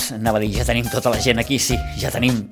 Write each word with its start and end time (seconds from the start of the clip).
Doncs, 0.00 0.12
anava 0.12 0.38
a 0.38 0.40
dir, 0.40 0.50
ja 0.54 0.64
tenim 0.64 0.88
tota 0.88 1.10
la 1.12 1.20
gent 1.20 1.38
aquí, 1.40 1.58
sí, 1.58 1.76
ja 2.00 2.10
tenim 2.10 2.50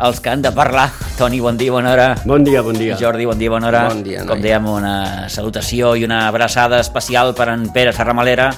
els 0.00 0.20
que 0.20 0.30
han 0.30 0.42
de 0.42 0.52
parlar. 0.52 0.90
Toni, 1.18 1.40
bon 1.40 1.56
dia, 1.56 1.72
bona 1.72 1.92
hora. 1.92 2.08
Bon 2.24 2.44
dia, 2.44 2.62
bon 2.62 2.76
dia. 2.76 2.96
Jordi, 3.00 3.26
bon 3.26 3.38
dia, 3.38 3.50
bona 3.50 3.68
hora. 3.68 3.88
Bon 3.88 4.02
dia, 4.04 4.20
noi. 4.20 4.28
Com 4.28 4.42
dèiem, 4.42 4.66
una 4.68 5.28
salutació 5.28 5.94
i 5.96 6.04
una 6.04 6.26
abraçada 6.28 6.80
especial 6.80 7.34
per 7.34 7.48
en 7.48 7.68
Pere 7.72 7.92
Serramalera. 7.92 8.50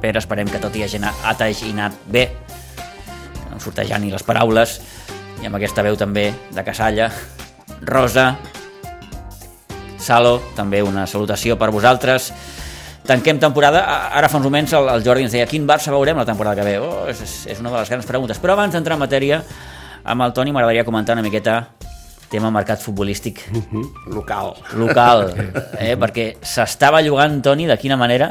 Pere, 0.00 0.20
esperem 0.20 0.48
que 0.48 0.60
tot 0.60 0.76
hi 0.76 0.84
hagi 0.84 1.00
anat, 1.00 1.96
bé. 2.06 2.28
No 3.48 3.56
em 3.56 3.60
sortejant 3.60 4.02
ni 4.02 4.12
les 4.12 4.24
paraules. 4.24 4.80
I 5.40 5.48
amb 5.48 5.56
aquesta 5.56 5.82
veu 5.82 5.96
també 5.96 6.30
de 6.52 6.64
Casalla. 6.64 7.10
Rosa. 7.82 8.36
Salo, 10.00 10.40
també 10.56 10.82
una 10.82 11.06
salutació 11.06 11.58
per 11.58 11.70
vosaltres. 11.70 12.32
Tanquem 13.10 13.40
temporada. 13.42 13.82
Ara 14.14 14.30
fa 14.30 14.38
uns 14.38 14.46
moments 14.46 14.72
el, 14.78 14.86
el 14.92 15.02
Jordi 15.02 15.26
ens 15.26 15.34
deia 15.34 15.48
quin 15.50 15.66
Barça 15.66 15.90
veurem 15.90 16.20
la 16.20 16.26
temporada 16.28 16.60
que 16.60 16.68
ve. 16.68 16.76
Oh, 16.78 17.08
és, 17.10 17.18
és 17.50 17.58
una 17.58 17.72
de 17.72 17.80
les 17.80 17.90
grans 17.90 18.06
preguntes. 18.06 18.38
Però 18.38 18.54
abans 18.54 18.76
d'entrar 18.76 18.94
en 18.94 19.02
matèria, 19.02 19.40
amb 20.04 20.26
el 20.28 20.34
Toni 20.36 20.54
m'agradaria 20.54 20.86
comentar 20.86 21.18
una 21.18 21.24
miqueta 21.26 21.56
tema 22.30 22.52
mercat 22.54 22.78
futbolístic 22.80 23.42
local. 24.06 24.54
local, 24.78 25.26
eh? 25.82 25.96
perquè 25.98 26.36
s'estava 26.40 27.02
jugant, 27.02 27.40
Toni, 27.42 27.66
de 27.66 27.76
quina 27.80 27.98
manera? 27.98 28.30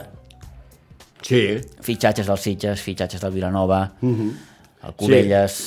Sí, 1.21 1.59
Fitxatges 1.83 2.30
del 2.31 2.39
Sitges, 2.39 2.81
fitxatges 2.81 3.21
del 3.21 3.36
Vilanova, 3.36 3.83
el 4.02 4.95
Cubelles... 4.95 5.59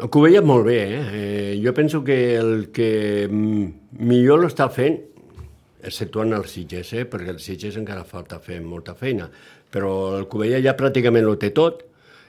el 0.00 0.10
Covella 0.10 0.42
molt 0.42 0.66
bé, 0.66 0.80
eh? 0.82 1.04
eh? 1.20 1.60
Jo 1.62 1.72
penso 1.74 2.02
que 2.02 2.18
el 2.40 2.70
que 2.74 3.28
millor 3.30 4.42
l'està 4.42 4.66
fent, 4.74 4.98
exceptuant 5.86 6.34
els 6.36 6.52
Sitges, 6.54 6.92
eh? 6.94 7.06
perquè 7.08 7.34
els 7.34 7.44
Sitges 7.44 7.78
encara 7.80 8.04
falta 8.04 8.40
fer 8.42 8.60
molta 8.64 8.94
feina, 8.98 9.28
però 9.70 10.16
el 10.18 10.26
Covella 10.30 10.60
ja 10.64 10.76
pràcticament 10.78 11.28
ho 11.28 11.36
té 11.40 11.52
tot, 11.56 11.84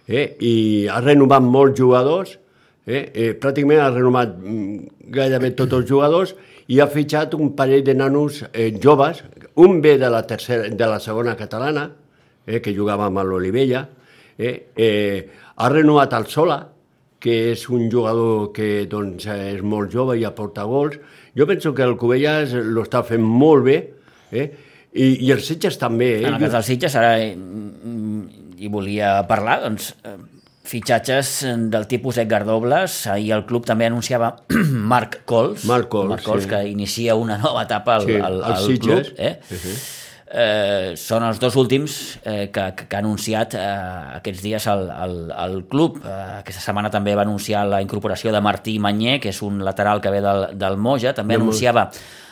eh? 0.07 0.35
i 0.39 0.53
ha 0.91 1.01
renovat 1.01 1.45
molts 1.45 1.79
jugadors, 1.79 2.37
eh? 2.85 3.03
Eh, 3.13 3.31
pràcticament 3.39 3.81
ha 3.81 3.91
renovat 3.93 4.35
mm, 4.37 5.07
gairebé 5.13 5.53
tots 5.57 5.77
els 5.77 5.89
jugadors 5.89 6.35
i 6.71 6.79
ha 6.81 6.89
fitxat 6.89 7.35
un 7.37 7.53
parell 7.57 7.83
de 7.85 7.95
nanos 7.97 8.43
eh, 8.51 8.71
joves, 8.81 9.23
un 9.61 9.81
ve 9.81 9.97
de 10.01 10.09
la, 10.09 10.23
tercera, 10.27 10.69
de 10.69 10.87
la 10.87 10.99
segona 10.99 11.35
catalana, 11.37 11.89
eh, 12.45 12.59
que 12.61 12.75
jugava 12.75 13.09
amb 13.09 13.23
l'Olivella, 13.27 13.85
eh, 14.37 14.71
eh, 14.75 15.29
ha 15.55 15.69
renovat 15.69 16.13
el 16.17 16.27
Sola, 16.31 16.61
que 17.21 17.51
és 17.51 17.67
un 17.69 17.85
jugador 17.91 18.49
que 18.55 18.87
doncs, 18.89 19.27
és 19.29 19.61
molt 19.61 19.91
jove 19.93 20.17
i 20.17 20.25
aporta 20.25 20.65
gols. 20.65 20.97
Jo 21.37 21.47
penso 21.47 21.73
que 21.73 21.85
el 21.85 21.95
Cubelles 21.97 22.53
lo 22.53 22.83
està 22.83 23.03
fent 23.07 23.23
molt 23.23 23.65
bé, 23.67 23.77
eh? 24.31 24.49
I, 24.91 25.05
i 25.23 25.31
els 25.31 25.45
Sitges 25.47 25.77
també. 25.79 26.17
Eh? 26.19 26.25
En 26.27 26.35
el 26.35 26.41
cas 26.43 26.57
dels 26.57 26.67
Sitges, 26.67 26.97
ara 26.99 27.15
eh, 27.23 27.31
mm, 27.37 28.57
hi 28.59 28.71
volia 28.71 29.13
parlar, 29.29 29.61
doncs, 29.63 29.93
eh, 30.03 30.17
fitxatges 30.71 31.31
del 31.71 31.87
tipus 31.89 32.19
Edgar 32.21 32.43
Dobles, 32.45 33.05
ahir 33.11 33.31
el 33.37 33.45
club 33.47 33.65
també 33.67 33.87
anunciava 33.87 34.33
Marc 34.93 35.21
Cols, 35.29 35.65
Marc 35.69 35.89
Cols, 35.91 36.11
Marc 36.11 36.27
Cols 36.27 36.45
sí. 36.45 36.51
que 36.51 36.61
inicia 36.69 37.15
una 37.15 37.39
nova 37.41 37.63
etapa 37.63 37.97
al, 37.97 38.05
Sí, 38.07 38.19
al, 38.19 38.43
al 38.43 38.77
club. 38.83 39.11
Eh? 39.17 39.33
Sí, 39.49 39.63
sí. 39.63 39.79
Eh, 40.31 40.93
són 40.95 41.25
els 41.27 41.41
dos 41.43 41.57
últims 41.59 41.95
eh, 42.23 42.47
que, 42.55 42.63
que, 42.77 42.85
ha 42.95 43.01
anunciat 43.01 43.57
eh, 43.59 43.65
aquests 44.21 44.43
dies 44.45 44.67
al, 44.71 44.85
al, 44.89 45.15
al 45.35 45.57
club. 45.67 45.99
Eh, 46.05 46.17
aquesta 46.39 46.63
setmana 46.63 46.91
també 46.93 47.17
va 47.19 47.25
anunciar 47.27 47.65
la 47.67 47.81
incorporació 47.83 48.31
de 48.31 48.39
Martí 48.39 48.77
Manyer, 48.79 49.19
que 49.19 49.33
és 49.33 49.41
un 49.43 49.59
lateral 49.65 49.99
que 49.99 50.13
ve 50.13 50.21
del, 50.23 50.47
del 50.55 50.79
Moja. 50.79 51.11
També 51.17 51.35
Moja. 51.35 51.43
anunciava 51.43 51.89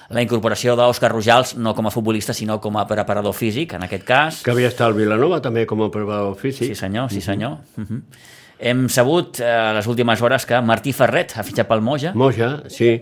la 0.09 0.23
incorporació 0.23 0.73
d'Òscar 0.79 1.11
Rojals, 1.11 1.53
no 1.59 1.75
com 1.77 1.85
a 1.85 1.93
futbolista, 1.93 2.33
sinó 2.33 2.57
com 2.63 2.79
a 2.79 2.87
preparador 2.89 3.35
físic, 3.35 3.75
en 3.77 3.85
aquest 3.85 4.07
cas. 4.07 4.41
Que 4.45 4.55
havia 4.55 4.71
estat 4.71 4.87
al 4.87 4.97
Vilanova 4.97 5.41
també 5.43 5.67
com 5.69 5.83
a 5.85 5.91
preparador 5.93 6.39
físic. 6.39 6.71
Sí, 6.71 6.79
senyor, 6.79 7.11
sí, 7.11 7.21
senyor. 7.21 7.59
Uh 7.77 7.83
-huh. 7.83 8.01
Hem 8.59 8.87
sabut 8.91 9.39
eh, 9.39 9.47
a 9.47 9.73
les 9.77 9.87
últimes 9.87 10.21
hores 10.21 10.45
que 10.45 10.59
Martí 10.61 10.91
Ferret 10.91 11.31
ha 11.39 11.43
fitxat 11.47 11.67
pel 11.69 11.79
Moja. 11.81 12.11
Moja, 12.13 12.49
sí. 12.67 12.97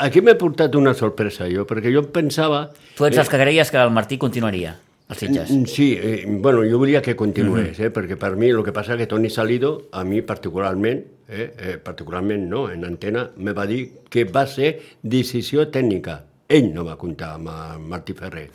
Aquí 0.00 0.22
m'he 0.24 0.34
portat 0.40 0.74
una 0.80 0.94
sorpresa 0.96 1.48
jo, 1.52 1.66
perquè 1.68 1.92
jo 1.92 2.06
pensava... 2.12 2.70
Tu 2.96 3.04
ets 3.04 3.20
els 3.20 3.28
que 3.28 3.40
creies 3.40 3.70
que 3.70 3.82
el 3.82 3.92
Martí 3.92 4.16
continuaria 4.16 4.78
Sitges. 5.08 5.50
Mm, 5.50 5.64
Sí, 5.64 5.98
eh, 6.00 6.24
bueno, 6.28 6.62
jo 6.68 6.78
volia 6.78 7.00
que 7.00 7.14
continués, 7.16 7.78
eh, 7.80 7.88
perquè 7.90 8.16
per 8.20 8.34
mi 8.36 8.50
el 8.50 8.62
que 8.64 8.72
passa 8.76 8.96
que 8.96 9.06
Toni 9.06 9.30
Salido, 9.30 9.88
a 9.92 10.04
mi 10.04 10.20
particularment, 10.20 11.00
eh, 11.28 11.54
eh, 11.58 11.76
particularment 11.78 12.44
no, 12.48 12.66
en 12.70 12.84
antena, 12.84 13.30
me 13.36 13.52
va 13.56 13.64
dir 13.66 13.86
que 14.10 14.24
va 14.24 14.46
ser 14.46 14.74
decisió 15.02 15.64
tècnica. 15.72 16.22
Ell 16.48 16.72
no 16.74 16.84
va 16.84 16.96
comptar 16.96 17.34
amb 17.36 17.48
Martí 17.88 18.12
Ferrer. 18.12 18.50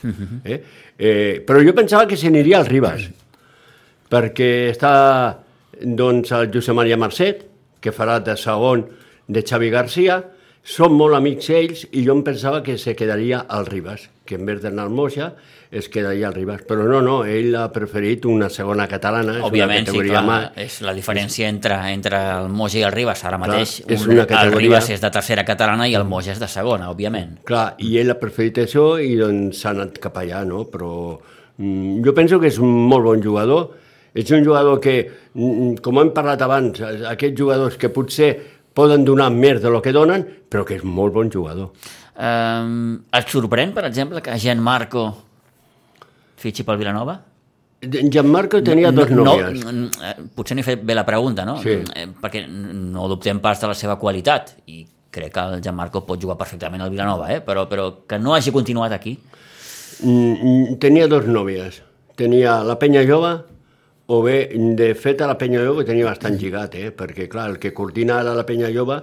eh? 0.45 0.63
Eh, 0.97 1.43
però 1.45 1.61
jo 1.65 1.73
pensava 1.73 2.07
que 2.07 2.17
se 2.17 2.29
n'aniria 2.29 2.59
al 2.59 2.65
Ribas, 2.69 3.09
perquè 4.09 4.69
està 4.69 5.42
doncs, 5.83 6.31
el 6.31 6.49
Josep 6.53 6.75
Maria 6.75 6.97
Marcet, 6.97 7.45
que 7.83 7.91
farà 7.91 8.19
de 8.23 8.37
segon 8.39 8.85
de 9.27 9.43
Xavi 9.43 9.69
Garcia, 9.69 10.21
són 10.63 10.93
molt 10.95 11.17
amics 11.17 11.49
ells 11.51 11.81
i 11.91 12.05
jo 12.05 12.13
em 12.15 12.21
pensava 12.23 12.61
que 12.63 12.77
se 12.79 12.93
quedaria 12.95 13.41
al 13.51 13.65
Ribas, 13.67 14.05
que 14.23 14.37
en 14.39 14.45
vez 14.47 14.61
d'anar 14.63 14.85
al 14.87 14.93
Moja 14.95 15.33
es 15.73 15.89
quedaria 15.91 16.29
al 16.29 16.35
Ribas. 16.37 16.61
Però 16.63 16.85
no, 16.87 17.01
no, 17.03 17.17
ell 17.27 17.51
ha 17.59 17.65
preferit 17.73 18.23
una 18.29 18.47
segona 18.53 18.85
catalana, 18.87 19.41
Òbviament, 19.43 19.89
sí, 19.91 19.99
clar, 20.07 20.21
mà. 20.23 20.37
és 20.55 20.77
la 20.85 20.93
diferència 20.95 21.49
entre, 21.51 21.75
entre 21.91 22.21
el 22.37 22.47
Moja 22.47 22.79
i 22.79 22.85
el 22.87 22.93
Ribas. 22.95 23.25
Ara 23.27 23.41
mateix 23.41 23.81
és 23.83 24.05
un, 24.05 24.13
una 24.13 24.21
el 24.23 24.29
categoria- 24.29 24.61
Ribas 24.61 24.89
és 24.95 25.03
de 25.03 25.11
tercera 25.11 25.43
catalana 25.43 25.89
i 25.89 25.97
el 25.99 26.05
Moja 26.07 26.31
és 26.31 26.39
de 26.39 26.47
segona, 26.47 26.87
òbviament. 26.93 27.41
Clar, 27.43 27.73
i 27.83 27.97
ell 27.99 28.13
ha 28.13 28.19
preferit 28.21 28.63
això 28.63 28.93
i 29.03 29.17
doncs 29.19 29.59
s'ha 29.65 29.73
anat 29.75 29.99
cap 29.99 30.15
allà, 30.23 30.45
no? 30.47 30.63
Però 30.71 31.19
mm, 31.57 31.99
jo 32.05 32.13
penso 32.15 32.39
que 32.39 32.47
és 32.53 32.59
un 32.63 32.71
molt 32.87 33.03
bon 33.03 33.21
jugador. 33.25 33.73
És 34.13 34.29
un 34.31 34.43
jugador 34.45 34.79
que, 34.79 35.11
mm, 35.33 35.81
com 35.81 35.99
hem 35.99 36.13
parlat 36.13 36.41
abans, 36.41 36.81
aquests 36.81 37.37
jugadors 37.37 37.77
que 37.77 37.89
potser 37.89 38.37
poden 38.73 39.05
donar 39.05 39.31
més 39.31 39.61
de 39.61 39.69
lo 39.69 39.81
que 39.81 39.91
donen, 39.91 40.25
però 40.49 40.65
que 40.65 40.75
és 40.75 40.83
molt 40.83 41.13
bon 41.13 41.29
jugador. 41.31 41.71
Um, 42.13 43.03
et 43.11 43.27
sorprèn, 43.27 43.73
per 43.73 43.85
exemple, 43.85 44.21
que 44.21 44.37
Gianmarco 44.37 45.07
fitxi 46.37 46.63
pel 46.63 46.77
Vilanova? 46.77 47.19
Gianmarco 47.83 48.61
tenia 48.63 48.91
dos 48.95 49.09
nòvies. 49.11 49.63
No, 49.65 49.71
no, 49.71 49.89
eh, 50.07 50.15
potser 50.35 50.55
no 50.55 50.61
he 50.61 50.63
fet 50.63 50.83
bé 50.85 50.95
la 50.95 51.05
pregunta, 51.05 51.43
no? 51.45 51.57
Sí. 51.61 51.81
Eh, 51.95 52.07
Perquè 52.21 52.45
no 52.47 53.07
dubtem 53.11 53.41
pas 53.43 53.59
de 53.59 53.67
la 53.67 53.75
seva 53.75 53.97
qualitat 53.99 54.53
i 54.67 54.85
crec 55.13 55.33
que 55.33 55.39
el 55.39 55.61
Gianmarco 55.61 56.03
pot 56.07 56.21
jugar 56.21 56.37
perfectament 56.39 56.81
al 56.81 56.93
Vilanova, 56.93 57.29
eh? 57.33 57.41
però, 57.45 57.67
però 57.69 57.89
que 58.07 58.19
no 58.19 58.33
hagi 58.33 58.53
continuat 58.55 58.95
aquí. 58.95 59.17
Mm, 60.03 60.33
mm, 60.33 60.77
Tenia 60.79 61.09
dos 61.11 61.27
nòvies. 61.27 61.81
Tenia 62.17 62.61
la 62.63 62.77
penya 62.79 63.03
jove, 63.07 63.35
o 64.07 64.21
bé, 64.21 64.51
de 64.75 64.93
fet, 64.95 65.21
a 65.21 65.27
la 65.29 65.37
penya 65.39 65.63
jove 65.63 65.85
tenia 65.87 66.09
bastant 66.09 66.35
lligat, 66.39 66.75
eh? 66.75 66.91
perquè, 66.91 67.29
clar, 67.31 67.49
el 67.53 67.59
que 67.59 67.73
coordina 67.73 68.19
ara 68.19 68.35
la 68.35 68.45
penya 68.45 68.71
jove 68.73 68.99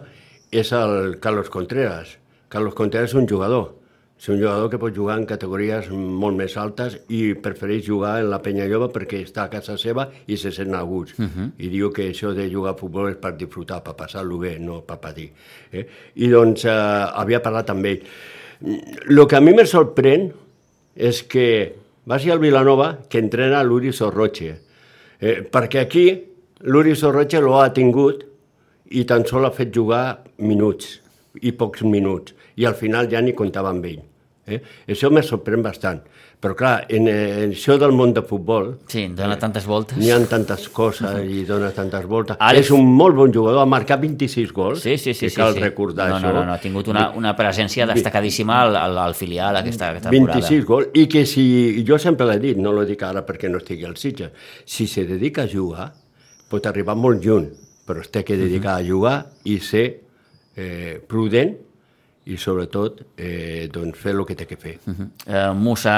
és 0.52 0.72
el 0.76 1.18
Carlos 1.20 1.48
Contreras. 1.48 2.18
Carlos 2.50 2.74
Contreras 2.74 3.14
és 3.14 3.16
un 3.16 3.28
jugador. 3.28 3.76
És 4.20 4.28
un 4.28 4.36
jugador 4.36 4.68
que 4.68 4.76
pot 4.76 4.92
jugar 4.92 5.14
en 5.16 5.24
categories 5.24 5.86
molt 5.94 6.36
més 6.36 6.52
altes 6.60 6.98
i 7.08 7.32
prefereix 7.40 7.86
jugar 7.86 8.18
en 8.20 8.28
la 8.28 8.42
penya 8.44 8.66
jove 8.68 8.90
perquè 8.92 9.22
està 9.24 9.46
a 9.46 9.52
casa 9.52 9.78
seva 9.80 10.10
i 10.28 10.36
se 10.36 10.52
sent 10.52 10.76
a 10.76 10.82
gust. 10.84 11.16
Uh 11.16 11.24
-huh. 11.24 11.46
I 11.56 11.68
diu 11.72 11.88
que 11.90 12.10
això 12.10 12.34
de 12.34 12.50
jugar 12.52 12.74
a 12.74 12.76
futbol 12.76 13.08
és 13.08 13.16
per 13.16 13.32
disfrutar, 13.36 13.82
per 13.82 13.96
passar-lo 13.96 14.36
bé, 14.36 14.58
no 14.58 14.82
per 14.82 14.98
patir. 15.00 15.30
Eh? 15.72 15.86
I 16.16 16.28
doncs 16.28 16.66
eh, 16.66 16.70
havia 16.70 17.40
parlat 17.40 17.70
amb 17.70 17.86
ell. 17.86 18.02
El 19.08 19.26
que 19.26 19.36
a 19.36 19.40
mi 19.40 19.54
me 19.54 19.64
sorprèn 19.64 20.32
és 20.94 21.22
que 21.22 21.74
va 22.06 22.18
ser 22.18 22.32
el 22.32 22.38
Vilanova 22.40 22.98
que 23.08 23.18
entrena 23.18 23.62
l'Uri 23.62 23.92
Sorroche. 23.92 24.69
Eh, 25.20 25.42
perquè 25.44 25.82
aquí 25.84 26.06
l'Uri 26.64 26.94
lo 27.40 27.58
ha 27.60 27.68
tingut 27.70 28.24
i 28.90 29.04
tan 29.04 29.26
sol 29.26 29.44
ha 29.44 29.50
fet 29.50 29.70
jugar 29.70 30.24
minuts 30.38 31.00
i 31.42 31.52
pocs 31.52 31.82
minuts 31.82 32.32
i 32.56 32.64
al 32.64 32.74
final 32.74 33.06
ja 33.06 33.20
ni 33.20 33.34
comptava 33.36 33.68
amb 33.68 33.84
ell 33.84 34.00
Eh? 34.46 34.60
Això 34.88 35.10
me 35.12 35.22
sorprèn 35.22 35.62
bastant. 35.62 36.00
Però 36.40 36.54
clar, 36.56 36.86
en, 36.88 37.04
eh, 37.06 37.42
en 37.44 37.50
això 37.52 37.74
del 37.78 37.92
món 37.92 38.14
de 38.16 38.22
futbol 38.24 38.78
Sí, 38.88 39.02
dona 39.14 39.36
tantes 39.38 39.66
voltes. 39.68 39.98
n'hi 40.00 40.08
ha 40.10 40.16
tantes 40.26 40.68
coses 40.72 41.18
i 41.28 41.42
dona 41.44 41.68
tantes 41.76 42.06
voltes. 42.08 42.38
Àlex- 42.40 42.64
És 42.64 42.70
un 42.72 42.86
molt 42.96 43.14
bon 43.14 43.30
jugador, 43.32 43.60
ha 43.60 43.66
marcat 43.68 44.00
26 44.00 44.52
gols, 44.56 44.80
Sí, 44.80 44.96
sí, 44.96 45.12
sí. 45.12 45.26
que 45.26 45.30
sí, 45.30 45.36
cal 45.36 45.52
sí. 45.52 45.60
recordar 45.60 46.08
no, 46.08 46.16
això. 46.16 46.22
No, 46.32 46.32
no, 46.40 46.44
no, 46.46 46.52
ha 46.54 46.58
tingut 46.58 46.88
una, 46.88 47.10
una 47.10 47.34
presència 47.36 47.86
destacadíssima 47.86 48.62
al, 48.62 48.74
al, 48.76 48.96
al 48.98 49.14
filial 49.14 49.54
aquesta 49.60 49.92
temporada. 50.00 50.40
26 50.40 50.64
gols, 50.64 50.88
i 50.94 51.06
que 51.06 51.26
si, 51.26 51.84
jo 51.86 51.98
sempre 51.98 52.26
l'he 52.32 52.38
dit, 52.40 52.56
no 52.56 52.72
l'ho 52.72 52.86
dic 52.88 53.02
ara 53.02 53.20
perquè 53.26 53.50
no 53.52 53.58
estigui 53.60 53.84
al 53.84 53.96
Sitges, 54.00 54.32
si 54.64 54.86
se 54.86 55.04
dedica 55.04 55.42
a 55.44 55.48
jugar, 55.52 55.92
pot 56.48 56.66
arribar 56.66 56.96
molt 56.96 57.22
lluny, 57.22 57.50
però 57.86 58.00
es 58.00 58.08
té 58.10 58.24
que 58.24 58.36
dedicar 58.40 58.78
a 58.80 58.84
jugar 58.86 59.26
i 59.44 59.58
ser 59.60 60.00
eh, 60.56 60.98
prudent 61.06 61.52
i 62.30 62.36
sobretot 62.38 63.00
eh, 63.18 63.68
doncs 63.72 63.98
fer 63.98 64.14
el 64.14 64.24
que 64.28 64.36
té 64.38 64.46
que 64.46 64.56
fer. 64.56 64.76
Eh, 65.26 65.50
Musa 65.54 65.96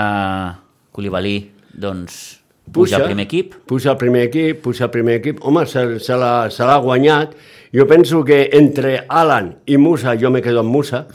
Koulibaly, 0.93 1.37
doncs, 1.73 2.41
puja 2.73 2.97
al 2.99 3.05
primer 3.11 3.27
equip. 3.29 3.55
Puja 3.69 3.91
al 3.93 3.99
primer 4.01 4.23
equip, 4.29 4.61
puja 4.65 4.85
al 4.89 4.91
primer 4.95 5.19
equip. 5.21 5.41
Home, 5.45 5.65
se, 5.67 5.99
se 6.01 6.17
l'ha 6.17 6.77
guanyat. 6.85 7.33
Jo 7.73 7.87
penso 7.89 8.21
que 8.25 8.51
entre 8.53 9.05
Alan 9.09 9.55
i 9.67 9.79
Musa, 9.81 10.13
jo 10.21 10.31
me 10.31 10.43
quedo 10.45 10.61
amb 10.61 10.71
Musa. 10.71 11.07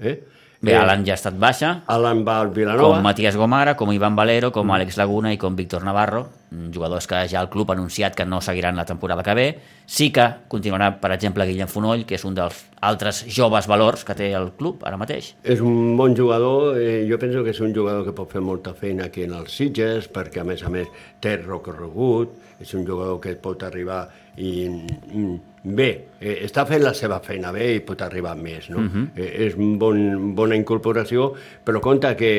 eh? 0.00 0.18
Bé, 0.62 0.72
Eh, 0.72 0.76
Alan 0.78 1.02
ja 1.04 1.14
ha 1.14 1.18
estat 1.18 1.34
baixa, 1.42 1.82
Alan 1.90 2.20
va 2.24 2.36
al 2.40 2.50
Vilanova. 2.54 2.94
com 2.94 3.02
Matías 3.02 3.34
Gomara, 3.36 3.74
com 3.76 3.90
Ivan 3.92 4.14
Valero, 4.14 4.52
com 4.52 4.68
Àlex 4.70 4.96
Laguna 4.96 5.32
i 5.32 5.38
com 5.38 5.56
Víctor 5.56 5.82
Navarro, 5.82 6.28
jugadors 6.74 7.06
que 7.06 7.22
ja 7.28 7.40
el 7.40 7.48
club 7.48 7.70
ha 7.70 7.76
anunciat 7.76 8.16
que 8.16 8.26
no 8.26 8.40
seguiran 8.40 8.76
la 8.76 8.84
temporada 8.84 9.22
que 9.22 9.34
ve. 9.34 9.46
Sí 9.86 10.10
que 10.12 10.24
continuarà, 10.48 10.92
per 11.00 11.12
exemple, 11.12 11.46
Guillem 11.48 11.68
Fonoll, 11.68 12.04
que 12.08 12.16
és 12.16 12.24
un 12.28 12.36
dels 12.36 12.58
altres 12.80 13.22
joves 13.28 13.68
valors 13.70 14.04
que 14.04 14.16
té 14.18 14.30
el 14.36 14.52
club 14.58 14.84
ara 14.86 14.98
mateix. 15.00 15.32
És 15.42 15.60
un 15.60 15.96
bon 15.96 16.16
jugador, 16.16 16.78
eh, 16.80 17.04
jo 17.08 17.18
penso 17.18 17.44
que 17.44 17.50
és 17.50 17.60
un 17.60 17.74
jugador 17.74 18.04
que 18.04 18.14
pot 18.16 18.30
fer 18.30 18.40
molta 18.40 18.74
feina 18.74 19.06
aquí 19.10 19.24
en 19.24 19.34
els 19.38 19.56
Sitges, 19.56 20.08
perquè 20.12 20.42
a 20.42 20.46
més 20.48 20.62
a 20.62 20.70
més 20.72 20.88
té 21.20 21.36
recorregut, 21.42 22.36
és 22.62 22.74
un 22.74 22.86
jugador 22.86 23.20
que 23.20 23.34
pot 23.42 23.62
arribar 23.66 24.06
i 24.38 24.68
mm, 24.68 25.36
bé, 25.76 25.90
eh, 26.20 26.38
està 26.46 26.64
fent 26.68 26.82
la 26.82 26.94
seva 26.94 27.20
feina 27.24 27.52
bé 27.52 27.74
i 27.76 27.84
pot 27.86 28.02
arribar 28.02 28.34
més, 28.38 28.70
no? 28.70 28.86
eh, 29.16 29.28
és 29.48 29.58
una 29.58 29.78
bon, 29.78 30.34
bona 30.38 30.58
incorporació, 30.58 31.32
però 31.64 31.82
compte 31.84 32.14
que, 32.18 32.32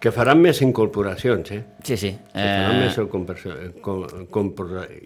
que 0.00 0.10
faran 0.12 0.38
més 0.42 0.60
incorporacions, 0.62 1.50
eh? 1.52 1.62
Sí, 1.82 1.96
sí. 1.96 2.10
Que 2.32 2.42
faran 2.42 2.76
Eh, 2.76 2.84
més 2.84 2.98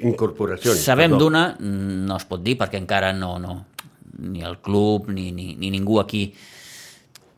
incorporacions, 0.03 0.79
sabem 0.85 1.17
d'una, 1.19 1.57
no 1.61 2.17
es 2.17 2.25
pot 2.29 2.43
dir 2.43 2.57
perquè 2.59 2.79
encara 2.81 3.13
no, 3.13 3.39
no 3.39 3.65
ni 4.21 4.43
el 4.45 4.59
club 4.61 5.09
ni, 5.09 5.31
ni, 5.33 5.55
ni 5.57 5.71
ningú 5.71 6.01
aquí 6.01 6.27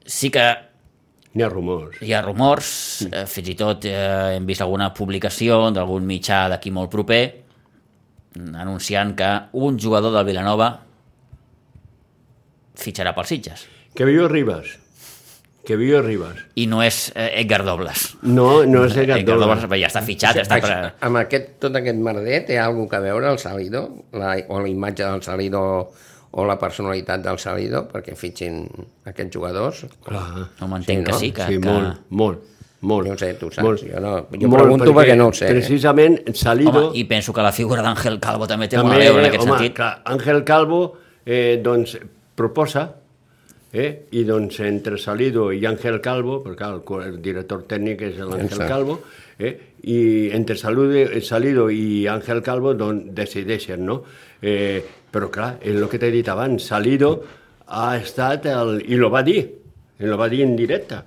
sí 0.05 0.31
que 0.35 0.47
N'hi 1.35 1.45
ha 1.45 1.49
rumors. 1.49 1.97
hi 2.03 2.13
ha 2.13 2.21
rumors, 2.21 3.03
eh, 3.09 3.23
fins 3.27 3.49
i 3.49 3.55
tot 3.57 3.85
eh, 3.89 4.35
hem 4.37 4.45
vist 4.49 4.61
alguna 4.61 4.91
publicació 4.93 5.71
d'algun 5.73 6.05
mitjà 6.05 6.49
d'aquí 6.53 6.71
molt 6.75 6.91
proper 6.93 7.23
anunciant 8.57 9.15
que 9.17 9.31
un 9.53 9.79
jugador 9.81 10.13
del 10.13 10.25
Vilanova 10.29 10.69
fitxarà 12.75 13.13
pels 13.17 13.29
Sitges. 13.29 13.67
Que 13.95 14.05
viu 14.09 14.27
Ribas. 14.29 14.79
Que 15.67 15.77
viu 15.79 16.01
Ribas. 16.03 16.41
I 16.59 16.65
no 16.67 16.81
és 16.83 17.13
eh, 17.15 17.29
Edgar 17.41 17.61
Dobles. 17.63 18.17
No, 18.27 18.65
no 18.67 18.81
és 18.89 18.97
Edgar 18.99 19.21
Gatdola. 19.21 19.47
Dobles 19.47 19.69
bé, 19.71 19.79
ja 19.85 19.91
està 19.93 20.01
fitxat, 20.03 20.41
ja 20.41 20.43
està 20.43 20.57
per... 20.61 20.79
Amb 21.07 21.21
aquest, 21.21 21.53
tot 21.63 21.77
aquest 21.79 22.01
merder 22.03 22.41
té 22.49 22.57
alguna 22.59 22.89
que 22.91 22.99
veure 23.05 23.31
el 23.31 23.39
Salido? 23.39 23.85
La, 24.19 24.33
o 24.49 24.59
la 24.59 24.69
imatge 24.73 25.05
del 25.07 25.23
Salido 25.23 25.61
o 26.33 26.47
la 26.49 26.57
personalitat 26.59 27.23
del 27.23 27.39
Salido 27.39 27.85
perquè 27.93 28.17
fitxin 28.19 28.65
aquests 29.07 29.37
jugadors? 29.37 29.85
Clar. 30.07 30.49
No 30.61 30.69
m'entenc 30.73 30.89
Sí, 30.89 31.05
que 31.05 31.13
no? 31.13 31.19
sí, 31.21 31.31
que... 31.37 31.47
sí, 31.47 31.61
que... 31.61 31.69
molt, 31.69 32.01
molt, 32.11 32.41
molt. 32.81 33.07
No 33.13 33.19
sé, 33.21 33.35
tu 33.39 33.51
saps, 33.53 33.63
Molt. 33.63 33.85
jo 33.87 34.01
no- 34.03 34.17
jo 34.33 34.51
pregunto 34.51 34.91
perquè 34.97 35.15
no 35.15 35.29
ho 35.29 35.33
sé, 35.37 35.47
eh? 35.47 35.61
Precisament, 35.61 36.19
Salido... 36.35 36.89
Home, 36.89 36.97
i 36.99 37.05
penso 37.07 37.31
que 37.37 37.45
la 37.45 37.53
figura 37.55 37.85
d'Àngel 37.87 38.19
Calvo 38.25 38.49
també 38.51 38.67
té 38.67 38.81
també, 38.81 38.97
molt 38.97 39.05
a 39.07 39.13
veure 39.13 39.23
en 39.23 39.31
aquest 39.31 39.47
home, 39.47 39.59
sentit. 39.61 39.77
Clar, 39.79 39.93
Àngel 40.17 40.43
Calvo, 40.49 40.81
eh, 41.23 41.61
doncs, 41.63 41.95
proposa, 42.35 42.89
eh, 43.73 44.07
i 44.13 44.25
doncs 44.29 44.61
entre 44.67 44.99
Salido 45.01 45.51
i 45.53 45.65
Àngel 45.67 46.01
Calvo, 46.05 46.41
clar, 46.45 46.75
el, 46.77 47.05
el 47.09 47.21
director 47.25 47.65
tècnic 47.69 48.05
és 48.11 48.19
l'Àngel 48.21 48.51
Exacte. 48.51 48.69
Calvo, 48.69 48.99
eh, 49.39 49.53
i 49.89 50.01
entre 50.37 50.57
Salude, 50.61 51.07
Salido 51.25 51.69
i 51.73 52.05
Àngel 52.13 52.43
Calvo 52.45 52.75
doncs, 52.79 53.09
decideixen, 53.17 53.87
no? 53.89 54.03
Eh, 54.43 54.83
però 55.13 55.31
clar, 55.33 55.55
és 55.61 55.77
el 55.77 55.89
que 55.89 56.01
t'he 56.03 56.13
dit 56.13 56.29
abans, 56.29 56.69
Salido 56.69 57.15
ha 57.67 57.97
estat, 57.97 58.47
el, 58.53 58.83
i 58.85 59.01
lo 59.01 59.09
va 59.13 59.25
dir, 59.25 59.41
lo 60.03 60.19
va 60.21 60.29
dir 60.29 60.43
en 60.45 60.55
directe, 60.59 61.01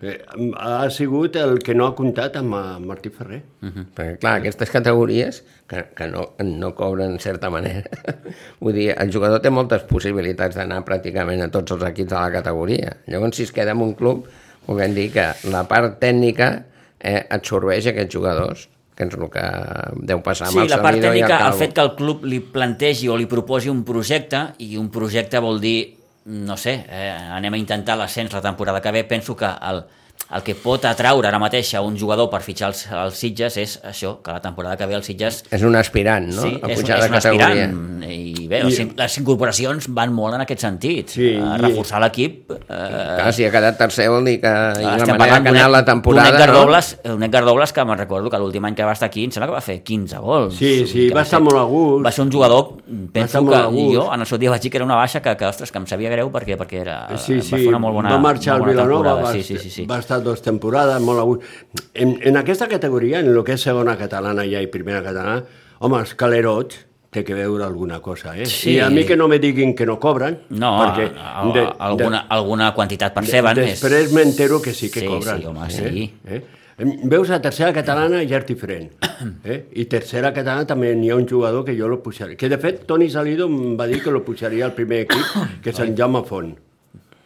ha 0.00 0.88
sigut 0.94 1.36
el 1.36 1.58
que 1.64 1.74
no 1.74 1.88
ha 1.88 1.94
comptat 1.98 2.36
amb 2.38 2.54
eh, 2.54 2.62
Martí 2.86 3.10
Ferrer. 3.10 3.40
Perquè, 3.62 4.18
clar, 4.22 4.36
aquestes 4.38 4.70
categories 4.70 5.42
que, 5.66 5.84
que 5.98 6.06
no, 6.12 6.28
no 6.44 6.70
cobren 6.78 7.16
en 7.16 7.20
certa 7.22 7.50
manera. 7.50 7.82
Vull 8.62 8.76
dir, 8.78 8.88
el 8.94 9.10
jugador 9.12 9.42
té 9.42 9.50
moltes 9.50 9.82
possibilitats 9.90 10.56
d'anar 10.58 10.84
pràcticament 10.86 11.42
a 11.42 11.50
tots 11.50 11.74
els 11.74 11.82
equips 11.90 12.12
de 12.14 12.18
la 12.18 12.30
categoria. 12.38 12.94
Llavors, 13.10 13.36
si 13.36 13.48
es 13.48 13.52
queda 13.54 13.74
en 13.74 13.82
un 13.82 13.94
club, 13.98 14.28
puguem 14.68 14.94
dir 14.94 15.10
que 15.16 15.28
la 15.50 15.64
part 15.68 15.98
tècnica 16.02 16.52
eh, 17.00 17.24
absorbeix 17.34 17.90
aquests 17.90 18.14
jugadors, 18.14 18.68
que 18.98 19.06
és 19.06 19.14
el 19.14 19.28
que 19.30 19.44
deu 20.10 20.22
passar 20.22 20.48
Sí, 20.50 20.58
amb 20.58 20.64
el 20.64 20.72
la 20.76 20.82
part 20.82 20.98
el 20.98 21.04
tècnica, 21.08 21.34
el 21.36 21.44
Calvo. 21.48 21.58
fet 21.58 21.74
que 21.74 21.84
el 21.86 21.94
club 21.98 22.24
li 22.26 22.40
plantegi 22.54 23.10
o 23.10 23.18
li 23.18 23.26
proposi 23.30 23.70
un 23.70 23.84
projecte, 23.86 24.46
i 24.62 24.76
un 24.78 24.90
projecte 24.94 25.42
vol 25.42 25.58
dir, 25.62 25.97
no 26.28 26.56
sé, 26.60 26.84
eh, 26.92 27.16
anem 27.32 27.56
a 27.56 27.58
intentar 27.60 27.96
l'ascens 27.96 28.34
la 28.36 28.42
temporada 28.44 28.82
que 28.84 28.92
ve, 28.92 29.04
penso 29.08 29.34
que 29.36 29.48
el, 29.48 29.82
el 30.28 30.42
que 30.44 30.52
pot 30.60 30.82
atraure 30.84 31.24
ara 31.30 31.38
mateix 31.40 31.70
a 31.74 31.80
un 31.80 31.94
jugador 31.96 32.28
per 32.28 32.42
fitxar 32.44 32.68
els, 32.68 32.82
els 32.92 33.14
Sitges 33.16 33.54
és 33.56 33.78
això, 33.88 34.18
que 34.20 34.30
la 34.34 34.42
temporada 34.44 34.76
que 34.76 34.84
ve 34.84 34.92
els 34.98 35.06
Sitges 35.08 35.38
És 35.50 35.62
un 35.64 35.74
aspirant, 35.78 36.26
no? 36.28 36.42
sí, 36.42 36.50
a 36.62 36.68
és, 36.68 36.80
pujar 36.82 36.98
és 36.98 37.06
un 37.08 37.14
categoria. 37.16 37.46
aspirant 37.46 38.02
i 38.08 38.46
bé, 38.48 38.58
I- 38.68 38.74
I... 38.82 38.84
les 38.98 39.16
incorporacions 39.22 39.86
van 39.96 40.12
molt 40.12 40.36
en 40.36 40.42
aquest 40.44 40.60
sentit 40.66 41.08
Sí, 41.14 41.30
a 41.40 41.54
i- 41.56 41.62
reforçar 41.62 42.02
l'equip 42.04 42.52
eh, 42.52 42.58
Clar, 42.68 43.32
si 43.32 43.46
ha 43.46 43.50
quedat 43.54 43.78
tercer 43.80 44.10
vol 44.12 44.28
dir 44.28 44.36
que 44.42 44.52
i 44.52 44.84
la 44.84 44.96
estem 44.98 45.16
manera 45.16 45.40
que 45.40 45.48
ha 45.48 45.54
anat 45.56 45.70
la 45.72 45.82
temporada... 45.88 46.28
Edgar, 46.34 46.48
no? 46.52 46.58
Dobles, 46.66 46.90
un 47.08 47.22
Edgar 47.24 47.44
Dobles 47.48 47.72
que 47.72 47.84
me'n 47.88 47.98
recordo 48.02 48.28
que 48.28 48.38
l'últim 48.42 48.68
any 48.68 48.76
que 48.76 48.84
va 48.84 48.92
estar 48.98 49.08
aquí 49.08 49.24
em 49.24 49.32
sembla 49.32 49.48
que 49.48 49.56
va 49.56 49.64
fer 49.64 49.78
15 49.82 50.18
gols 50.26 50.54
Sí, 50.60 50.84
sí, 50.86 51.08
Que 51.08 51.14
va 51.16 51.24
estar 51.24 51.40
molt 51.40 51.56
a 51.56 51.64
gust. 51.72 52.04
va 52.04 52.12
ser 52.12 52.26
un 52.26 52.32
jugador, 52.36 52.74
penso 53.16 53.40
que 53.48 53.64
jo 53.96 54.04
en 54.12 54.20
el 54.20 54.26
seu 54.28 54.36
dia 54.36 54.50
vaig 54.52 54.60
dir 54.60 54.70
que 54.70 54.76
era 54.82 54.84
una 54.84 54.96
baixa 55.00 55.22
que, 55.24 55.34
que, 55.40 55.46
ostres, 55.48 55.72
que 55.72 55.78
em 55.80 55.86
sabia 55.88 56.10
greu 56.12 56.28
perquè, 56.30 56.60
perquè 56.60 56.82
era, 56.84 56.98
Sí, 57.16 57.40
sí, 57.40 57.52
va 57.56 57.62
fer 57.64 57.68
una 57.72 57.78
molt 57.80 57.94
bona, 57.96 58.12
va 58.12 58.18
marxar 58.28 58.56
al 58.60 58.66
Vilanova, 58.68 59.14
temporada. 59.16 59.22
va, 59.22 59.32
sí, 59.32 59.42
sí, 59.42 59.56
sí, 59.58 59.70
sí. 59.70 59.86
va 59.88 59.96
estar 60.08 60.22
dues 60.24 60.40
temporades, 60.42 60.98
molt 61.04 61.20
a 61.20 61.28
gust. 61.28 61.42
En, 61.94 62.16
en 62.24 62.36
aquesta 62.40 62.66
categoria, 62.68 63.20
en 63.20 63.28
el 63.34 63.42
que 63.44 63.54
és 63.58 63.62
segona 63.68 63.96
catalana 64.00 64.46
ja 64.48 64.62
i 64.64 64.68
primera 64.72 65.02
catalana, 65.04 65.42
home, 65.84 66.00
els 66.00 66.14
calerots 66.18 66.84
té 67.12 67.22
que 67.24 67.32
veure 67.36 67.64
alguna 67.64 68.00
cosa, 68.04 68.34
eh? 68.36 68.44
Sí. 68.48 68.74
I 68.76 68.80
a 68.84 68.90
mi 68.92 69.04
que 69.08 69.16
no 69.16 69.28
me 69.32 69.38
diguin 69.40 69.74
que 69.76 69.86
no 69.88 69.98
cobren, 70.00 70.42
No, 70.50 70.74
perquè 70.82 71.06
a, 71.16 71.40
a, 71.40 71.64
alguna, 71.88 72.26
alguna 72.28 72.72
quantitat 72.76 73.14
perceben. 73.16 73.54
de, 73.56 73.64
després 73.70 74.12
m'entero 74.12 74.60
que 74.60 74.74
sí 74.76 74.90
que 74.92 75.00
Sí, 75.00 75.06
cobren. 75.08 75.40
sí, 75.40 75.46
home, 75.48 75.66
eh? 75.68 75.70
sí. 75.70 76.12
Eh? 76.28 76.42
Veus, 77.10 77.30
a 77.34 77.40
tercera 77.42 77.72
catalana 77.74 78.20
ja 78.28 78.38
és 78.38 78.44
diferent. 78.46 78.90
Eh? 79.42 79.56
I 79.82 79.86
tercera 79.90 80.30
catalana 80.36 80.66
també 80.68 80.92
n'hi 80.94 81.08
ha 81.10 81.16
un 81.16 81.24
jugador 81.26 81.64
que 81.66 81.74
jo 81.74 81.88
lo 81.88 81.96
pujaria. 82.04 82.36
Que 82.38 82.48
de 82.52 82.58
fet, 82.62 82.84
Toni 82.86 83.08
Salido 83.10 83.48
em 83.50 83.72
va 83.80 83.88
dir 83.90 84.02
que 84.04 84.12
lo 84.14 84.20
pujaria 84.22 84.64
al 84.68 84.76
primer 84.76 85.00
equip, 85.08 85.32
que 85.64 85.70
és 85.72 85.80
en 85.82 85.96
Jaume 85.98 86.22
Font. 86.28 86.52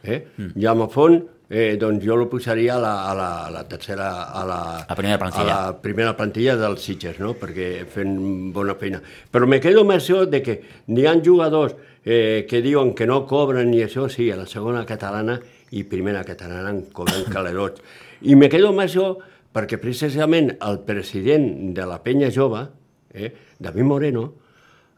Eh? 0.04 0.23
Mm. 0.38 0.54
Jaume 0.62 0.88
Font, 0.95 1.18
eh, 1.52 1.76
doncs 1.76 2.00
jo 2.00 2.16
lo 2.16 2.30
pujaria 2.32 2.78
a 2.78 2.80
la, 2.80 2.92
a 3.11 3.14
la, 3.14 3.30
a 3.44 3.50
la 3.50 3.62
tercera... 3.68 4.32
A 4.32 4.44
la, 4.49 4.61
A 4.88 4.94
primera 4.97 5.18
plantilla. 5.21 5.42
A 5.42 5.47
la 5.66 5.80
primera 5.82 6.14
plantilla 6.16 6.54
dels 6.56 6.80
Sitges, 6.80 7.18
no? 7.21 7.35
Perquè 7.37 7.85
fent 7.92 8.14
bona 8.56 8.73
feina. 8.80 9.02
Però 9.04 9.44
me 9.44 9.59
quedo 9.61 9.82
amb 9.85 9.92
això 9.92 10.23
de 10.25 10.40
que 10.40 10.54
n'hi 10.88 11.04
ha 11.04 11.12
jugadors 11.21 11.76
eh, 12.06 12.47
que 12.49 12.62
diuen 12.64 12.94
que 12.97 13.04
no 13.06 13.26
cobren 13.28 13.68
ni 13.68 13.82
això, 13.85 14.06
sí, 14.09 14.30
a 14.32 14.38
la 14.40 14.47
segona 14.49 14.87
catalana 14.88 15.37
i 15.76 15.85
primera 15.85 16.25
catalana 16.25 16.73
en 16.73 16.87
cobren 16.97 17.28
calerots. 17.37 17.85
I 18.25 18.38
me 18.40 18.49
quedo 18.49 18.73
amb 18.73 18.87
això 18.87 19.11
perquè 19.52 19.76
precisament 19.76 20.54
el 20.56 20.80
president 20.88 21.76
de 21.76 21.85
la 21.85 22.00
penya 22.00 22.32
jove, 22.32 22.64
eh, 23.12 23.28
David 23.61 23.90
Moreno, 23.92 24.25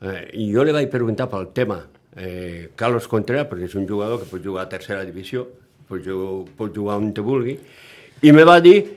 eh, 0.06 0.30
i 0.38 0.52
jo 0.54 0.62
li 0.62 0.78
vaig 0.78 0.87
preguntar 0.94 1.26
pel 1.34 1.50
tema 1.50 1.82
eh, 2.14 2.70
Carlos 2.78 3.11
Contreras, 3.11 3.50
perquè 3.50 3.66
és 3.66 3.75
un 3.75 3.90
jugador 3.90 4.23
que 4.23 4.30
pot 4.30 4.46
jugar 4.46 4.68
a 4.68 4.70
tercera 4.70 5.02
divisió, 5.02 5.49
pot 5.88 6.00
jugar, 6.05 6.45
pot 6.57 6.75
jugar 6.75 6.97
on 7.00 7.12
te 7.14 7.21
vulgui, 7.25 7.59
i 8.23 8.33
me 8.33 8.45
va 8.45 8.61
dir 8.61 8.97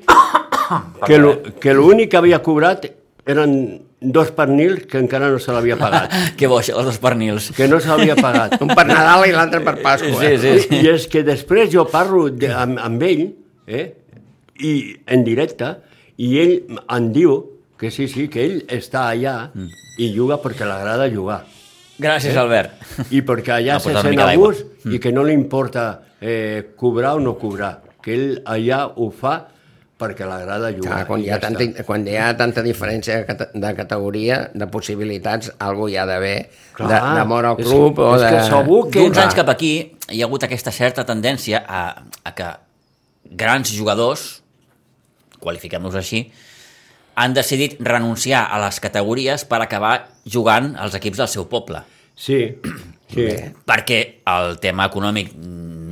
que 1.06 1.18
lo- 1.18 1.42
que 1.60 1.74
l'únic 1.74 2.10
que 2.12 2.18
havia 2.18 2.40
cobrat 2.44 2.86
eren 3.26 3.82
dos 4.00 4.30
pernils 4.32 4.86
que 4.86 5.00
encara 5.00 5.30
no 5.32 5.40
se 5.40 5.52
l'havia 5.52 5.76
pagat. 5.78 6.12
Que 6.38 6.48
bo, 6.48 6.60
això, 6.60 6.76
els 6.78 6.86
dos 6.86 6.98
pernils. 7.02 7.52
Que 7.58 7.68
no 7.68 7.80
se 7.80 7.90
l'havia 7.90 8.16
pagat. 8.16 8.60
Un 8.62 8.70
per 8.76 8.86
Nadal 8.88 9.26
i 9.28 9.34
l'altre 9.34 9.60
per 9.66 9.76
Pasqua. 9.82 10.22
Sí, 10.22 10.38
sí, 10.38 10.54
sí. 10.68 10.76
I 10.84 10.90
és 10.94 11.08
que 11.12 11.24
després 11.28 11.72
jo 11.74 11.86
parlo 11.90 12.28
de, 12.30 12.52
amb, 12.54 12.78
amb 12.80 13.04
ell, 13.04 13.26
eh, 13.68 13.88
i 14.62 14.74
en 15.08 15.24
directe, 15.26 15.74
i 16.18 16.38
ell 16.40 16.56
em 16.94 17.12
diu 17.14 17.40
que 17.78 17.92
sí, 17.92 18.08
sí, 18.08 18.28
que 18.28 18.42
ell 18.46 18.60
està 18.74 19.08
allà 19.12 19.52
Mm. 19.54 19.68
i 20.00 20.12
juga 20.16 20.38
perquè 20.42 20.66
l'agrada 20.66 21.10
jugar. 21.14 21.44
Gràcies, 22.00 22.36
Albert. 22.38 22.72
I 23.12 23.22
perquè 23.26 23.56
allà 23.58 23.76
Ah, 23.76 23.80
se 23.80 23.94
sent 23.94 24.20
a 24.22 24.36
gust 24.38 24.86
i 24.86 25.00
que 25.02 25.12
no 25.12 25.24
li 25.26 25.34
importa 25.34 26.04
eh, 26.22 26.74
cobrar 26.76 27.16
o 27.16 27.20
no 27.20 27.38
cobrar. 27.38 27.82
que 28.02 28.14
ell 28.16 28.42
allà 28.46 28.86
ho 28.96 29.10
fa 29.12 29.48
perquè 30.00 30.24
l'agrada 30.30 30.70
jugar. 30.72 30.92
Clar, 31.02 31.06
quan, 31.08 31.20
i 31.20 31.26
hi 31.26 31.30
ha 31.30 31.34
ja 31.34 31.40
tanta, 31.42 31.64
està. 31.66 31.84
quan 31.84 32.06
hi 32.08 32.16
ha 32.16 32.28
tanta 32.38 32.62
diferència 32.64 33.18
de 33.18 33.26
cate- 33.26 33.48
de 33.54 33.72
categoria, 33.76 34.38
de 34.54 34.68
possibilitats, 34.68 35.52
algú 35.60 35.90
hi 35.90 35.98
ha 35.98 36.06
d'haver 36.06 36.50
d'amor 36.78 37.46
al 37.50 37.58
és 37.60 37.66
club 37.68 37.96
que- 37.98 38.02
o 38.06 38.16
és 38.16 38.22
de... 38.22 38.30
que 38.30 38.44
segur 38.46 38.90
que- 38.90 39.00
D'uns 39.02 39.18
anys 39.18 39.34
cap 39.36 39.50
aquí 39.50 39.72
hi 40.10 40.22
ha 40.22 40.26
hagut 40.30 40.44
aquesta 40.48 40.72
certa 40.72 41.04
tendència 41.04 41.64
a, 41.68 41.82
a 42.24 42.32
que 42.38 42.48
grans 43.36 43.74
jugadors, 43.76 44.42
qualifiquem-los 45.42 45.96
així, 45.96 46.32
han 47.18 47.34
decidit 47.34 47.76
renunciar 47.82 48.46
a 48.54 48.60
les 48.62 48.80
categories 48.80 49.44
per 49.50 49.60
acabar 49.66 50.10
jugant 50.24 50.76
als 50.78 50.94
equips 50.96 51.18
del 51.18 51.28
seu 51.28 51.48
poble. 51.50 51.82
Sí, 52.16 52.56
sí. 53.10 53.26
Bé. 53.26 53.54
Perquè 53.66 54.00
el 54.30 54.60
tema 54.62 54.86
econòmic 54.88 55.34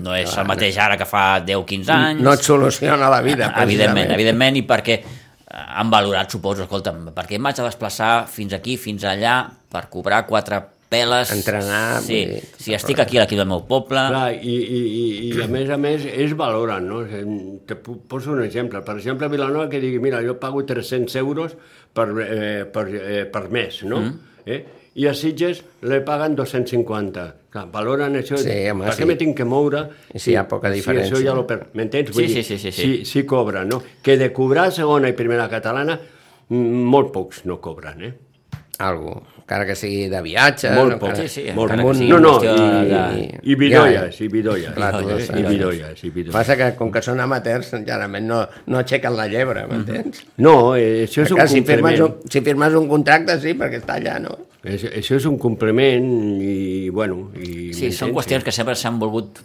no 0.05 0.13
és 0.17 0.38
el 0.38 0.47
mateix 0.50 0.77
ara 0.81 1.00
que 1.01 1.07
fa 1.09 1.25
10-15 1.45 1.93
anys. 1.95 2.24
No 2.25 2.35
et 2.38 2.45
soluciona 2.45 3.09
la 3.12 3.21
vida, 3.25 3.50
evidentment, 3.50 3.65
precisament. 3.65 4.13
evidentment, 4.19 4.62
i 4.62 4.63
perquè 4.69 5.00
eh, 5.01 5.65
han 5.81 5.91
valorat, 5.93 6.31
suposo, 6.31 6.67
escolta'm, 6.67 7.09
perquè 7.17 7.39
em 7.39 7.50
vaig 7.50 7.59
a 7.59 7.67
desplaçar 7.67 8.13
fins 8.31 8.55
aquí, 8.57 8.77
fins 8.81 9.07
allà, 9.09 9.41
per 9.71 9.88
cobrar 9.91 10.24
quatre 10.29 10.62
peles... 10.89 11.31
Entrenar, 11.33 12.01
Sí, 12.05 12.21
dir, 12.29 12.43
si 12.62 12.75
estic 12.77 13.01
aquí 13.03 13.17
a 13.17 13.24
l'equip 13.24 13.41
del 13.41 13.50
meu 13.50 13.65
poble... 13.67 14.05
Clar, 14.12 14.29
i, 14.38 14.55
i, 14.55 14.81
i, 14.85 15.05
i 15.31 15.43
a 15.43 15.50
més 15.51 15.71
a 15.74 15.79
més 15.81 16.05
es 16.12 16.35
valoren, 16.38 16.88
no? 16.89 17.01
Te 17.67 17.77
poso 17.81 18.35
un 18.35 18.43
exemple. 18.45 18.81
Per 18.85 18.97
exemple, 19.00 19.27
a 19.27 19.33
Vilanova 19.33 19.67
que 19.71 19.81
digui, 19.83 20.00
mira, 20.03 20.21
jo 20.25 20.38
pago 20.41 20.63
300 20.67 21.19
euros 21.21 21.57
per, 21.95 22.09
eh, 22.24 22.63
per, 22.71 22.88
eh, 22.93 23.24
per 23.31 23.47
mes, 23.53 23.83
no? 23.89 24.01
Mm. 24.05 24.33
Eh? 24.45 24.62
I 24.96 25.08
a 25.08 25.14
Sitges 25.14 25.62
le 25.84 26.00
paguen 26.08 26.36
250. 26.38 27.24
Clar, 27.52 27.66
valoren 27.72 28.16
això. 28.16 28.38
Sí, 28.40 28.54
home, 28.72 28.86
per 28.88 28.94
sí. 28.96 29.02
què 29.02 29.08
me 29.10 29.16
tinc 29.20 29.36
que 29.36 29.48
moure? 29.48 29.82
I 30.16 30.22
si 30.24 30.32
hi 30.32 30.38
ha 30.40 30.46
poca 30.48 30.72
Si 30.72 30.80
diferència. 30.80 31.10
això 31.12 31.20
ja 31.24 31.34
lo 31.36 31.44
per... 31.48 31.58
M'entens? 31.75 32.14
Sí, 32.16 32.28
sí, 32.32 32.44
sí, 32.44 32.58
sí, 32.58 32.72
sí. 32.72 32.82
Sí, 32.82 33.06
sí 33.06 33.24
cobren, 33.28 33.68
no? 33.68 33.82
Que 34.02 34.16
de 34.18 34.32
cobrar 34.36 34.70
segona 34.72 35.12
i 35.12 35.18
primera 35.18 35.50
catalana, 35.52 35.98
mm, 36.48 36.86
molt 36.96 37.12
pocs 37.12 37.44
no 37.46 37.60
cobren, 37.60 38.04
eh? 38.08 38.14
Algú, 38.88 39.18
encara 39.46 39.66
que 39.70 39.75
sigui 39.78 40.08
de 40.10 40.20
viatge... 40.25 40.72
Molt 40.74 40.96
no, 40.96 40.98
poc. 41.00 41.12
encara- 41.12 41.28
Sí, 41.30 41.44
sí, 41.46 41.52
molt 41.54 41.70
poc. 41.78 42.00
no, 42.10 42.18
no, 42.20 42.32
i, 42.42 42.48
de- 42.90 43.40
i 43.46 43.56
bidolles, 43.62 44.18
i 44.25 44.28
bidolles. 44.34 44.72
Clar, 44.74 44.90
tu 44.98 45.06
ho 45.14 45.20
I 45.20 45.44
bidolles, 45.46 46.04
i 46.04 46.10
bidolles. 46.10 46.34
Passa 46.34 46.56
que 46.58 46.72
com 46.80 46.90
que 46.92 47.04
són 47.06 47.22
amateurs, 47.22 47.70
generalment 47.75 48.25
no, 48.25 48.40
no 48.74 48.80
aixequen 48.82 49.14
la 49.16 49.28
llebre, 49.30 49.68
m'entens? 49.70 50.24
No, 50.42 50.74
eh, 50.75 51.06
això 51.06 51.22
és 51.28 51.32
un 51.32 51.38
Clar, 51.38 51.48
si, 51.52 51.62
firmes 51.62 52.00
complement. 52.00 52.24
un, 52.25 52.32
si 52.34 52.42
firmes 52.42 52.74
un 52.82 52.90
contracte, 52.90 53.38
sí, 53.46 53.54
perquè 53.54 53.84
està 53.84 54.00
allà, 54.02 54.18
no? 54.24 54.34
És, 54.66 54.82
això 54.90 55.20
és 55.22 55.25
un 55.30 55.38
complement 55.38 56.10
i, 56.42 56.90
bueno... 56.90 57.28
I 57.38 57.70
Sí, 57.78 57.92
són 57.94 58.16
qüestions 58.18 58.44
que 58.44 58.52
sempre 58.56 58.74
s'han 58.74 58.98
volgut 58.98 59.44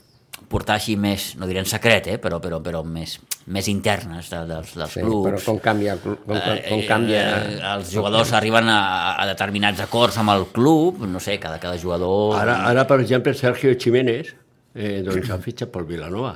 portar 0.50 0.74
així 0.80 0.96
més, 0.98 1.28
no 1.38 1.46
diré 1.46 1.60
en 1.62 1.68
secret, 1.70 2.08
eh? 2.10 2.16
però, 2.18 2.40
però, 2.42 2.58
però 2.64 2.80
més, 2.82 3.12
més 3.54 3.68
internes 3.70 4.26
de, 4.32 4.40
dels, 4.48 4.72
dels 4.74 4.96
Sí, 4.96 5.00
clubs. 5.04 5.28
però 5.28 5.38
com 5.46 5.60
canvia, 5.62 5.92
el 5.94 6.00
club, 6.02 6.24
com, 6.26 6.34
com, 6.34 6.58
com 6.66 6.80
Eh, 6.82 6.86
canvia... 6.88 7.20
eh, 7.38 7.60
els 7.76 7.92
jugadors 7.94 8.32
arriben 8.34 8.66
a, 8.68 8.80
a 9.22 9.26
determinats 9.30 9.80
acords 9.86 10.18
amb 10.18 10.34
el 10.34 10.48
club, 10.50 11.04
no 11.06 11.22
sé, 11.22 11.38
cada, 11.38 11.60
cada 11.62 11.78
jugador... 11.78 12.34
Ara, 12.40 12.58
ara, 12.72 12.84
per 12.90 12.98
exemple, 13.04 13.32
Sergio 13.38 13.76
Jiménez 13.78 14.34
eh, 14.74 15.00
doncs 15.06 15.30
ha 15.30 15.38
fitxat 15.38 15.70
pel 15.70 15.86
Vilanova. 15.86 16.34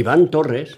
Ivan 0.00 0.26
Torres 0.32 0.72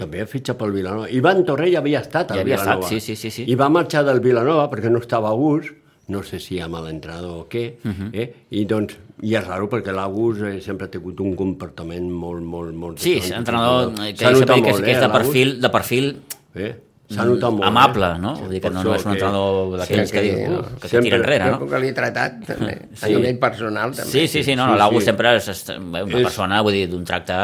també 0.00 0.24
ha 0.24 0.26
fitxat 0.26 0.56
pel 0.58 0.72
Vilanova. 0.74 1.06
Ivan 1.12 1.44
Torres 1.46 1.70
ja 1.70 1.84
havia 1.84 2.00
estat 2.00 2.32
al 2.32 2.40
Ja 2.40 2.42
havia 2.48 2.56
Vilanova. 2.62 2.88
estat, 2.88 2.96
sí, 2.96 3.00
sí, 3.04 3.14
sí, 3.20 3.30
sí. 3.30 3.44
I 3.52 3.54
va 3.60 3.68
marxar 3.70 4.02
del 4.08 4.24
Vilanova 4.24 4.66
perquè 4.72 4.88
no 4.90 5.04
estava 5.04 5.28
a 5.30 5.36
gust, 5.38 5.70
no 6.08 6.22
sé 6.22 6.38
si 6.38 6.58
amb 6.60 6.74
l'entrenador 6.84 7.44
o 7.44 7.48
què, 7.48 7.76
Mhm. 7.82 8.10
eh? 8.12 8.26
i 8.50 8.64
doncs, 8.66 8.96
i 9.22 9.34
és 9.34 9.46
raro 9.46 9.68
perquè 9.70 9.92
l'Agus 9.92 10.40
eh, 10.42 10.60
sempre 10.60 10.86
ha 10.86 10.90
tingut 10.90 11.18
un 11.20 11.34
comportament 11.34 12.10
molt, 12.10 12.42
molt, 12.42 12.74
molt... 12.74 12.98
Sí, 12.98 13.20
entrenador 13.32 13.92
eh, 14.04 14.12
que 14.14 14.24
jo 14.24 14.36
sempre 14.36 14.40
notat 14.40 14.56
dic 14.56 14.64
que, 14.64 14.70
és- 14.70 14.76
molt, 14.76 14.84
que 14.84 14.90
és 14.90 14.96
eh, 14.96 15.00
de 15.00 15.06
l'Agus. 15.08 15.22
perfil, 15.26 15.60
de 15.60 15.70
perfil 15.70 16.16
Eh? 16.54 16.74
S'ha 17.10 17.24
notat 17.26 17.50
molt. 17.52 17.64
amable, 17.64 18.06
eh? 18.06 18.18
no? 18.18 18.34
Vull 18.36 18.48
dir 18.50 18.60
que 18.62 18.70
no, 18.70 18.82
no 18.82 18.94
és 18.94 19.04
un 19.04 19.12
entrenador 19.12 19.78
d'aquells 19.78 20.10
que, 20.12 20.20
que- 20.20 20.36
diu 20.36 20.54
"Uh, 20.58 20.62
que, 20.80 20.88
que 20.88 21.00
tira 21.02 21.16
enrere, 21.16 21.50
no? 21.50 21.66
que 21.68 21.78
l'he 21.78 21.92
tratat, 21.92 22.38
també, 22.46 22.72
a 23.02 23.06
Sí. 23.06 23.14
nivell 23.14 23.38
personal, 23.38 23.90
també. 23.92 24.10
Sí, 24.10 24.26
sí, 24.28 24.42
sí, 24.42 24.54
no, 24.56 24.66
no 24.66 24.72
Sí, 24.72 24.78
l'August 24.78 25.00
sí. 25.00 25.10
sempre 25.10 25.34
és, 25.36 25.48
és 25.48 25.68
una 25.68 26.00
És- 26.00 26.22
persona, 26.22 26.62
vull 26.62 26.72
dir, 26.72 26.88
d'un 26.88 27.04
tracte, 27.04 27.34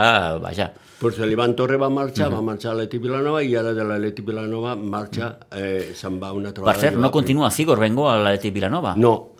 vaja, 0.40 0.72
Pues 1.00 1.16
l'Ivan 1.24 1.54
Torre 1.56 1.78
va 1.80 1.88
marxar, 1.88 2.26
va 2.28 2.42
marxar 2.44 2.74
a 2.74 2.76
l'Eti 2.76 2.98
Vilanova 3.00 3.40
i 3.40 3.54
ara 3.56 3.70
de 3.72 3.84
l'Eti 3.88 4.20
Vilanova 4.20 4.74
marxa, 4.76 5.30
eh, 5.48 5.94
se'n 5.96 6.18
va 6.20 6.28
una 6.36 6.50
Per 6.50 6.58
trobada. 6.58 6.78
cert, 6.78 6.98
no 7.00 7.08
continua 7.10 7.48
Figor 7.48 7.78
Bengo 7.80 8.06
a 8.10 8.18
l'Atleti 8.20 8.50
Vilanova? 8.50 8.92
No, 8.96 9.30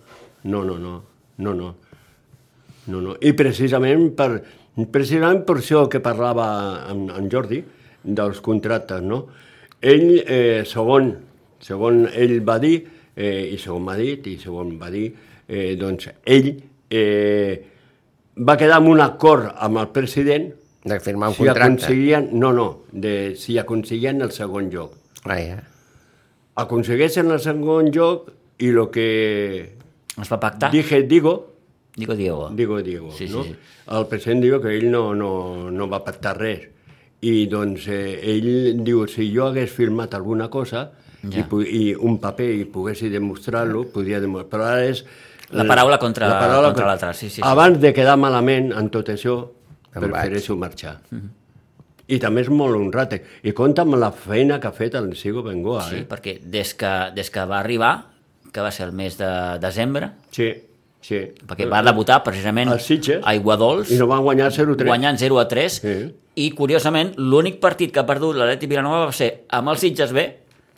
no, 0.45 0.63
no, 0.65 0.79
no, 0.79 0.95
no, 1.37 1.53
no. 1.53 1.75
no, 2.87 3.01
no. 3.01 3.17
I 3.21 3.35
precisament 3.37 4.15
per, 4.17 4.43
precisament 4.91 5.45
per 5.45 5.59
això 5.61 5.87
que 5.87 6.01
parlava 6.01 6.47
en, 6.89 7.11
en 7.11 7.29
Jordi, 7.29 7.61
dels 8.03 8.41
contractes, 8.41 9.03
no? 9.05 9.27
Ell, 9.83 10.25
eh, 10.25 10.63
segon, 10.65 11.13
segon 11.61 12.07
ell 12.09 12.41
va 12.41 12.57
dir, 12.59 12.87
eh, 13.15 13.51
i 13.53 13.59
segon 13.61 13.85
m'ha 13.85 13.99
dit, 14.01 14.33
i 14.33 14.39
segon 14.41 14.79
va 14.81 14.89
dir, 14.89 15.11
eh, 15.47 15.77
doncs 15.77 16.09
ell 16.25 16.55
eh, 16.89 17.61
va 18.41 18.57
quedar 18.57 18.81
amb 18.81 18.89
un 18.89 19.05
acord 19.05 19.53
amb 19.61 19.85
el 19.85 19.93
president 19.93 20.49
De 20.85 20.99
firmar 21.01 21.29
un 21.29 21.35
si 21.35 21.45
contracte. 21.45 21.63
aconseguien, 21.85 22.31
no, 22.33 22.53
no, 22.53 22.83
de, 22.93 23.35
si 23.37 23.59
aconseguien 23.59 24.23
el 24.23 24.31
segon 24.33 24.71
lloc. 24.71 24.95
Ah, 25.25 25.37
ja. 25.39 25.63
Aconsegueixen 26.61 27.31
el 27.31 27.41
segon 27.41 27.91
lloc 27.95 28.31
i 28.61 28.69
el 28.73 28.89
que 28.93 29.77
Es 30.21 30.31
va 30.33 30.41
pactar? 30.41 30.71
dije, 30.73 31.03
digo, 31.03 31.47
Digo 31.97 32.15
Diego. 32.15 32.51
digo, 32.55 32.81
digo, 32.83 33.11
Sí, 33.11 33.27
sí, 33.29 33.33
no? 33.35 33.43
sí. 33.45 33.55
El 33.91 34.07
president 34.07 34.41
diu 34.43 34.61
que 34.63 34.77
ell 34.77 34.91
no, 34.91 35.15
no, 35.15 35.71
no 35.71 35.89
va 35.91 36.05
pactar 36.05 36.37
res. 36.39 36.69
I 37.21 37.47
doncs 37.51 37.89
eh, 37.89 38.21
ell 38.23 38.83
diu, 38.85 39.03
si 39.11 39.27
jo 39.35 39.49
hagués 39.49 39.71
firmat 39.71 40.15
alguna 40.15 40.49
cosa 40.49 40.93
Ja. 41.23 41.43
i, 41.43 41.67
i 41.69 41.95
un 41.95 42.17
paper 42.19 42.47
i 42.55 42.65
poguessi 42.65 43.11
demostrar-lo, 43.13 43.83
podria 43.93 44.21
demostrar. 44.21 44.49
Però 44.51 44.65
ara 44.71 44.85
és... 44.89 45.03
La 45.51 45.67
paraula 45.67 45.99
contra- 45.99 46.31
contra 46.31 46.87
l'altra, 46.87 47.13
sí, 47.13 47.29
sí, 47.29 47.37
sí. 47.37 47.43
Abans 47.45 47.81
de 47.81 47.93
quedar 47.93 48.17
malament 48.17 48.71
en 48.73 48.89
tot 48.89 49.09
això, 49.13 49.35
Em 49.95 50.03
prefereixo 50.07 50.57
marxar. 50.57 51.01
I 52.11 52.19
també 52.19 52.43
és 52.43 52.49
molt 52.51 52.75
honrat. 52.75 53.13
I 53.47 53.53
compta 53.55 53.83
amb 53.83 53.95
la 53.99 54.11
feina 54.11 54.59
que 54.61 54.67
ha 54.67 54.73
fet 54.75 54.95
el 54.99 55.13
Sigo 55.17 55.43
Bengoa, 55.47 55.85
Sí, 55.89 55.97
eh? 56.03 56.07
perquè 56.09 56.39
des 56.43 56.75
que, 56.75 56.91
des 57.15 57.31
que 57.31 57.45
va 57.47 57.61
arribar, 57.61 58.07
que 58.53 58.61
va 58.61 58.71
ser 58.75 58.87
el 58.89 58.93
mes 58.93 59.17
de 59.19 59.29
desembre, 59.63 60.11
Sí, 60.35 60.49
sí. 61.01 61.21
perquè 61.47 61.69
va 61.71 61.83
debutar 61.87 62.23
precisament 62.25 62.73
Sitges. 62.81 63.21
a 63.25 63.35
Iguadols, 63.35 63.91
I 63.93 63.99
no 63.99 64.09
van 64.09 64.23
guanyar 64.23 64.51
0-3. 64.51 64.87
guanyant 64.87 65.19
0 65.19 65.39
a 65.39 65.47
3, 65.49 65.81
Sí. 65.83 66.15
i 66.35 66.51
curiosament 66.51 67.15
l'únic 67.17 67.61
partit 67.61 67.93
que 67.93 68.01
ha 68.01 68.07
perdut 68.07 68.35
l'Atleti 68.37 68.67
Vilanova 68.67 69.07
va 69.07 69.13
ser 69.13 69.45
amb 69.51 69.69
el 69.69 69.77
Sitges 69.79 70.13
B, 70.13 70.27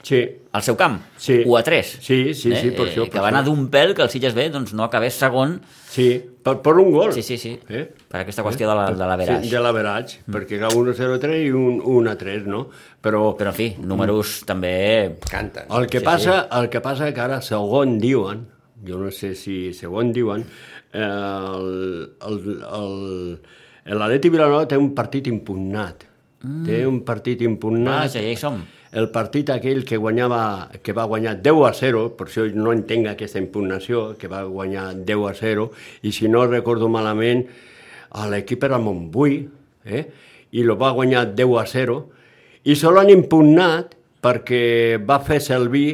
Sí, 0.02 0.18
al 0.50 0.62
seu 0.66 0.74
camp, 0.76 0.96
Sí. 1.16 1.44
1 1.46 1.56
a 1.56 1.62
3. 1.62 1.86
Sí, 2.02 2.34
sí, 2.34 2.50
sí, 2.56 2.70
per 2.74 2.88
això, 2.88 3.04
Que 3.06 3.12
per 3.12 3.20
va 3.22 3.28
anar 3.28 3.44
això. 3.44 3.52
d'un 3.54 3.68
pèl 3.70 3.94
que 3.94 4.02
el 4.02 4.08
Sitges 4.10 4.34
B 4.34 4.48
doncs, 4.50 4.72
no 4.74 4.82
acabés 4.82 5.14
segon 5.14 5.60
sí. 5.88 6.20
Per, 6.42 6.56
per 6.60 6.72
un 6.74 6.90
gol. 6.90 7.12
Sí, 7.14 7.22
sí, 7.22 7.36
sí. 7.38 7.52
Eh? 7.68 7.84
Per 8.10 8.20
aquesta 8.20 8.42
qüestió 8.42 8.66
de 8.68 8.74
la- 8.74 8.90
de 8.90 9.06
l'average. 9.06 9.44
Sí, 9.44 9.50
de 9.54 9.60
l'average, 9.62 10.18
mm. 10.26 10.34
perquè 10.34 10.56
era 10.58 10.68
1-0-3 10.74 11.44
i 11.46 11.52
un 11.52 11.78
1-3, 11.80 12.44
no? 12.46 12.64
Però, 13.00 13.36
Però, 13.38 13.50
en 13.50 13.54
fi, 13.54 13.76
números 13.78 14.42
també... 14.44 15.18
Canten. 15.30 15.70
el 15.70 15.86
que, 15.86 16.00
sí, 16.00 16.04
passa, 16.04 16.48
el 16.50 16.68
que 16.68 16.80
passa 16.80 17.12
que 17.14 17.20
ara, 17.20 17.40
segon 17.40 17.98
diuen, 18.02 18.48
jo 18.84 18.98
no 18.98 19.10
sé 19.12 19.36
si 19.36 19.72
segon 19.72 20.12
diuen, 20.12 20.42
eh, 20.92 20.98
el, 20.98 22.16
el, 22.26 22.38
el, 23.86 23.98
l'Atleti 23.98 24.28
Vilanova 24.30 24.66
té 24.66 24.76
un 24.76 24.92
partit 24.94 25.26
impugnat. 25.30 26.08
Mm. 26.42 26.64
Té 26.66 26.84
un 26.88 27.00
partit 27.06 27.40
impugnat. 27.46 28.08
Vaja, 28.08 28.18
ja 28.20 28.32
hi 28.32 28.36
som. 28.36 28.58
El 28.92 29.08
partit 29.08 29.48
aquell 29.48 29.86
que 29.88 29.96
guanyava, 29.96 30.68
que 30.84 30.92
va 30.92 31.06
guanyar 31.08 31.38
10 31.40 31.62
a 31.64 31.72
0, 31.72 32.02
per 32.18 32.26
això 32.28 32.44
no 32.52 32.74
entenc 32.76 33.08
aquesta 33.08 33.40
impugnació, 33.40 34.18
que 34.20 34.28
va 34.28 34.42
guanyar 34.44 34.90
10 35.08 35.22
a 35.30 35.32
0, 35.38 35.70
i 36.04 36.12
si 36.12 36.28
no 36.28 36.44
recordo 36.46 36.90
malament, 36.92 37.46
a 38.12 38.26
l'equip 38.28 38.64
era 38.68 38.76
Montbui, 38.78 39.38
eh? 39.88 40.04
i 40.52 40.62
lo 40.68 40.76
va 40.76 40.90
guanyar 40.92 41.30
10 41.32 41.56
a 41.56 41.64
0, 41.66 41.96
i 42.68 42.76
se 42.76 42.92
l'han 42.92 43.08
impugnat 43.14 43.96
perquè 44.22 45.00
va 45.02 45.16
fer 45.24 45.40
servir 45.40 45.86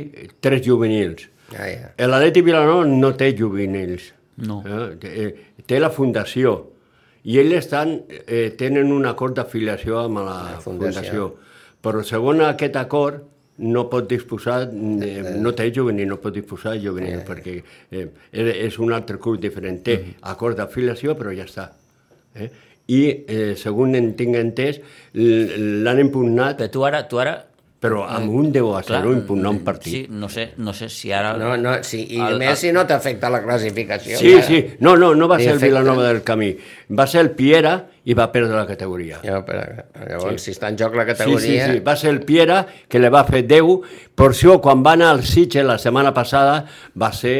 tres 0.43 0.65
juvenils. 0.67 1.29
Ah, 1.55 1.69
ja. 1.71 1.93
L'Atleti 2.11 2.43
Vilanova 2.45 2.85
no 2.91 3.15
té 3.17 3.31
juvenils. 3.39 4.11
No. 4.45 4.59
Eh? 4.67 4.89
Té, 5.01 5.29
té 5.71 5.79
la 5.81 5.89
fundació. 5.95 6.59
I 7.31 7.39
ells 7.41 7.63
estan, 7.63 7.95
eh, 8.27 8.51
tenen 8.59 8.91
un 8.93 9.07
acord 9.09 9.39
d'afiliació 9.39 10.03
amb 10.03 10.21
la, 10.27 10.35
La 10.59 10.61
fundació. 10.61 10.99
fundació. 10.99 11.31
Però 11.89 12.05
segons 12.05 12.45
aquest 12.45 12.77
acord 12.77 13.25
no 13.59 13.89
pot 13.91 14.07
disposar, 14.07 14.69
eh, 14.71 15.35
no 15.43 15.51
té 15.57 15.71
juvenil, 15.75 16.07
no 16.13 16.21
pot 16.23 16.35
disposar 16.37 16.77
de 16.77 16.85
juvenil, 16.85 17.25
perquè 17.27 17.57
eh, 17.91 18.07
és 18.31 18.55
és 18.69 18.79
un 18.79 18.93
altre 18.95 19.19
club 19.19 19.41
diferent. 19.43 19.81
Té 19.83 19.99
acord 20.23 20.57
d'afiliació, 20.61 21.17
però 21.19 21.35
ja 21.35 21.49
està. 21.49 21.71
Eh? 22.37 22.51
I, 22.89 23.01
eh, 23.27 23.55
segons 23.59 23.97
en 23.99 24.13
tinc 24.17 24.37
entès, 24.39 24.79
l'han 25.13 26.01
impugnat, 26.01 26.61
Però 26.63 26.71
tu 26.73 26.85
ara, 26.87 27.03
tu 27.09 27.19
ara 27.21 27.35
però 27.79 28.03
amb 28.11 28.33
un 28.35 28.49
10 28.51 28.65
a 28.75 28.81
0 28.83 28.87
Clar, 28.89 29.13
impugnar 29.15 29.51
un 29.55 29.61
partit. 29.63 29.93
Sí, 29.93 30.07
no 30.11 30.29
sé, 30.29 30.49
no 30.57 30.73
sé 30.75 30.89
si 30.91 31.13
ara... 31.15 31.37
No, 31.39 31.53
no, 31.57 31.77
sí, 31.87 32.01
i 32.11 32.19
a 32.19 32.33
El- 32.33 32.41
més 32.41 32.59
si 32.59 32.73
no 32.75 32.83
t'afecta 32.87 33.31
la 33.31 33.43
classificació. 33.45 34.19
Sí, 34.19 34.33
ja. 34.35 34.43
sí, 34.43 34.65
no, 34.81 34.97
no, 34.97 35.13
no 35.15 35.29
va 35.31 35.39
ser 35.39 35.53
el. 35.53 35.61
Vilanova 35.63 36.09
del 36.09 36.25
Camí, 36.27 36.51
va 36.91 37.07
ser 37.07 37.23
el 37.23 37.31
Piera 37.39 37.77
i 38.09 38.15
va 38.17 38.29
perdre 38.33 38.57
la 38.57 38.65
categoria. 38.69 39.19
Ja, 39.25 39.43
però, 39.45 39.67
llavors, 40.09 40.41
si 40.47 40.55
està 40.55 40.71
en 40.73 40.79
joc 40.81 40.97
la 40.97 41.05
Sí, 41.05 41.13
sí, 41.13 41.19
categoria... 41.19 41.67
sí, 41.73 41.83
va 41.85 41.95
ser 42.01 42.11
el 42.15 42.23
Piera 42.25 42.63
que 42.89 43.01
le 43.03 43.11
va 43.13 43.25
fer 43.29 43.43
10, 43.45 43.75
per 44.17 44.31
això 44.33 44.57
quan 44.65 44.81
va 44.87 44.95
anar 44.97 45.11
al 45.13 45.23
Sitges 45.29 45.67
la 45.69 45.77
setmana 45.83 46.15
passada 46.17 46.63
va 46.97 47.13
ser... 47.13 47.37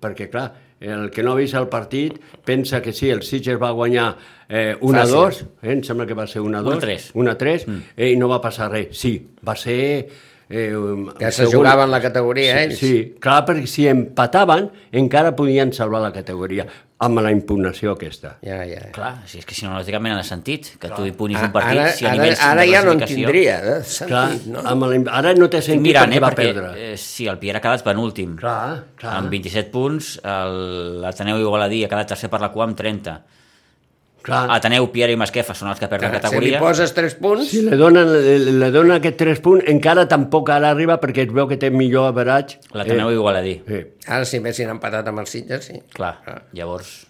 perquè 0.00 0.30
clar, 0.32 0.46
el 0.80 1.10
que 1.12 1.22
no 1.22 1.34
ha 1.34 1.36
vist 1.36 1.54
el 1.60 1.68
partit 1.68 2.16
pensa 2.48 2.80
que 2.80 2.94
sí, 2.96 3.10
el 3.12 3.20
Sitges 3.22 3.60
va 3.60 3.70
guanyar 3.76 4.14
eh, 4.48 4.78
1-2, 4.80 5.42
eh, 5.60 5.74
em 5.74 5.84
sembla 5.84 6.08
que 6.08 6.16
va 6.16 6.26
ser 6.26 6.40
1-2, 6.40 6.80
1-3. 6.80 7.10
1-3, 7.20 7.68
eh, 7.96 8.10
i 8.14 8.16
no 8.16 8.30
va 8.32 8.40
passar 8.40 8.70
res. 8.72 8.96
Sí, 8.96 9.14
va 9.46 9.56
ser... 9.56 10.29
Eh, 10.50 10.74
Que 11.16 11.30
se 11.30 11.46
jugaven 11.46 11.90
la 11.92 12.00
categoria, 12.02 12.56
sí, 12.56 12.62
ells. 12.64 12.78
Sí, 12.78 12.94
clar, 13.22 13.44
perquè 13.46 13.66
si 13.70 13.86
empataven 13.86 14.68
encara 14.92 15.30
podien 15.38 15.72
salvar 15.72 16.00
la 16.02 16.10
categoria 16.12 16.66
amb 17.00 17.20
la 17.22 17.30
impugnació 17.32 17.92
aquesta. 17.94 18.34
Ja, 18.44 18.58
ja. 18.68 18.90
Clar, 18.92 19.22
si 19.30 19.38
és 19.38 19.46
que 19.46 19.54
si 19.54 19.64
no, 19.64 19.70
no 19.72 19.84
té 19.86 19.94
cap 19.94 20.02
mena 20.02 20.18
de 20.18 20.24
sentit 20.26 20.72
que 20.82 20.90
tu 20.92 21.06
hi 21.06 21.12
punis 21.16 21.38
A- 21.38 21.46
un 21.46 21.52
partit 21.54 21.78
Ara, 21.78 21.92
si 21.96 22.04
a 22.04 22.10
ara, 22.10 22.18
nivells 22.18 22.42
ara 22.44 22.60
de 22.66 22.72
ja 22.74 22.82
no 22.84 22.92
en 22.92 23.04
tindria 23.06 23.54
de 23.62 23.76
Clar, 23.78 23.84
sentit, 23.86 24.50
no? 24.52 24.60
amb 24.68 24.84
la, 24.90 24.98
ara 25.22 25.32
no 25.38 25.48
té 25.48 25.62
Estic 25.62 25.76
sentit 25.78 25.86
mirant, 25.86 26.10
perquè 26.10 26.18
eh, 26.18 26.20
va 26.26 26.30
perquè 26.34 26.52
perdre. 26.52 26.92
eh, 26.92 26.96
si 26.98 27.28
el 27.30 27.38
Pierre 27.38 27.62
ha 27.62 27.64
quedat 27.64 27.86
penúltim 27.86 28.34
Clar, 28.36 28.84
clar. 29.00 29.14
amb 29.16 29.30
27 29.32 29.70
punts, 29.72 30.18
l'Ateneu 30.24 31.38
Igualadí 31.40 31.84
ha 31.84 31.88
quedat 31.88 32.08
tercer 32.12 32.28
per 32.28 32.40
la 32.42 32.50
cua 32.52 32.66
amb 32.68 32.76
30. 32.76 33.20
Clar. 34.22 34.46
Ateneu, 34.50 34.86
Pierre 34.92 35.12
i 35.12 35.16
Masquefa 35.20 35.54
són 35.54 35.68
els 35.72 35.78
que 35.80 35.88
perden 35.88 36.10
Si 36.10 36.16
li 36.16 36.20
categoria. 36.22 36.58
poses 36.60 36.94
3 36.94 37.14
punts, 37.20 37.48
Si 37.50 37.62
le 37.62 37.76
donen, 37.76 38.06
le, 38.12 38.38
le 38.60 38.70
donen 38.70 38.96
aquests 38.98 39.18
3 39.18 39.40
punts, 39.40 39.64
encara 39.68 40.06
tampoc 40.08 40.50
ara 40.50 40.70
arriba 40.70 41.00
perquè 41.00 41.26
es 41.26 41.32
veu 41.32 41.48
que 41.48 41.56
té 41.56 41.70
millor 41.70 42.08
average. 42.08 42.58
L'Ateneu 42.72 43.10
eh, 43.10 43.14
Igualadí. 43.14 43.60
eh, 43.68 43.84
ara 44.06 44.24
si 44.24 44.36
haguessin 44.38 44.68
empatat 44.70 45.06
amb 45.08 45.18
els 45.24 45.30
Sitges, 45.30 45.64
sí. 45.64 45.80
Clar, 45.94 46.16
llavors 46.52 47.06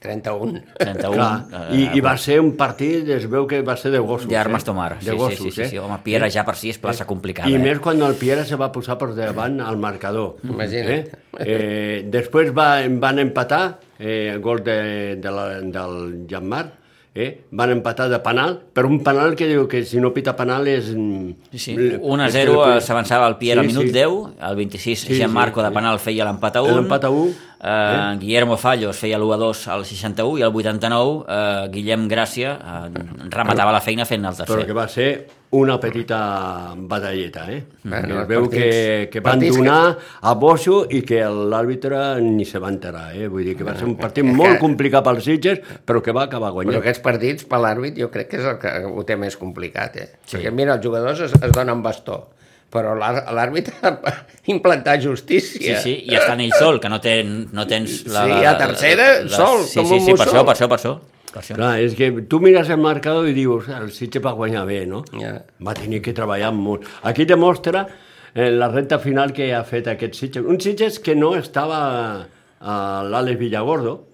31. 0.00 0.62
31 0.78 1.12
clar. 1.12 1.66
I, 1.76 1.82
I 1.92 2.00
va 2.00 2.14
ser 2.16 2.38
un 2.40 2.54
partit, 2.56 3.04
es 3.12 3.26
veu 3.28 3.44
que 3.48 3.60
va 3.66 3.76
ser 3.76 3.92
de 3.92 4.00
gossos. 4.00 4.30
d'armes 4.30 4.64
eh? 4.64 4.66
tomar. 4.66 4.94
Sí, 4.98 5.10
De 5.10 5.16
gossos, 5.18 5.38
sí, 5.38 5.50
sí, 5.50 5.56
sí, 5.58 5.62
eh? 5.62 5.68
sí. 5.74 5.78
Home, 5.78 5.98
Pierre 6.02 6.30
ja 6.32 6.44
per 6.48 6.56
si 6.56 6.72
és 6.72 6.80
plaça 6.80 7.04
complicada. 7.08 7.52
I 7.52 7.58
eh? 7.58 7.60
més 7.60 7.82
quan 7.84 8.00
el 8.06 8.16
Pierre 8.16 8.46
se 8.48 8.56
va 8.56 8.70
posar 8.72 8.96
per 9.00 9.12
davant 9.14 9.60
al 9.60 9.76
marcador. 9.76 10.38
Imagina't. 10.48 10.90
Eh? 10.96 11.22
Eh, 11.44 11.98
després 12.08 12.54
va, 12.56 12.72
van 13.02 13.20
empatar, 13.20 13.64
eh, 14.00 14.38
gol 14.40 14.64
de, 14.64 14.80
de 15.20 15.34
la, 15.36 15.46
del 15.60 16.24
Jean-Marc, 16.30 16.79
eh? 17.14 17.40
van 17.50 17.70
empatar 17.74 18.08
de 18.08 18.18
penal, 18.22 18.60
però 18.72 18.86
un 18.88 19.00
penal 19.02 19.34
que 19.36 19.48
diu 19.50 19.66
que 19.68 19.84
si 19.84 19.98
no 20.00 20.12
pita 20.14 20.36
penal 20.38 20.68
és... 20.70 20.92
Sí, 20.92 21.58
sí. 21.58 21.74
1 21.74 22.22
a 22.22 22.28
0 22.30 22.80
s'avançava 22.80 23.26
el 23.28 23.36
Pierre 23.36 23.60
al 23.64 23.66
Sí, 23.66 23.72
minut 23.74 23.88
sí. 23.88 23.92
10, 23.92 24.36
al 24.40 24.56
26 24.56 25.00
Sí, 25.08 25.14
Gianmarco 25.18 25.60
sí, 25.60 25.64
de 25.66 25.70
sí. 25.72 25.74
penal 25.80 25.98
feia 25.98 26.24
l'empat 26.28 26.56
a 26.56 26.62
1, 26.62 26.76
L'empat 26.78 27.04
a 27.04 27.10
1, 27.10 27.34
eh, 27.60 28.16
Guillermo 28.20 28.56
Fallos 28.56 28.96
feia 28.96 29.18
l'1 29.18 29.34
a 29.34 29.40
2 29.42 29.66
al 29.74 29.84
61 29.84 30.38
i 30.38 30.42
al 30.46 30.54
89 30.54 31.24
eh, 31.26 31.68
Guillem 31.74 32.06
Gràcia 32.08 32.54
eh, 32.56 33.04
rematava 33.28 33.72
la 33.74 33.80
feina 33.84 34.06
fent 34.06 34.24
el 34.24 34.34
però 34.38 34.46
tercer. 34.46 34.66
que 34.70 34.78
va 34.78 34.88
ser 34.88 35.10
una 35.52 35.80
petita 35.80 36.74
batalleta, 36.76 37.50
eh? 37.50 37.64
Bueno, 37.82 38.06
que 38.14 38.20
es 38.22 38.28
veu 38.28 38.42
partits- 38.44 38.50
que, 38.52 39.08
que 39.10 39.20
van 39.20 39.32
partits 39.32 39.56
que- 39.56 39.62
donar 39.64 39.98
a 40.22 40.34
boixo 40.34 40.86
i 40.88 41.00
que 41.02 41.24
l'àrbitre 41.26 42.20
ni 42.22 42.44
se 42.44 42.60
va 42.62 42.68
enterar, 42.70 43.16
eh? 43.16 43.26
Vull 43.26 43.44
dir 43.44 43.56
que 43.58 43.64
va 43.66 43.74
ser 43.74 43.88
un 43.88 43.96
partit 43.98 44.22
molt 44.24 44.60
complicat 44.62 45.02
pels 45.04 45.24
Sitges, 45.26 45.58
però 45.84 46.00
que 46.02 46.12
va 46.14 46.28
acabar 46.28 46.50
Però 46.52 46.60
guanyant. 46.62 46.78
aquests 46.84 47.02
partits, 47.02 47.44
per 47.50 47.58
l'àrbit, 47.58 47.98
jo 47.98 48.08
crec 48.14 48.28
que 48.30 48.36
és 48.38 48.44
el 48.46 48.58
que 48.62 48.76
ho 48.86 49.02
té 49.04 49.16
més 49.16 49.36
complicat, 49.36 49.96
eh? 49.96 50.08
Sí. 50.24 50.36
Perquè, 50.36 50.52
mira, 50.52 50.74
els 50.78 50.86
jugadors 50.86 51.18
es, 51.26 51.32
es 51.34 51.50
donen 51.52 51.82
bastó, 51.82 52.28
però 52.70 52.94
l'àr- 52.94 53.26
l'àrbitre 53.34 53.74
ha 53.82 53.98
implantar 54.54 55.00
Sí, 55.00 55.08
justícia. 55.08 55.80
sí, 55.82 56.04
i 56.06 56.14
estan 56.14 56.40
ell 56.40 56.52
sol, 56.56 56.78
que 56.78 56.88
no, 56.88 57.00
ten, 57.00 57.48
no 57.52 57.66
tens... 57.66 58.04
La, 58.06 58.24
Sí, 58.24 58.44
a 58.46 58.56
tercera, 58.56 59.28
sol, 59.28 59.64
sí, 59.66 59.80
com 59.80 59.86
sí, 59.88 59.94
un 59.94 60.00
sí, 60.06 60.12
per 60.14 60.26
mussol. 60.28 60.44
per 60.46 60.54
això, 60.54 60.68
per 60.68 60.78
això. 60.78 60.78
Per 60.78 60.78
això. 60.78 61.09
Clar, 61.32 61.78
és 61.78 61.94
que 61.94 62.10
tu 62.26 62.40
mires 62.42 62.68
el 62.70 62.80
marcador 62.82 63.28
i 63.28 63.34
dius, 63.36 63.68
"Ah, 63.68 63.78
el 63.82 63.90
Sitges 63.94 64.22
va 64.24 64.32
guanyar 64.32 64.66
bé, 64.66 64.86
no? 64.86 65.04
Ja. 65.12 65.42
Va 65.64 65.74
tenir 65.74 66.02
que 66.02 66.12
treballar 66.12 66.52
molt. 66.52 66.84
Aquí 67.02 67.24
demostra 67.24 67.86
eh, 68.34 68.50
la 68.50 68.68
recta 68.68 68.98
final 68.98 69.32
que 69.32 69.54
ha 69.54 69.62
fet 69.64 69.86
aquest 69.86 70.14
Sitges. 70.14 70.44
Un 70.44 70.60
Sitges 70.60 70.98
que 70.98 71.14
no 71.14 71.36
estava 71.36 72.26
a 72.60 73.02
l'Àlex 73.04 73.38
Villagordo, 73.38 74.04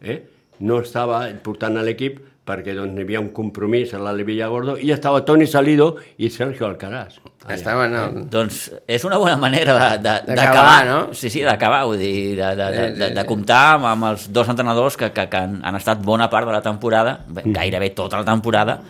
eh? 0.00 0.22
no 0.60 0.80
estava 0.80 1.28
portant 1.42 1.76
a 1.76 1.82
l'equip 1.82 2.20
perquè 2.44 2.72
doncs, 2.74 2.96
hi 2.98 3.04
havia 3.04 3.20
un 3.22 3.28
compromís 3.34 3.92
a 3.94 3.98
l'Àlex 4.02 4.26
Villagordo 4.26 4.72
i 4.82 4.90
estava 4.90 5.20
Toni 5.24 5.46
Salido 5.46 5.92
i 6.18 6.28
Sergio 6.30 6.66
Alcaraz. 6.66 7.20
Allà. 7.44 7.54
Estaven 7.54 7.94
al... 7.94 8.16
Doncs 8.30 8.58
és 8.90 9.04
una 9.06 9.18
bona 9.18 9.36
manera 9.38 9.76
D'acabar, 9.98 10.80
no? 10.88 10.98
Sí, 11.14 11.30
sí, 11.30 11.42
d'acabar, 11.46 11.84
vull 11.86 11.98
dir, 12.02 12.34
de, 12.38 12.50
de, 12.58 12.66
de, 12.74 12.88
de, 12.98 13.08
de 13.14 13.24
comptar 13.28 13.76
amb, 13.76 13.86
amb 13.92 14.08
els 14.10 14.26
dos 14.34 14.50
entrenadors 14.50 14.96
que, 14.98 15.12
que, 15.14 15.28
que 15.30 15.38
han, 15.44 15.60
han 15.62 15.78
estat 15.78 16.02
bona 16.02 16.26
part 16.30 16.46
de 16.50 16.52
la 16.58 16.62
temporada, 16.62 17.20
Mm. 17.32 17.52
gairebé 17.54 17.90
tota 17.94 18.18
la 18.18 18.24
temporada, 18.26 18.80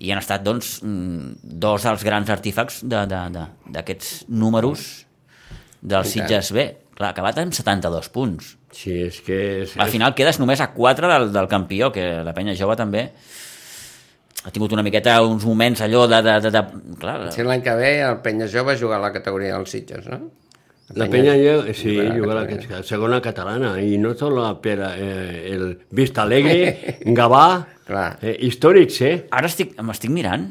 i 0.00 0.12
han 0.12 0.18
estat, 0.20 0.42
doncs, 0.44 0.78
mm, 0.84 1.40
dos 1.42 1.82
dels 1.84 2.04
grans 2.04 2.30
artífecs 2.32 2.82
de- 2.88 3.06
de- 3.08 3.24
de- 3.34 3.48
d'aquests 3.74 4.26
números 4.28 5.06
del 5.80 6.04
Sitges 6.04 6.52
B. 6.52 6.64
Clar, 6.96 7.10
acabat 7.14 7.38
amb 7.40 7.52
72 7.56 8.08
punts. 8.12 8.56
Sí, 8.70 8.94
és 9.08 9.20
que... 9.26 9.38
És, 9.64 9.76
Al 9.80 9.90
final 9.90 10.14
quedes 10.14 10.38
només 10.38 10.60
a 10.62 10.70
4 10.74 11.10
del, 11.10 11.30
del 11.34 11.48
campió, 11.50 11.90
que 11.94 12.06
la 12.24 12.34
penya 12.36 12.54
jove 12.58 12.76
també 12.78 13.08
ha 14.40 14.50
tingut 14.54 14.72
una 14.72 14.84
miqueta 14.86 15.18
uns 15.26 15.44
moments 15.44 15.82
allò 15.84 16.06
de... 16.08 16.20
de, 16.24 16.36
de, 16.40 16.50
de 16.54 16.62
clar, 17.00 17.16
Si 17.34 17.44
l'any 17.44 17.64
que 17.64 17.74
ve 17.76 17.90
el 18.06 18.20
Penya 18.24 18.48
Jove 18.48 18.76
juga 18.80 18.96
a 18.96 19.02
la 19.02 19.10
categoria 19.12 19.56
dels 19.58 19.74
Sitges, 19.74 20.06
no? 20.08 20.30
La 20.96 21.06
Penya, 21.06 21.36
jo, 21.38 21.60
sí, 21.76 21.92
juga 22.16 22.40
a 22.40 22.46
la 22.48 22.80
segona 22.82 23.20
catalana, 23.22 23.76
i 23.78 23.98
no 24.00 24.14
solo 24.18 24.46
per 24.62 24.78
eh, 24.88 25.52
el 25.52 25.66
Vista 25.94 26.24
Alegre, 26.24 26.74
Gavà, 27.18 27.44
Clar. 27.86 28.16
eh, 28.22 28.34
històrics, 28.48 28.98
eh? 29.06 29.14
Ara 29.30 29.50
estic, 29.50 29.76
m'estic 29.86 30.10
mirant 30.10 30.48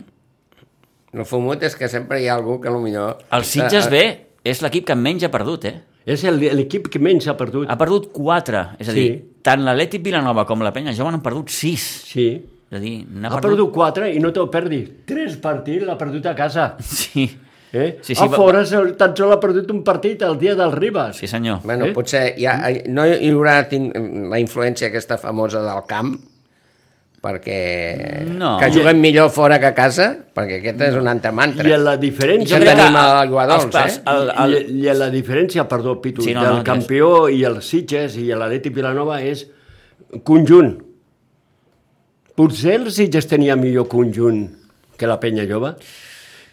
El 1.09 1.25
fumut 1.25 1.63
és 1.65 1.73
que 1.75 1.89
sempre 1.89 2.21
hi 2.21 2.27
ha 2.29 2.35
algú 2.37 2.59
que 2.61 2.69
potser... 2.69 3.05
El 3.33 3.45
Sitges 3.49 3.89
B 3.89 4.03
és 4.45 4.61
l'equip 4.61 4.85
que 4.85 4.95
menys 4.95 5.25
ha 5.25 5.31
perdut, 5.33 5.65
eh? 5.65 5.79
És 6.09 6.23
el- 6.25 6.39
l'equip 6.57 6.87
que 6.89 6.99
menys 6.99 7.27
ha 7.29 7.35
perdut. 7.37 7.69
Ha 7.69 7.77
perdut 7.77 8.09
4, 8.11 8.63
és 8.79 8.89
a 8.89 8.93
dir, 8.93 9.09
Sí. 9.11 9.25
tant 9.45 9.61
l'Atlètic 9.61 10.01
Vilanova 10.03 10.45
com 10.45 10.61
la 10.65 10.71
Penya 10.73 10.93
Jove 10.97 11.13
han 11.13 11.21
perdut 11.21 11.49
6. 11.49 11.83
Sí. 12.09 12.27
És 12.71 12.77
a 12.77 12.79
dir, 12.81 13.05
Ha 13.25 13.39
perdut 13.41 13.71
quatre 13.73 14.11
i 14.13 14.19
no 14.19 14.31
te'l 14.31 14.49
perdis. 14.49 14.89
Tres 15.05 15.37
partits 15.37 15.85
l'ha 15.85 15.97
perdut 15.97 16.25
a 16.25 16.35
casa. 16.35 16.75
Sí, 16.83 17.29
Eh? 17.71 17.99
Sí, 18.01 18.15
Sí, 18.15 18.23
a 18.23 18.27
va- 18.27 18.35
fora 18.35 18.65
sol- 18.65 18.95
tan 18.97 19.15
sol 19.15 19.31
ha 19.31 19.39
perdut 19.39 19.69
un 19.69 19.83
partit 19.83 20.19
el 20.23 20.39
dia 20.39 20.55
del 20.55 20.71
Ribas. 20.71 21.17
sí 21.17 21.27
senyor. 21.27 21.59
Bueno, 21.63 21.85
Eh? 21.85 21.91
potser 21.93 22.33
ha, 22.47 22.67
no 22.87 23.05
hi 23.05 23.29
haurà 23.29 23.67
la 23.69 24.39
influència 24.39 24.87
aquesta 24.87 25.19
famosa 25.19 25.61
del 25.61 25.83
camp, 25.87 26.15
perquè 27.21 28.25
No. 28.29 28.57
que 28.59 28.69
juguen 28.71 29.01
millor 29.01 29.29
fora 29.29 29.59
que 29.59 29.65
a 29.67 29.73
casa, 29.75 30.05
perquè 30.33 30.59
aquesta 30.61 30.87
és 30.87 30.95
un 30.95 31.07
antamantra. 31.07 31.67
I 31.67 31.73
en 31.75 31.83
la 31.83 31.97
diferència... 31.99 32.57
crec 32.59 32.69
que 32.69 32.75
tenim 32.79 32.95
a 32.95 33.21
Aiguadols, 33.21 33.65
els 33.65 33.73
pas- 33.75 33.97
eh? 33.97 34.03
el- 34.07 34.31
el- 34.45 34.55
I, 34.71 34.87
I 34.87 34.93
la 34.95 35.09
diferència, 35.11 35.67
perdó, 35.67 35.99
Pitu, 36.01 36.21
Sí, 36.23 36.33
no, 36.33 36.41
no, 36.41 36.47
no, 36.49 36.55
del 36.55 36.63
campió 36.63 37.27
i 37.29 37.43
el 37.43 37.61
Sitges 37.61 38.15
i 38.17 38.29
l'Atlètic 38.31 38.73
Vilanova 38.73 39.21
és 39.21 39.47
conjunt. 40.23 40.77
Potser 42.39 42.75
el 42.79 42.87
Sitges 42.95 43.27
tenia 43.27 43.55
millor 43.59 43.87
conjunt 43.91 44.45
que 44.97 45.07
la 45.07 45.19
Penya 45.19 45.43
Jove, 45.49 45.73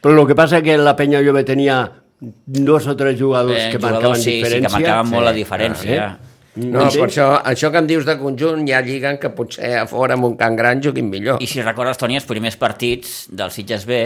però 0.02 0.18
el 0.20 0.26
que 0.26 0.34
passa 0.38 0.60
que 0.62 0.76
la 0.78 0.96
Penya 0.98 1.20
Jove 1.22 1.44
tenia 1.46 1.78
dos 2.18 2.86
o 2.88 2.96
tres 2.96 3.18
jugadors 3.20 3.58
Eh, 3.58 3.68
que 3.70 3.78
jugadors, 3.78 4.02
marcaven 4.02 4.22
sí, 4.22 4.30
sí, 4.30 4.40
que 4.40 4.48
diferència. 4.48 4.72
marcaven 4.80 5.10
molt 5.12 5.24
la 5.26 5.32
Sí. 5.32 5.38
diferència. 5.44 6.06
Eh? 6.06 6.25
No, 6.56 6.86
per 6.88 7.04
això, 7.08 7.26
això 7.44 7.68
que 7.70 7.78
em 7.82 7.86
dius 7.90 8.06
de 8.08 8.14
conjunt 8.20 8.62
ja 8.68 8.80
lliguen 8.80 9.18
que 9.20 9.28
potser 9.36 9.74
a 9.82 9.86
fora 9.90 10.14
amb 10.16 10.24
un 10.30 10.36
Can 10.40 10.56
Gran 10.56 10.80
juguin 10.82 11.10
millor. 11.12 11.42
I 11.44 11.46
si 11.50 11.60
recordes, 11.62 11.98
Toni, 12.00 12.16
els 12.16 12.24
primers 12.24 12.56
partits 12.56 13.26
del 13.28 13.50
Sitges 13.52 13.84
B, 13.84 13.98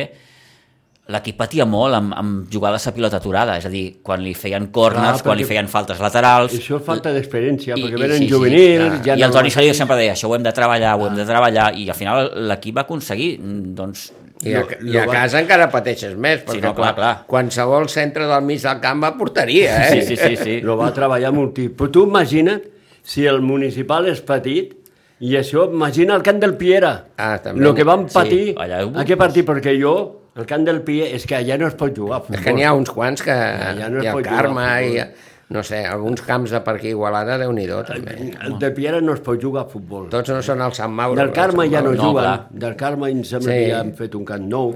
l'equip 1.11 1.35
patia 1.41 1.65
molt 1.67 1.95
amb, 1.97 2.13
amb 2.15 2.51
jugades 2.53 2.85
a 2.87 2.93
pilota 2.95 3.19
aturada, 3.19 3.57
és 3.59 3.65
a 3.67 3.71
dir, 3.73 3.97
quan 4.07 4.23
li 4.23 4.31
feien 4.39 4.69
corners, 4.71 5.19
Clar, 5.21 5.25
quan 5.27 5.39
li 5.41 5.47
feien 5.49 5.67
faltes 5.71 5.99
laterals... 5.99 6.53
Això 6.55 6.79
és 6.79 6.85
falta 6.87 7.11
d'experiència, 7.15 7.75
perquè 7.75 7.97
i- 7.99 8.03
venen 8.05 8.19
sí, 8.19 8.29
sí, 8.29 8.31
juvenils... 8.31 8.85
clar. 8.85 9.03
ja 9.09 9.17
I 9.19 9.25
el 9.27 9.31
no- 9.33 9.35
Toni 9.41 9.51
Salido 9.51 9.75
sempre 9.75 9.97
deia, 9.99 10.13
això 10.15 10.31
ho 10.31 10.37
hem 10.37 10.45
de 10.47 10.53
treballar, 10.55 10.93
ho 11.01 11.09
hem 11.09 11.17
de 11.19 11.27
treballar, 11.27 11.73
i 11.79 11.89
al 11.91 11.99
final 11.99 12.31
l'equip 12.51 12.77
va 12.79 12.85
aconseguir, 12.87 13.33
doncs... 13.75 14.11
I 14.43 14.55
a, 14.57 14.61
Lo- 14.63 14.93
I 14.93 14.97
a 14.97 15.07
casa 15.07 15.41
encara 15.43 15.67
pateixes 15.69 16.15
més, 16.17 16.41
perquè 16.47 16.63
no, 16.63 16.75
clar, 16.75 16.95
quan- 16.95 16.97
clar. 16.97 17.15
qualsevol 17.29 17.89
centre 17.93 18.25
del 18.27 18.43
mig 18.47 18.63
del 18.63 18.79
camp 18.81 19.03
va 19.05 19.09
a 19.13 19.17
porteria, 19.19 19.75
eh? 19.91 20.01
Sí, 20.01 20.17
sí, 20.17 20.17
sí, 20.17 20.37
sí. 20.37 20.61
Lo 20.65 20.79
va 20.81 20.93
treballar 20.97 21.33
moltíssim. 21.37 21.75
Però 21.77 21.91
tu 21.93 22.07
imagina't 22.09 22.63
si 23.03 23.27
el 23.27 23.43
municipal 23.43 24.09
és 24.09 24.21
petit 24.25 24.73
i 25.21 25.35
això, 25.37 25.67
imagina 25.69 26.15
el 26.17 26.23
Camp 26.25 26.39
del 26.41 26.55
Piera. 26.57 26.95
Ah, 27.19 27.37
també. 27.45 27.61
Lo 27.61 27.75
que 27.75 27.85
van 27.85 28.07
Sí, 28.09 28.15
patir, 28.15 28.55
allà 28.57 28.85
ho- 28.87 28.95
aquest 29.03 29.19
partit, 29.21 29.45
perquè 29.47 29.75
jo, 29.79 29.93
el 30.41 30.47
Camp 30.47 30.65
del 30.65 30.81
Piera, 30.81 31.11
és 31.15 31.27
que 31.27 31.37
allà 31.37 31.59
no 31.61 31.67
es 31.69 31.75
pot 31.75 31.93
jugar 31.95 32.17
a 32.17 32.21
futbol. 32.23 32.39
És 32.39 32.45
que 32.47 32.55
n'hi 32.57 32.65
ha 32.65 32.73
uns 32.73 32.89
quants 32.91 33.21
que... 33.21 33.35
ja 33.35 33.91
no 33.91 33.99
es 33.99 34.05
hi 34.05 34.09
ha 34.09 34.15
el 34.15 34.17
pot 34.17 34.25
jugar 34.31 34.47
Carme, 34.47 34.65
a 34.65 34.81
i. 34.83 35.05
no 35.51 35.63
sé, 35.67 35.81
alguns 35.85 36.23
camps 36.23 36.53
de 36.55 36.61
per 36.63 36.77
aquí 36.79 36.93
Igualada, 36.95 37.37
déu 37.41 37.51
nhi 37.53 37.67
també. 37.67 38.15
El 38.47 38.57
del 38.63 38.73
Piera 38.77 39.01
no 39.03 39.15
es 39.17 39.21
pot 39.21 39.41
jugar 39.43 39.65
a 39.67 39.69
futbol. 39.69 40.09
Tots 40.13 40.31
no 40.31 40.41
són 40.47 40.63
el 40.63 40.73
Sant 40.79 40.93
Mauro. 40.95 41.19
Del 41.19 41.29
el 41.29 41.35
Carme 41.35 41.69
ja 41.69 41.83
no. 41.83 41.91
No, 41.93 42.03
juguen. 42.09 42.23
clar. 42.25 42.47
Del 42.51 42.77
Carme 42.77 43.11
em 43.11 43.25
sembla 43.25 43.51
Sí. 43.53 43.59
que 43.59 43.71
ja 43.73 43.81
han 43.81 43.93
fet 43.99 44.15
un 44.15 44.25
camp 44.25 44.47
nou. 44.47 44.71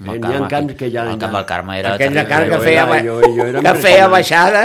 Eh, 0.00 0.14
N'hi 0.16 0.32
ha 0.32 0.46
camps 0.48 0.74
que 0.78 0.88
ja... 0.90 1.02
El 1.12 1.18
camp 1.20 1.34
del 1.36 1.44
Carme 1.44 1.74
era... 1.78 1.90
Aquell 1.98 2.14
de 2.14 2.22
car 2.24 2.44
que 2.48 2.58
feia, 2.62 2.84
era- 2.84 2.86
ba- 2.88 3.02
jo- 3.04 3.20
jo 3.36 3.44
era 3.50 3.60
que 3.60 3.74
feia 3.82 4.06
baixada. 4.08 4.62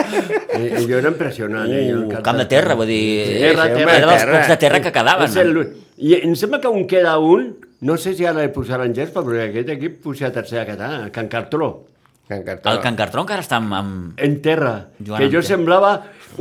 Eh, 0.53 0.85
jo 0.87 0.97
era 1.01 1.09
impressionant. 1.09 1.67
eh, 1.69 1.89
jo, 1.91 1.97
el 1.97 2.05
Uh, 2.15 2.21
camp 2.23 2.37
de 2.39 2.45
terra, 2.45 2.73
vull 2.79 2.87
dir... 2.87 3.25
Terra, 3.41 3.65
era 3.65 3.75
terra, 3.75 3.97
dels 4.05 4.21
terra. 4.21 4.31
pocs 4.37 4.47
de 4.53 4.57
terra 4.57 4.79
que 4.85 4.91
quedaven. 4.95 5.25
És 5.27 5.35
el, 5.35 5.59
I 5.97 6.13
em 6.21 6.35
sembla 6.39 6.61
que 6.61 6.67
un 6.71 6.85
queda 6.87 7.17
un, 7.19 7.49
no 7.81 7.97
sé 7.97 8.13
si 8.15 8.23
ara 8.25 8.45
li 8.45 8.53
posaran 8.55 8.93
gespa, 8.95 9.25
perquè 9.27 9.49
aquest 9.49 9.69
equip 9.75 9.99
puja 10.03 10.27
a 10.27 10.31
tercera 10.31 10.63
catalana, 10.65 11.11
Can 11.11 11.27
Cartró, 11.27 11.87
Can 12.27 12.43
Cartró. 12.43 12.71
El 12.71 12.79
Can 12.81 12.95
Cartró 12.95 13.21
encara 13.21 13.43
està 13.45 13.59
amb... 13.61 13.73
amb... 13.77 14.19
en 14.19 14.39
terra, 14.41 14.87
Joan 14.99 15.21
que 15.21 15.27
jo 15.29 15.37
Ante. 15.43 15.47
semblava 15.53 15.91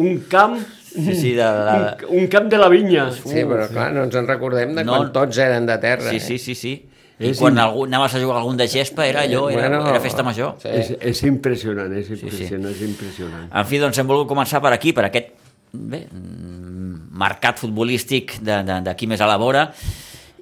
un 0.01 0.18
camp, 0.31 0.59
Sí, 0.94 1.11
sí, 1.18 1.31
de, 1.35 1.42
de... 1.42 2.07
un, 2.07 2.20
un 2.23 2.27
camp 2.31 2.47
de 2.49 2.59
la 2.59 2.68
vinya. 2.70 3.09
Sí, 3.11 3.40
però 3.42 3.64
clar, 3.66 3.88
no 3.92 4.05
ens 4.07 4.14
en 4.14 4.29
recordem 4.31 4.77
de 4.77 4.85
No. 4.87 4.94
quan 5.01 5.09
tots 5.12 5.38
eren 5.42 5.66
de 5.66 5.75
terra. 5.83 6.09
Sí, 6.12 6.16
eh? 6.16 6.20
sí, 6.23 6.38
sí, 6.38 6.55
sí. 6.55 6.75
I 7.18 7.29
És 7.33 7.38
quan 7.38 7.59
algú, 7.59 7.85
anaves 7.88 8.14
a 8.14 8.20
jugar 8.23 8.38
algun 8.40 8.57
de 8.59 8.68
gespa 8.70 9.05
era 9.07 9.23
allò, 9.27 9.49
era, 9.51 9.68
Bueno, 9.68 9.88
era 9.90 10.01
festa 10.03 10.23
major. 10.27 10.55
Sí. 10.62 10.68
És, 10.70 10.92
és 11.01 11.23
impressionant, 11.27 11.90
és 11.99 12.07
sí. 12.07 12.14
impressionant, 12.20 12.70
és 12.70 12.81
impressionant. 12.87 13.44
En 13.51 13.66
fi, 13.66 13.79
doncs 13.83 13.99
hem 13.99 14.07
volgut 14.07 14.31
començar 14.31 14.62
per 14.62 14.73
aquí, 14.75 14.92
per 14.94 15.05
aquest 15.11 15.29
bé, 15.73 16.05
mm, 16.11 17.11
mercat 17.18 17.59
futbolístic 17.59 18.38
de- 18.42 18.62
de- 18.66 18.81
d'aquí 18.87 19.07
més 19.11 19.20
a 19.20 19.27
la 19.31 19.37
vora. 19.37 19.66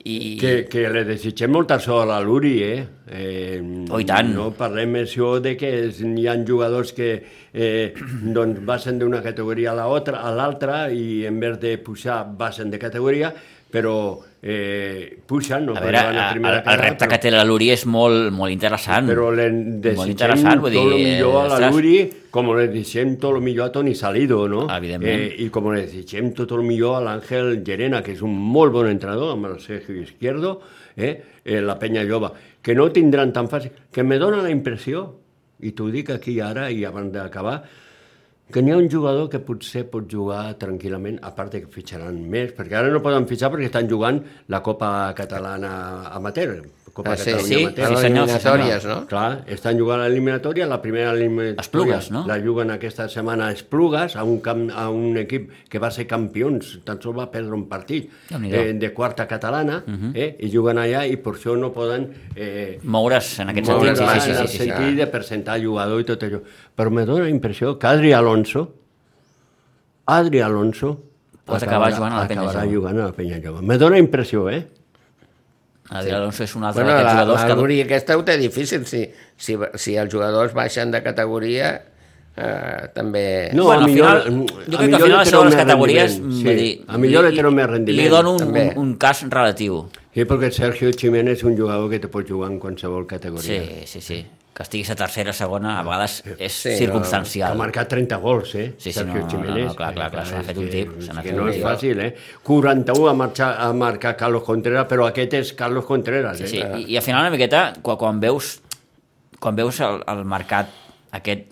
I... 0.05 0.37
Que, 0.41 0.65
que 0.67 0.89
le 0.91 1.05
desitgem 1.07 1.53
molta 1.55 1.79
sort 1.79 2.11
a 2.11 2.19
l'Uri, 2.25 2.57
eh? 2.63 2.87
eh 3.07 3.61
Oh, 3.93 4.01
i 4.01 4.07
tant. 4.09 4.33
No 4.35 4.49
parlem 4.57 4.97
això 5.03 5.37
de 5.43 5.55
que 5.59 5.71
es- 5.87 6.01
hi 6.03 6.27
ha 6.27 6.35
jugadors 6.47 6.93
que 6.97 7.11
eh, 7.53 7.95
doncs 8.37 8.65
basen 8.67 8.99
d'una 8.99 9.23
categoria 9.23 9.73
a 9.73 9.79
l'altra 9.79 10.25
a 10.27 10.35
l'altra 10.35 10.83
i 10.91 11.25
en 11.29 11.39
vez 11.41 11.59
de 11.63 11.77
pujar 11.79 12.25
basen 12.39 12.71
de 12.71 12.81
categoria, 12.83 13.33
però 13.71 13.95
eh, 14.43 15.23
pugen, 15.25 15.67
no 15.67 15.77
A 15.77 15.81
veure, 15.81 15.99
a 15.99 16.11
el, 16.11 16.33
primera 16.35 16.63
el 16.67 16.79
repte 16.81 17.07
que 17.09 17.19
té 17.23 17.31
la 17.31 17.45
Luri 17.47 17.71
és 17.71 17.85
molt, 17.87 18.33
molt 18.35 18.51
interessant. 18.51 19.07
Però 19.07 19.31
le 19.31 19.47
desitgem 19.85 20.11
interessant, 20.11 20.63
vull 20.65 20.75
tot 20.75 20.91
el 20.91 21.05
millor 21.07 21.37
a 21.39 21.45
la 21.47 21.59
ostres. 21.61 21.77
Luri, 21.77 21.95
com 22.35 22.51
le 22.57 22.67
desitgem 22.67 23.15
tot 23.23 23.37
el 23.39 23.47
millor 23.47 23.71
a 23.71 23.73
Toni 23.77 23.95
Salido, 23.95 24.41
no? 24.51 24.65
Evidentment. 24.67 25.27
Eh, 25.29 25.37
I 25.47 25.49
com 25.55 25.71
le 25.71 25.85
desitgem 25.85 26.33
tot 26.35 26.57
el 26.59 26.67
millor 26.67 26.99
a 26.99 27.05
l'Àngel 27.07 27.63
Llerena, 27.63 28.03
que 28.03 28.17
és 28.17 28.25
un 28.27 28.35
molt 28.35 28.75
bon 28.75 28.91
entrenador, 28.91 29.37
amb 29.37 29.47
el 29.53 29.61
Sergio 29.63 30.03
Izquierdo, 30.03 30.57
eh? 30.97 31.15
Eh, 31.45 31.61
la 31.63 31.79
penya 31.79 32.03
jove, 32.09 32.33
que 32.63 32.75
no 32.75 32.91
tindran 32.91 33.33
tan 33.33 33.49
fàcil, 33.51 33.71
que 33.95 34.03
me 34.03 34.19
dóna 34.19 34.43
la 34.43 34.51
impressió, 34.51 35.07
i 35.63 35.71
t'ho 35.71 35.87
dic 35.95 36.11
aquí 36.11 36.41
ara 36.43 36.67
i 36.75 36.83
abans 36.85 37.15
d'acabar, 37.15 37.61
que 38.53 38.63
n'hi 38.63 38.75
ha 38.75 38.77
un 38.77 38.91
jugador 38.93 39.31
que 39.33 39.41
potser 39.41 39.87
pot 39.89 40.05
jugar 40.13 40.43
tranquil·lament, 40.61 41.19
a 41.25 41.33
part 41.37 41.57
que 41.57 41.73
fitxaran 41.73 42.21
més, 42.35 42.53
perquè 42.57 42.79
ara 42.79 42.93
no 42.93 43.01
poden 43.05 43.27
fitxar 43.31 43.51
perquè 43.55 43.71
estan 43.71 43.89
jugant 43.89 44.21
la 44.53 44.61
Copa 44.63 44.93
Catalana 45.17 45.73
Amateur, 46.13 46.61
Copa 46.93 47.13
Ah, 47.13 47.17
sí, 47.17 47.31
Catalunya 47.31 47.49
sí, 47.49 47.65
les 47.65 47.89
sí, 47.89 47.97
senyor, 47.97 48.27
sí, 48.29 48.35
eliminatòries, 48.35 48.85
no? 48.85 48.97
Clar, 49.09 49.45
estan 49.49 49.79
jugant 49.81 50.01
a 50.03 50.09
l'eliminatòria, 50.11 50.67
la 50.69 50.77
primera 50.83 51.13
eliminatòria 51.15 51.63
Esplugues, 51.65 52.11
no? 52.13 52.27
la 52.29 52.37
juguen 52.45 52.71
aquesta 52.71 53.07
setmana 53.09 53.47
a 53.49 53.53
Esplugues, 53.57 54.15
a 54.15 54.25
un, 54.25 54.41
camp, 54.45 54.67
a 54.77 54.91
un 54.93 55.17
equip 55.17 55.51
que 55.73 55.79
va 55.81 55.91
ser 55.91 56.05
campions, 56.07 56.75
tan 56.85 57.01
sols 57.01 57.17
va 57.17 57.31
perdre 57.33 57.55
un 57.57 57.65
partit 57.71 58.11
eh, 58.43 58.75
de 58.77 58.93
quarta 58.93 59.27
catalana, 59.27 59.83
uh 59.87 59.91
Mhm. 59.91 60.11
-huh. 60.13 60.17
eh, 60.21 60.37
i 60.41 60.51
juguen 60.53 60.77
allà 60.77 61.07
i 61.09 61.17
per 61.17 61.33
això 61.33 61.57
no 61.57 61.73
poden 61.73 62.11
eh, 62.37 62.79
Moure's 62.83 63.39
en 63.41 63.49
aquest 63.49 63.67
moure's 63.69 63.99
sentit. 63.99 64.23
Sí, 64.23 64.31
en 64.31 64.37
sí, 64.37 64.43
el 64.43 64.49
sí, 64.49 64.59
sí, 64.59 64.65
sí. 64.65 64.69
sentit 64.71 64.97
de 64.99 65.07
presentar 65.07 65.59
jugador 65.65 65.99
i 66.01 66.05
tot 66.05 66.23
això. 66.23 66.41
Però 66.77 66.91
me 66.91 67.07
dóna 67.07 67.25
la 67.25 67.31
impressió 67.31 67.79
que 67.79 67.87
Adri 67.87 68.13
Alonso, 68.13 68.75
Adri 70.07 70.41
Alonso, 70.41 70.99
Pot 71.45 71.63
acabar 71.63 71.91
jugant 71.93 72.13
a 72.13 72.21
la 72.23 72.29
Penya 72.29 72.43
acabarà 72.43 72.71
jugant 72.71 72.99
a 73.01 73.05
la 73.07 73.13
penya 73.13 73.41
jove. 73.43 73.63
Me 73.63 73.77
dóna 73.77 73.99
impressió, 73.99 74.49
eh? 74.49 74.69
Adrià 75.93 76.17
Alonso 76.19 76.43
és 76.45 76.55
un 76.57 76.65
altre 76.65 76.83
Bueno, 76.83 76.97
d'aquests 76.97 77.15
la, 77.15 77.21
jugadors 77.23 77.41
la 77.43 77.47
que... 77.49 77.57
Luri 77.61 77.81
aquesta 77.85 78.17
ho 78.17 78.25
té 78.25 78.37
difícil. 78.41 78.85
Si, 78.89 79.03
si, 79.37 79.57
si 79.75 79.97
els 80.01 80.13
jugadors 80.13 80.53
baixen 80.57 80.91
de 80.95 81.03
categoria, 81.05 81.71
eh, 82.37 82.89
també... 82.95 83.25
No, 83.53 83.65
bueno, 83.71 83.83
a 83.83 83.85
al 83.85 83.91
millor- 83.91 84.23
final, 84.25 84.45
a 84.49 84.71
jo 84.73 84.79
crec 84.79 84.91
que 84.91 84.97
al 84.97 85.03
final 85.03 85.25
li 85.25 85.33
les 85.33 85.45
més 85.45 85.57
categories 85.63 86.13
sí. 86.17 86.55
dir, 86.55 86.71
A 86.89 86.99
millor 86.99 87.29
li 87.29 87.37
treu 87.37 87.51
més 87.53 87.67
Li 87.69 87.73
rendiment, 87.77 88.11
dono 88.11 88.33
un, 88.37 88.39
també. 88.47 88.67
un, 88.75 88.87
un 88.89 88.95
cas 88.97 89.25
relatiu. 89.29 89.83
Sí, 90.15 90.25
perquè 90.29 90.51
Sergio 90.53 90.91
Jiménez 90.93 91.39
és 91.39 91.45
un 91.49 91.57
jugador 91.57 91.89
que 91.91 91.99
te 92.01 92.09
pot 92.13 92.29
jugar 92.29 92.51
en 92.53 92.59
qualsevol 92.61 93.07
categoria. 93.07 93.63
Sí, 93.63 93.87
sí, 93.87 94.01
sí. 94.01 94.21
Que 94.53 94.63
estiguis 94.67 94.91
a 94.93 94.95
tercera, 95.01 95.33
segona, 95.33 95.79
a 95.81 95.83
vegades 95.87 96.19
és 96.37 96.53
Sí, 96.53 96.69
no, 96.69 96.75
Ha 96.75 96.79
circumstancial. 96.79 97.55
marcat 97.57 97.89
30 97.89 98.17
gols, 98.21 98.51
eh? 98.55 98.67
Sí, 98.77 98.91
sí, 98.91 98.99
Sergio 98.99 99.15
no, 99.15 99.21
no, 99.21 99.25
no, 99.25 99.31
Jiménez. 99.31 99.67
no, 99.71 99.75
clar, 99.79 99.95
clar, 99.95 100.11
clar, 100.13 100.27
se 100.29 100.35
n'ha 100.37 100.43
fet 100.45 100.59
un 100.61 100.69
tip, 100.69 100.91
que 100.99 101.23
fet 101.23 101.35
no 101.37 101.43
un 101.45 101.49
és 101.49 101.57
tip. 101.57 101.65
fàcil, 101.65 102.01
eh? 102.05 102.11
41 102.45 103.09
ha, 103.09 103.15
marxat, 103.15 103.57
ha 103.65 103.71
marcat 103.73 104.19
Carlos 104.21 104.43
Contreras, 104.45 104.87
però 104.91 105.07
aquest 105.09 105.33
és 105.41 105.53
Carlos 105.57 105.87
Contreras, 105.89 106.37
Sí, 106.37 106.45
eh? 106.45 106.49
sí. 106.49 106.59
I, 106.83 106.93
I 106.93 106.97
al 107.01 107.03
final 107.03 107.23
una 107.25 107.31
miqueta, 107.31 107.63
quan, 107.81 107.97
quan 107.97 108.21
veus, 108.21 108.61
quan 109.41 109.57
veus 109.57 109.81
el, 109.81 110.03
el 110.07 110.23
mercat 110.29 110.69
aquest 111.17 111.49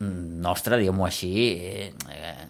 nostre, 0.00 0.78
diguem-ho 0.78 1.04
així, 1.06 1.32
eh, 1.58 1.92
eh, 2.12 2.45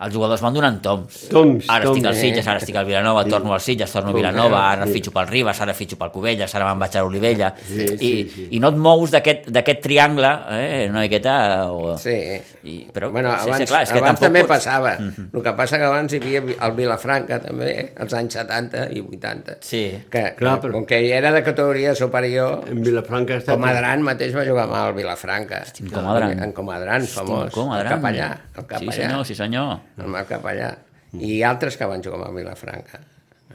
els 0.00 0.14
jugadors 0.14 0.40
van 0.44 0.54
donant 0.54 0.76
toms. 0.80 1.24
Toms, 1.28 1.64
Ara 1.68 1.84
toms, 1.88 1.96
estic 1.96 2.06
al 2.06 2.14
eh? 2.14 2.20
Sitges, 2.20 2.46
ara 2.46 2.60
estic 2.62 2.76
al 2.78 2.84
Vilanova, 2.86 3.24
torno 3.26 3.52
al 3.52 3.60
Sitges, 3.60 3.90
torno 3.90 4.10
a 4.10 4.14
Vilanova, 4.14 4.60
ara 4.70 4.86
Sí. 4.86 4.92
fitxo 4.92 5.10
pel 5.10 5.26
Ribas, 5.26 5.60
ara 5.60 5.74
fitxo 5.74 5.96
pel 5.98 6.12
Covelles, 6.14 6.54
ara 6.54 6.68
me'n 6.68 6.78
vaig 6.78 6.96
a 6.96 7.02
l'Olivella. 7.02 7.52
Sí, 7.66 7.82
I, 7.82 7.96
sí, 7.98 8.30
sí. 8.34 8.46
I 8.52 8.60
no 8.60 8.68
et 8.68 8.76
mous 8.76 9.10
d'aquest 9.10 9.48
d'aquest 9.50 9.82
triangle, 9.82 10.30
eh, 10.50 10.86
una 10.90 11.00
miqueta... 11.00 11.66
O... 11.72 11.96
Sí. 11.98 12.14
I, 12.62 12.76
però, 12.92 13.10
bueno, 13.10 13.32
sí, 13.38 13.44
sí, 13.44 13.48
abans, 13.50 13.70
clar, 13.70 13.82
és 13.82 13.92
que 13.92 13.98
abans 13.98 14.20
també 14.20 14.40
pots- 14.44 14.48
passava. 14.54 14.92
El 14.98 15.42
que 15.42 15.52
passa 15.56 15.78
que 15.78 15.84
abans 15.88 16.12
hi 16.12 16.20
havia 16.20 16.42
el 16.68 16.72
Vilafranca, 16.78 17.40
també, 17.42 17.92
als 17.98 18.14
anys 18.14 18.34
70 18.38 18.86
i 18.92 19.00
80. 19.00 19.58
Sí. 19.60 19.82
Que, 20.10 20.34
Clar, 20.38 20.60
que 20.60 20.68
però- 20.68 20.72
com 20.78 20.86
que 20.86 21.02
hi 21.02 21.10
era 21.12 21.32
de 21.32 21.42
categoria 21.42 21.94
superior, 21.98 22.64
En 22.70 22.82
Vilafranca 22.84 23.38
està... 23.40 23.54
Comadran 23.58 24.02
mateix 24.06 24.34
va 24.36 24.44
jugar 24.46 24.68
amb 24.68 24.78
el 24.86 24.94
Vilafranca. 24.94 25.64
en 25.80 25.90
Comadran. 25.90 26.38
En 26.44 26.52
Comadran, 26.52 27.06
famós. 27.06 27.50
Com, 27.52 27.72
El 27.74 27.86
capellà. 27.88 28.30
El 28.56 28.64
capellà. 28.66 28.92
Sí, 28.92 29.00
senyor, 29.02 29.24
sí, 29.26 29.34
senyor. 29.34 29.78
El 29.98 30.08
Marc 30.12 30.28
Capellà. 30.30 30.72
I 31.18 31.42
altres 31.42 31.76
que 31.80 31.86
van 31.88 32.02
jugar 32.04 32.18
amb 32.20 32.28
el 32.30 32.36
Vilafranca. 32.42 33.00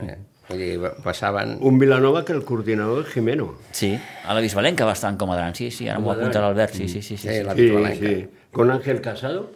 Eh? 0.02 0.16
Vull 0.50 0.60
dir, 0.60 0.90
passaven... 1.06 1.58
Un 1.64 1.78
Vilanova 1.80 2.24
que 2.26 2.34
el 2.36 2.42
coordinador 2.44 3.06
és 3.06 3.14
Jimeno. 3.14 3.54
Sí, 3.72 3.94
a 4.26 4.34
la 4.36 4.42
Bisbalenca 4.44 4.84
va 4.86 4.92
estar 4.98 5.12
en 5.14 5.18
Comadran, 5.22 5.54
sí, 5.56 5.70
sí, 5.72 5.88
ara 5.88 6.02
m'ho 6.04 6.12
apunta 6.12 6.42
l'Albert, 6.44 6.74
sí, 6.76 6.88
sí, 6.90 7.02
sí. 7.02 7.16
sí, 7.16 7.28
Sí, 7.30 7.38
sí. 7.38 7.44
la 7.46 7.54
Sí, 7.56 7.62
Bisbalenca. 7.62 8.10
sí. 8.10 8.50
Con 8.52 8.72
Ángel 8.72 9.00
Casado? 9.02 9.52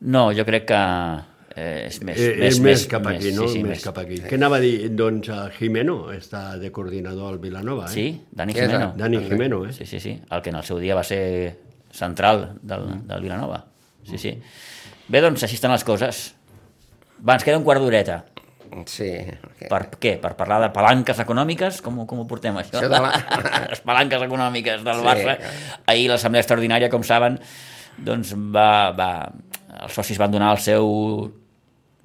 No, 0.00 0.26
jo 0.36 0.44
crec 0.44 0.66
que 0.68 0.80
eh, 1.56 1.86
és 1.88 2.02
més, 2.04 2.18
Eh, 2.20 2.34
més, 2.36 2.54
és 2.54 2.60
més, 2.60 2.84
cap 2.86 3.06
aquí, 3.08 3.32
no? 3.32 3.46
Sí, 3.48 3.54
sí, 3.56 3.62
més, 3.64 3.80
cap 3.86 3.96
aquí. 4.02 4.18
Què 4.26 4.36
anava 4.36 4.58
a 4.58 4.60
dir? 4.60 4.90
Doncs 4.94 5.30
a 5.32 5.38
Jimeno 5.56 6.10
està 6.12 6.58
de 6.60 6.68
coordinador 6.70 7.32
al 7.32 7.38
Vilanova, 7.40 7.86
eh? 7.88 7.94
Sí, 7.94 8.06
Dani 8.30 8.52
Jimeno. 8.52 8.92
Dani 8.98 9.22
Jimeno, 9.24 9.62
eh? 9.64 9.72
Sí, 9.72 9.86
sí, 9.88 9.98
sí, 10.00 10.12
el 10.30 10.42
que 10.42 10.50
en 10.52 10.56
el 10.60 10.64
seu 10.68 10.78
dia 10.82 10.94
va 10.98 11.02
ser 11.08 11.56
central 11.90 12.50
del, 12.60 12.90
del 13.08 13.22
Vilanova. 13.24 13.64
Sí, 14.04 14.18
sí. 14.18 14.36
Bé, 15.08 15.20
doncs 15.22 15.42
així 15.46 15.54
estan 15.58 15.70
les 15.74 15.84
coses. 15.86 16.34
Va, 17.22 17.36
ens 17.36 17.44
queda 17.46 17.58
un 17.60 17.64
quart 17.64 17.80
d'horeta. 17.80 18.24
Sí. 18.90 19.08
Per 19.70 19.80
què? 20.02 20.16
Per 20.20 20.32
parlar 20.36 20.58
de 20.64 20.68
palanques 20.74 21.20
econòmiques? 21.22 21.78
Com, 21.84 22.02
com 22.10 22.24
ho 22.24 22.26
portem, 22.28 22.56
això? 22.60 22.76
Això 22.80 22.90
de 22.92 22.98
la- 23.00 23.12
Les 23.70 23.80
palanques 23.86 24.22
econòmiques 24.26 24.82
del 24.84 25.00
Sí. 25.00 25.06
Barça. 25.06 25.36
Ahir 25.86 26.08
l'assemblea 26.10 26.42
extraordinària, 26.44 26.90
com 26.92 27.04
saben, 27.06 27.38
doncs 27.96 28.34
va, 28.36 28.90
va, 28.98 29.10
els 29.82 29.94
socis 29.96 30.18
van 30.20 30.30
donar 30.34 30.50
el 30.56 30.60
seu 30.60 30.90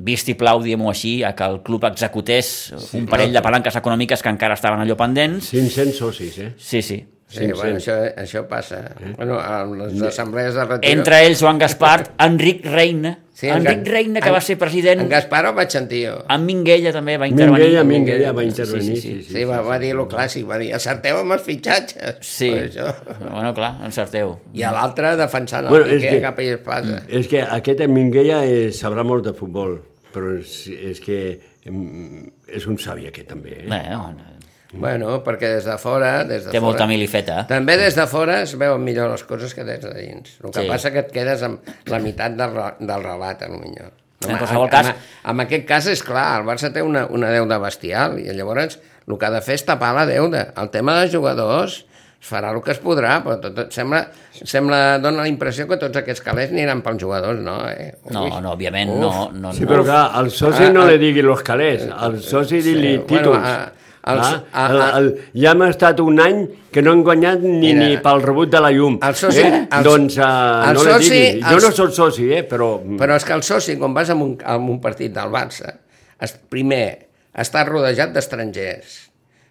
vistiplau, 0.01 0.61
diguem-ho 0.63 0.89
així, 0.89 1.15
a 1.27 1.33
que 1.37 1.43
el 1.45 1.59
club 1.65 1.83
executés 1.89 2.71
un 2.97 3.05
parell 3.09 3.33
de 3.35 3.41
palanques 3.45 3.75
econòmiques 3.77 4.23
que 4.23 4.31
encara 4.33 4.55
estaven 4.57 4.79
allò 4.81 4.95
pendents. 4.97 5.49
500 5.51 5.97
socis, 5.97 6.37
eh? 6.41 6.53
Sí, 6.57 6.81
sí. 6.81 7.01
Sí, 7.32 7.48
bueno, 7.54 7.78
això, 7.80 7.94
això 8.20 8.41
passa. 8.48 8.80
Eh? 9.00 9.13
Bueno, 9.15 9.38
a 9.39 9.63
les 9.65 10.02
assemblees 10.04 10.54
de 10.54 10.65
retiro... 10.65 10.91
Entre 11.00 11.22
ells 11.26 11.39
Joan 11.39 11.58
Gaspar, 11.62 12.10
Enric 12.28 12.65
Reina, 12.65 13.17
Sí, 13.34 13.48
en 13.48 13.56
Enric 13.65 13.80
Ga- 13.88 13.91
Reina, 13.96 14.20
que 14.22 14.28
en- 14.30 14.36
va 14.36 14.41
ser 14.41 14.58
president, 14.60 15.00
En 15.02 15.08
Gaspar 15.10 15.48
sentir 15.72 16.02
jo. 16.10 16.17
en 16.30 16.44
Minguella 16.46 16.91
també 16.94 17.15
va 17.17 17.26
intervenir. 17.28 17.62
Minguella, 17.63 17.84
Minguella 17.88 18.32
va 18.34 18.44
intervenir, 18.44 18.98
Sí, 18.98 19.02
sí, 19.02 19.13
sí. 19.15 19.24
sí, 19.24 19.34
Sí, 19.38 19.44
va, 19.46 19.62
va 19.65 19.80
dir 19.80 19.94
lo 19.96 20.08
clàssic, 20.12 20.46
va 20.46 20.58
dir, 20.60 20.74
acerteu 20.76 21.17
amb 21.24 21.32
els 21.34 21.41
fitxatges. 21.48 22.17
Sí, 22.22 22.50
això. 22.52 22.91
bueno, 23.32 23.54
clar, 23.58 23.72
encerteu. 23.88 24.36
I 24.54 24.62
a 24.67 24.74
l'altre 24.76 25.15
defensant 25.17 25.65
el 25.65 25.70
Bueno, 25.72 25.86
Piqué 25.86 26.10
que- 26.17 26.22
cap 26.22 26.38
a 26.38 26.44
espasa. 26.44 27.02
És 27.10 27.28
que 27.32 27.41
aquest 27.41 27.80
en 27.88 27.94
Minguella 27.96 28.44
eh, 28.46 28.70
sabrà 28.76 29.04
molt 29.08 29.26
de 29.26 29.34
futbol, 29.34 29.80
però 30.13 30.36
és, 30.38 30.67
és 30.91 31.00
que 31.02 31.39
mm, 31.65 32.28
és 32.60 32.67
un 32.67 32.78
savi 32.78 33.08
aquest 33.08 33.30
també, 33.32 33.56
eh? 33.63 33.65
Bé, 33.72 33.82
bueno, 33.96 34.28
Bueno, 34.73 35.17
perquè 35.23 35.49
des 35.57 35.65
de 35.67 35.77
fora... 35.77 36.23
Des 36.23 36.45
de 36.45 36.51
té 36.51 36.60
fora, 36.60 36.67
molta 36.69 36.86
milifeta. 36.88 37.41
També 37.49 37.75
des 37.77 37.95
de 37.97 38.05
fora 38.07 38.41
es 38.45 38.53
veuen 38.57 38.84
millor 38.84 39.10
les 39.12 39.23
coses 39.27 39.53
que 39.53 39.65
des 39.67 39.81
de 39.84 39.91
dins. 39.97 40.38
El 40.43 40.51
que 40.51 40.62
Sí. 40.62 40.67
passa 40.69 40.91
que 40.93 40.99
et 41.03 41.12
quedes 41.12 41.43
amb 41.43 41.60
la 41.91 41.99
meitat 41.99 42.38
del, 42.39 42.55
del 42.79 43.03
relat, 43.03 43.43
potser. 43.47 43.91
En 44.29 44.38
qualsevol 44.38 44.69
cas- 44.69 44.88
En, 44.93 45.31
en 45.34 45.39
aquest 45.41 45.65
cas 45.67 45.88
és 45.88 46.03
clar, 46.05 46.39
el 46.39 46.45
Barça 46.47 46.71
té 46.71 46.81
una, 46.86 47.07
una 47.10 47.31
deuda 47.34 47.57
bestial 47.60 48.19
i 48.21 48.29
llavors 48.38 48.77
el 49.07 49.17
que 49.17 49.25
ha 49.25 49.31
de 49.34 49.41
fer 49.41 49.55
és 49.57 49.65
tapar 49.65 49.95
la 49.97 50.05
deuda. 50.05 50.53
El 50.62 50.69
tema 50.69 50.93
dels 50.99 51.12
jugadors 51.12 51.79
es 52.21 52.29
farà 52.29 52.51
el 52.53 52.62
que 52.62 52.69
es 52.71 52.79
podrà, 52.79 53.15
però 53.25 53.39
tot, 53.41 53.55
tot 53.57 53.71
sembla, 53.73 54.03
sembla, 54.45 54.99
dona 55.01 55.23
la 55.23 55.27
impressió 55.27 55.65
que 55.67 55.75
tots 55.81 55.97
aquests 55.97 56.21
calés 56.21 56.51
aniran 56.53 56.84
pels 56.86 57.01
jugadors, 57.01 57.41
no? 57.41 57.67
Eh? 57.67 57.95
No, 58.13 58.23
Ui. 58.27 58.29
no, 58.45 58.51
òbviament, 58.53 58.91
Uf. 58.93 58.99
no, 59.01 59.31
no, 59.34 59.53
Sí, 59.57 59.65
no. 59.65 59.71
però 59.73 59.84
clar, 59.84 60.12
al 60.13 60.29
soci 60.29 60.67
Ah, 60.67 60.71
no 60.71 60.84
ah. 60.84 60.91
li 60.91 60.99
digui 61.01 61.23
los 61.25 61.41
calés, 61.41 61.89
al 61.91 62.21
soci 62.21 62.62
Sí, 62.62 62.75
digui 62.75 62.97
bueno, 62.99 63.07
títols. 63.10 63.47
a, 63.47 63.71
Els, 64.01 64.25
Ah, 64.25 64.43
a, 64.51 64.61
el, 64.71 64.79
el, 64.97 65.07
ja 65.43 65.51
hem 65.53 65.61
estat 65.67 65.99
un 66.01 66.17
any 66.19 66.39
que 66.73 66.81
no 66.81 66.93
hem 66.95 67.03
guanyat 67.05 67.43
ni, 67.43 67.59
Mira, 67.73 67.83
ni 67.85 67.97
pel 68.01 68.23
rebut 68.23 68.49
de 68.49 68.61
la 68.63 68.71
llum. 68.73 68.95
el 69.05 69.13
soci- 69.19 69.43
eh? 69.45 69.59
els- 69.69 69.83
doncs 69.85 70.15
uh, 70.17 70.29
el 70.71 70.73
no 70.79 70.85
soci- 70.87 71.09
digui. 71.11 71.41
Jo 71.43 71.55
els- 71.59 71.67
no 71.67 71.71
soc 71.77 71.91
soci, 71.93 72.25
eh? 72.33 72.41
però... 72.49 72.71
Però 72.97 73.15
és 73.19 73.25
que 73.27 73.33
el 73.37 73.43
soci, 73.45 73.75
quan 73.77 73.93
vas 73.93 74.09
a 74.09 74.15
un, 74.17 74.37
a 74.43 74.57
un 74.57 74.79
partit 74.81 75.13
del 75.13 75.29
Barça, 75.29 75.75
es, 76.19 76.33
primer, 76.49 76.87
està 77.33 77.61
rodejat 77.67 78.09
d'estrangers. 78.15 78.97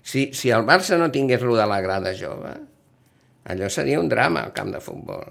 Si, 0.02 0.30
si 0.34 0.50
el 0.50 0.66
Barça 0.66 0.98
no 0.98 1.12
tingués 1.14 1.42
lo 1.46 1.54
de 1.54 1.66
la 1.70 1.78
grada 1.80 2.10
jove, 2.18 2.56
allò 3.44 3.68
seria 3.70 4.00
un 4.00 4.08
drama 4.10 4.42
al 4.48 4.52
camp 4.52 4.74
de 4.74 4.80
futbol. 4.82 5.30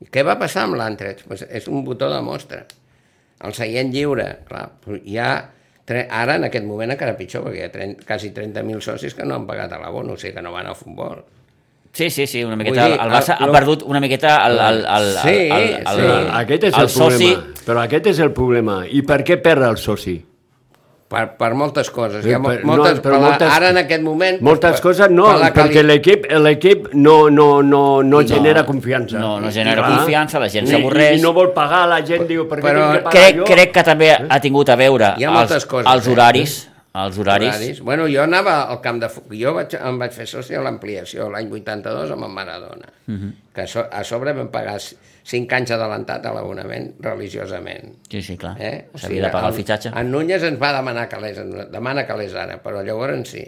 I 0.00 0.08
què 0.10 0.24
va 0.24 0.38
passar 0.40 0.64
amb 0.64 0.74
l'Antrex? 0.80 1.22
Pues 1.28 1.44
és 1.50 1.68
un 1.68 1.84
botó 1.84 2.08
de 2.10 2.22
mostra. 2.24 2.64
El 3.44 3.52
seient 3.52 3.92
lliure, 3.92 4.38
clar, 4.48 4.70
hi 5.04 5.18
ha... 5.20 5.34
tre- 5.36 5.60
Ara, 6.10 6.36
en 6.36 6.44
aquest 6.48 6.64
moment, 6.66 6.90
encara 6.94 7.14
pitjor, 7.16 7.44
perquè 7.46 7.60
hi 7.60 7.66
ha 7.68 7.70
30, 7.72 8.04
quasi 8.06 8.30
30.000 8.34 8.80
socis 8.80 9.14
que 9.14 9.24
no 9.24 9.34
han 9.36 9.46
pagat 9.46 9.72
a 9.72 9.78
l'abono, 9.82 10.14
o 10.14 10.16
sigui 10.20 10.34
que 10.34 10.42
no 10.42 10.52
van 10.52 10.66
al 10.66 10.76
futbol. 10.76 11.22
Sí, 11.92 12.08
sí, 12.10 12.26
sí, 12.26 12.42
una 12.44 12.56
miqueta... 12.56 12.86
dir, 12.88 12.94
el 13.04 13.10
Barça 13.12 13.36
el- 13.38 13.50
ha 13.50 13.52
perdut 13.52 13.82
una 13.84 14.00
miqueta 14.00 14.36
el, 14.46 14.58
el, 14.58 14.78
el, 14.80 14.84
el, 14.86 15.16
Sí, 15.20 15.28
el, 15.28 15.52
el, 15.52 15.86
sí. 15.86 16.06
el, 16.06 16.30
Aquest 16.40 16.64
és 16.64 16.74
el, 16.74 16.80
el 16.82 16.88
soci... 16.88 17.32
problema. 17.34 17.64
Però 17.66 17.82
aquest 17.84 18.06
és 18.14 18.18
el 18.24 18.32
problema. 18.32 18.76
I 18.88 19.02
per 19.06 19.18
què 19.28 19.36
perd 19.44 19.62
el 19.68 19.76
soci? 19.76 20.14
Per, 21.12 21.22
per 21.36 21.50
moltes 21.60 21.90
coses. 21.92 22.24
Hi 22.24 22.32
ha 22.32 22.38
per- 22.40 22.62
moltes, 22.64 22.94
no, 22.96 23.02
però 23.04 23.12
per 23.18 23.20
la, 23.20 23.28
moltes- 23.28 23.52
ara 23.52 23.68
en 23.74 23.76
aquest 23.82 24.02
moment... 24.02 24.38
Moltes 24.40 24.78
per- 24.78 24.82
coses 24.86 25.10
no, 25.12 25.26
per 25.28 25.38
la 25.42 25.50
perquè 25.52 25.82
l'equip 25.84 26.24
l'equip 26.40 26.88
no, 26.94 27.28
no, 27.28 27.60
no, 27.60 27.82
no 28.00 28.02
No, 28.02 28.22
genera 28.22 28.64
confiança. 28.64 29.18
no, 29.20 29.34
no 29.40 29.50
genera 29.50 29.82
Clar. 29.84 29.98
confiança, 29.98 30.40
la 30.40 30.48
gent 30.48 30.66
s'avorreix. 30.70 31.18
I 31.18 31.22
no 31.22 31.32
vol 31.36 31.52
pagar, 31.52 31.82
la 31.90 32.00
gent 32.04 32.24
diu, 32.26 32.46
per 32.48 32.58
què 32.60 32.64
Però 32.70 32.86
tinc 32.88 32.96
que 32.96 33.04
pagar 33.04 33.12
Crec, 33.18 33.36
jo? 33.42 33.44
crec 33.52 33.72
que 33.76 33.82
també 33.84 34.10
ha 34.16 34.40
tingut 34.40 34.68
a 34.72 34.76
veure 34.76 35.14
Hi 35.18 35.24
ha 35.28 35.42
els, 35.42 35.66
coses, 35.66 35.90
els 35.92 36.06
eh? 36.06 36.10
horaris, 36.12 36.56
els 36.94 37.18
horaris. 37.18 37.48
horaris. 37.54 37.80
Bueno, 37.80 38.08
jo 38.08 38.22
anava 38.22 38.62
al 38.72 38.80
camp 38.80 38.98
de 39.00 39.08
futbol. 39.08 39.36
Jo 39.40 39.52
vaig, 39.54 39.76
em 39.80 39.98
vaig 39.98 40.12
fer 40.12 40.26
soci 40.26 40.54
a 40.54 40.60
l'ampliació 40.64 41.28
l'any 41.32 41.52
82 41.52 42.10
amb 42.16 42.24
en 42.24 42.30
Maradona. 42.40 42.88
Uh 43.06 43.12
Mhm. 43.12 43.20
-huh. 43.20 43.32
que 43.54 43.68
a 44.00 44.04
sobre 44.04 44.32
vam 44.32 44.48
pagar 44.48 44.78
5 45.24 45.54
anys 45.54 45.70
adelantat 45.76 46.24
a 46.26 46.32
l'abonament 46.34 46.92
religiosament. 47.04 47.96
Sí, 48.10 48.22
sí, 48.22 48.36
clar. 48.36 48.56
Eh? 48.60 48.88
O 48.92 48.98
S'havia 48.98 49.26
de 49.28 49.30
pagar 49.34 49.52
el 49.52 49.58
fitxatge. 49.60 49.92
En 49.98 50.10
Núñez 50.10 50.42
ens 50.48 50.58
va 50.60 50.72
demanar 50.74 51.08
calés, 51.08 51.38
demana 51.70 52.06
calés 52.08 52.34
ara, 52.34 52.58
però 52.62 52.82
llavors 52.82 53.30
sí. 53.30 53.44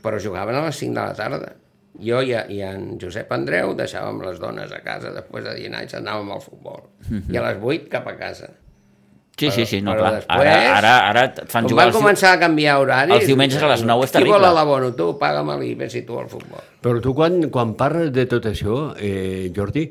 Però 0.00 0.20
jugaven 0.22 0.56
a 0.56 0.64
les 0.68 0.78
5 0.80 0.94
de 0.94 1.00
la 1.00 1.14
tarda. 1.18 1.52
Jo 2.00 2.22
i, 2.22 2.30
i 2.54 2.62
en 2.64 2.94
Josep 3.02 3.32
Andreu 3.34 3.74
deixàvem 3.76 4.22
les 4.24 4.38
dones 4.40 4.70
a 4.72 4.78
casa 4.84 5.10
després 5.12 5.44
de 5.44 5.56
dinar 5.58 5.82
i 5.82 5.88
ens 5.88 5.98
anàvem 5.98 6.30
al 6.32 6.40
futbol. 6.40 6.86
Mhm. 7.08 7.26
I 7.34 7.36
a 7.36 7.46
les 7.50 7.58
8 7.60 7.88
cap 7.92 8.06
a 8.08 8.16
casa. 8.16 8.48
Sí, 9.40 9.50
sí, 9.50 9.64
sí, 9.64 9.80
no, 9.80 9.94
Però 9.94 10.02
clar. 10.04 10.14
després, 10.18 10.48
Ara, 10.50 10.76
ara, 10.76 10.92
ara 11.08 11.20
et 11.24 11.38
fan 11.48 11.64
Quan 11.64 11.68
jugar 11.70 11.84
van 11.86 11.92
els, 11.94 11.96
començar 11.96 12.32
a 12.34 12.38
canviar 12.42 12.74
horaris... 12.82 13.14
els 13.16 13.26
diumenges 13.30 13.62
a 13.62 13.70
les 13.70 13.84
9 13.88 14.04
és 14.04 14.10
Qui 14.12 14.18
vol 14.18 14.26
terrible. 14.36 14.50
l'abono? 14.52 14.90
Tu, 14.98 15.06
paga'm 15.18 15.52
i 15.64 15.70
vés 15.80 15.96
tu 16.06 16.18
al 16.20 16.28
futbol. 16.28 16.60
Però 16.84 17.00
tu 17.00 17.14
quan, 17.16 17.38
quan 17.48 17.72
parles 17.78 18.12
de 18.12 18.26
tot 18.28 18.44
això, 18.50 18.94
eh, 19.00 19.48
Jordi, 19.56 19.86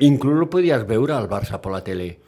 inclús 0.00 0.38
lo 0.38 0.48
podies 0.50 0.86
veure 0.86 1.12
al 1.14 1.28
Barça 1.28 1.60
per 1.60 1.72
la 1.72 1.80
tele. 1.84 2.18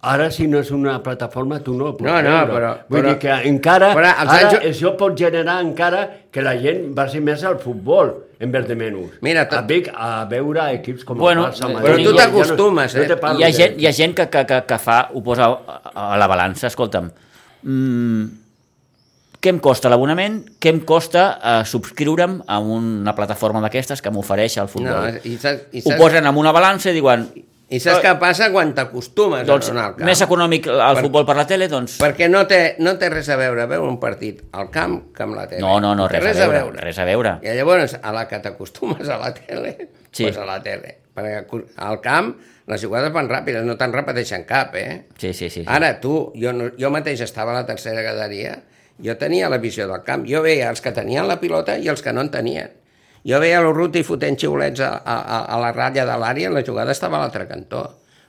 Ara, 0.00 0.30
si 0.30 0.46
no 0.46 0.60
és 0.60 0.70
una 0.70 1.00
plataforma, 1.02 1.58
tu 1.58 1.72
no 1.74 1.86
ho 1.88 1.96
pots 1.96 2.04
No, 2.06 2.22
no, 2.22 2.30
veure. 2.30 2.52
però- 2.52 2.74
Vull 2.88 3.00
però- 3.00 3.08
dir 3.08 3.18
que 3.18 3.48
encara, 3.48 3.88
però 3.96 4.12
ara 4.14 4.38
anys- 4.38 4.60
això 4.68 4.96
pot 4.96 5.16
generar 5.18 5.60
encara 5.60 6.04
que 6.30 6.40
la 6.40 6.52
gent 6.56 6.94
vagi 6.94 7.20
més 7.20 7.42
al 7.42 7.58
futbol 7.58 8.12
en 8.38 8.52
vez 8.52 8.68
de 8.68 8.76
menys. 8.76 9.10
Mira, 9.20 9.48
tot- 9.48 9.58
a, 9.58 9.62
Vic, 9.62 9.90
a 9.92 10.24
veure 10.30 10.72
equips 10.74 11.04
com 11.04 11.18
Bueno, 11.18 11.46
el 11.46 11.52
Barça, 11.52 11.66
però 11.66 11.72
Madrid, 11.82 12.06
tu 12.06 12.12
ja- 12.14 12.16
ja 12.22 12.28
no- 12.28 12.32
t'acostumes, 12.38 12.94
no 12.94 13.02
eh? 13.02 13.06
te 13.08 13.16
parlo 13.16 13.40
hi 13.40 13.42
ha 13.42 13.50
gent, 13.52 13.80
hi 13.80 13.86
ha 13.86 13.92
gent 13.92 14.14
que, 14.14 14.28
que, 14.28 14.46
que, 14.46 14.62
que 14.68 14.78
fa, 14.78 15.10
ho 15.12 15.20
posa 15.22 15.46
a, 15.46 16.14
a 16.14 16.16
la 16.16 16.26
balança, 16.28 16.68
escolta'm, 16.68 17.10
mm, 17.64 18.24
què 19.40 19.52
em 19.54 19.58
costa 19.62 19.88
l'abonament, 19.92 20.40
què 20.58 20.72
em 20.74 20.80
costa 20.86 21.26
uh, 21.38 21.64
subscriure'm 21.64 22.40
a 22.50 22.58
una 22.58 23.14
plataforma 23.14 23.60
d'aquestes 23.62 24.02
que 24.02 24.10
m'ofereix 24.10 24.56
el 24.58 24.66
No, 24.66 24.72
futbol. 24.72 25.20
i 25.24 25.36
saps, 25.38 25.68
i 25.72 25.82
ho 25.84 25.90
saps, 25.92 26.00
posen 26.00 26.26
en 26.26 26.36
una 26.40 26.50
balança 26.52 26.90
i 26.90 26.96
diuen, 26.96 27.28
i 27.68 27.78
saps 27.84 28.00
què 28.02 28.14
passa 28.18 28.48
quan 28.50 28.72
t'acostumes 28.74 29.44
doncs, 29.46 29.68
a 29.68 29.72
anar 29.74 29.84
al 29.90 29.94
camp? 29.98 30.06
més 30.08 30.22
econòmic 30.24 30.66
el 30.72 30.78
Per- 30.80 31.02
futbol 31.04 31.26
per 31.28 31.36
la 31.36 31.44
tele, 31.46 31.68
doncs... 31.68 31.98
Perquè 32.00 32.26
no 32.32 32.46
té, 32.50 32.76
no 32.80 32.96
té 32.98 33.10
res 33.12 33.28
a 33.28 33.36
veure 33.36 33.66
veure 33.70 33.86
un 33.92 34.00
partit 34.00 34.40
al 34.52 34.70
camp 34.74 35.12
que 35.14 35.22
amb 35.22 35.36
la 35.36 35.46
tele. 35.46 35.60
No, 35.62 35.78
no, 35.78 35.94
no, 35.94 36.08
Té 36.08 36.18
res, 36.24 36.40
a 36.40 36.48
veure, 36.48 36.80
res 36.80 36.98
a 36.98 37.04
veure. 37.04 37.36
I 37.44 37.52
llavors, 37.60 37.98
a 38.02 38.12
la 38.16 38.24
que 38.26 38.40
t'acostumes 38.42 39.06
a 39.08 39.18
la 39.20 39.34
tele, 39.36 39.76
Sí. 40.10 40.24
doncs 40.24 40.38
a 40.40 40.46
la 40.48 40.62
tele. 40.64 40.96
Perquè 41.14 41.60
al 41.84 42.00
camp 42.00 42.32
les 42.68 42.80
jugades 42.82 43.12
van 43.12 43.28
ràpides, 43.28 43.62
no 43.64 43.76
te'n 43.76 43.92
repeteixen 43.92 44.42
cap, 44.48 44.74
eh? 44.76 45.04
Sí, 45.18 45.32
sí, 45.34 45.50
sí. 45.50 45.60
sí. 45.60 45.64
Ara 45.68 46.00
tu, 46.00 46.32
jo, 46.34 46.52
no, 46.56 46.70
jo 46.78 46.90
mateix 46.90 47.20
estava 47.20 47.52
a 47.52 47.60
la 47.60 47.66
tercera 47.68 48.00
graderia, 48.02 48.56
jo 49.04 49.14
tenia 49.16 49.48
la 49.48 49.58
visió 49.58 49.86
del 49.88 50.02
camp, 50.06 50.26
jo 50.28 50.42
veia 50.42 50.70
els 50.70 50.80
que 50.80 50.92
tenien 50.92 51.26
la 51.28 51.38
pilota 51.40 51.78
i 51.78 51.88
els 51.88 52.02
que 52.02 52.12
no 52.12 52.20
en 52.20 52.30
tenien. 52.30 52.70
Jo 53.28 53.40
veia 53.42 53.60
l'Urruti 53.60 54.02
fotent 54.06 54.38
xiulets 54.38 54.80
a, 54.80 54.92
a, 55.04 55.16
a- 55.44 55.58
la 55.60 55.72
ratlla 55.72 56.04
de 56.06 56.18
l'àrea 56.18 56.50
i 56.50 56.54
la 56.54 56.62
jugada 56.64 56.92
estava 56.94 57.18
a 57.18 57.20
l'altre 57.20 57.46
cantó, 57.48 57.82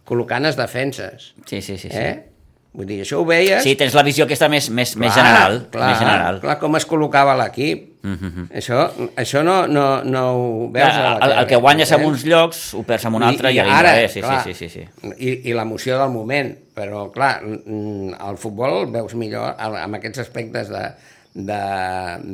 col·locant 0.05 0.45
els 0.45 0.57
defenses. 0.57 1.33
Sí, 1.45 1.61
sí, 1.61 1.77
sí. 1.77 1.89
sí. 1.89 1.95
Eh? 1.97 2.25
Vull 2.73 2.85
dir, 2.85 2.99
això 3.01 3.17
ho 3.17 3.25
veies... 3.25 3.63
Sí, 3.65 3.73
tens 3.75 3.95
la 3.97 4.03
visió 4.05 4.27
aquesta 4.27 4.45
més, 4.49 4.67
més, 4.69 4.91
més 4.95 5.09
Clar, 5.13 5.23
general. 5.25 5.55
Clar, 5.73 5.87
més 5.89 6.01
general. 6.03 6.35
clar, 6.43 6.57
com 6.61 6.75
es 6.77 6.85
col·locava 6.85 7.33
l'equip. 7.39 7.87
Mm 8.03 8.13
-hmm. 8.15 8.45
Això, 8.59 8.83
això 9.17 9.41
no, 9.43 9.55
no, 9.67 10.03
no 10.03 10.21
ho 10.35 10.69
veus 10.71 10.93
a 10.93 11.01
la 11.01 11.13
el, 11.15 11.23
el 11.23 11.29
tele, 11.35 11.47
que 11.47 11.55
guanyes 11.55 11.91
en 11.91 12.01
eh? 12.01 12.05
uns 12.05 12.23
llocs 12.25 12.73
ho 12.73 12.83
perds 12.83 13.05
en 13.05 13.15
un 13.15 13.23
altre 13.23 13.51
i, 13.51 13.55
i, 13.55 13.59
ara, 13.59 13.79
ara, 13.79 14.07
sí, 14.07 14.21
clar, 14.21 14.43
sí, 14.43 14.53
sí, 14.53 14.69
sí, 14.69 14.85
sí. 14.85 15.09
I, 15.17 15.49
i 15.49 15.53
l'emoció 15.53 15.97
del 15.99 16.09
moment, 16.09 16.55
però 16.79 17.05
clar, 17.11 17.35
mm, 17.43 18.15
el 18.29 18.39
futbol 18.39 18.85
veus 18.95 19.15
millor 19.19 19.55
amb 19.59 19.99
aquests 19.99 20.23
aspectes 20.23 20.71
de, 20.71 20.85
de, 21.35 21.61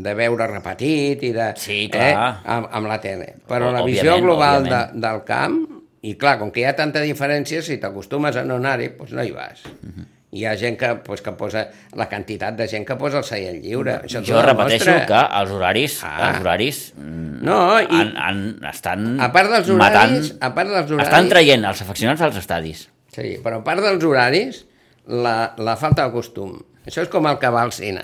de 0.05 0.13
veure 0.17 0.47
repetit 0.53 1.23
i 1.25 1.33
de... 1.35 1.49
Sí, 1.59 1.79
clar. 1.91 2.11
Eh, 2.13 2.33
amb, 2.55 2.69
amb 2.79 2.87
la 2.93 2.99
tele. 3.03 3.31
Però 3.49 3.71
la 3.73 3.81
Òbviament, 3.81 3.89
visió 4.05 4.19
global 4.23 4.69
de, 4.69 4.81
del 5.01 5.23
camp, 5.27 5.57
i 6.05 6.13
clar, 6.21 6.35
com 6.37 6.51
que 6.53 6.61
hi 6.61 6.67
ha 6.69 6.75
tanta 6.77 7.01
diferència, 7.01 7.63
si 7.65 7.79
t'acostumes 7.81 8.37
a 8.37 8.43
no 8.45 8.59
anar-hi, 8.61 8.91
doncs 8.99 9.15
no 9.17 9.23
hi 9.25 9.33
vas. 9.33 9.65
Mhm. 9.81 10.11
Hi 10.35 10.41
ha 10.43 10.51
gent 10.59 10.75
que, 10.75 10.87
doncs, 11.05 11.21
que 11.23 11.31
posa 11.39 11.61
la 11.95 12.09
quantitat 12.11 12.57
de 12.59 12.65
gent 12.67 12.83
que 12.85 12.97
posa 12.99 13.21
el 13.21 13.23
seient 13.23 13.61
lliure. 13.63 13.93
Això 14.03 14.19
t'ho 14.19 14.33
Jo 14.33 14.41
repeteixo 14.43 14.89
demostra. 14.89 15.05
que 15.07 15.39
els 15.41 15.51
horaris, 15.55 15.93
Ah. 16.03 16.15
els 16.27 16.41
horaris 16.41 16.79
mm, 16.97 17.37
No, 17.45 17.59
i- 17.79 17.85
han, 17.87 18.09
han, 18.19 18.41
estan 18.67 19.05
A 19.21 19.29
part 19.31 19.49
dels 19.53 19.69
horaris, 19.71 20.33
a 20.41 20.49
part 20.53 20.67
dels 20.73 20.91
horaris... 20.91 21.07
estan 21.07 21.29
traient 21.31 21.63
els 21.71 21.81
afeccionats 21.85 22.21
als 22.27 22.41
estadis. 22.41 22.89
Sí, 23.15 23.37
però 23.43 23.61
a 23.61 23.65
part 23.65 23.83
dels 23.85 24.03
horaris, 24.03 24.63
la, 25.07 25.53
la 25.57 25.75
falta 25.79 26.05
de 26.05 26.13
costum. 26.15 26.57
Això 26.85 27.05
és 27.05 27.11
com 27.11 27.27
el 27.29 27.39
que 27.41 27.51
va 27.53 27.63
al 27.65 27.73
cine. 27.75 28.03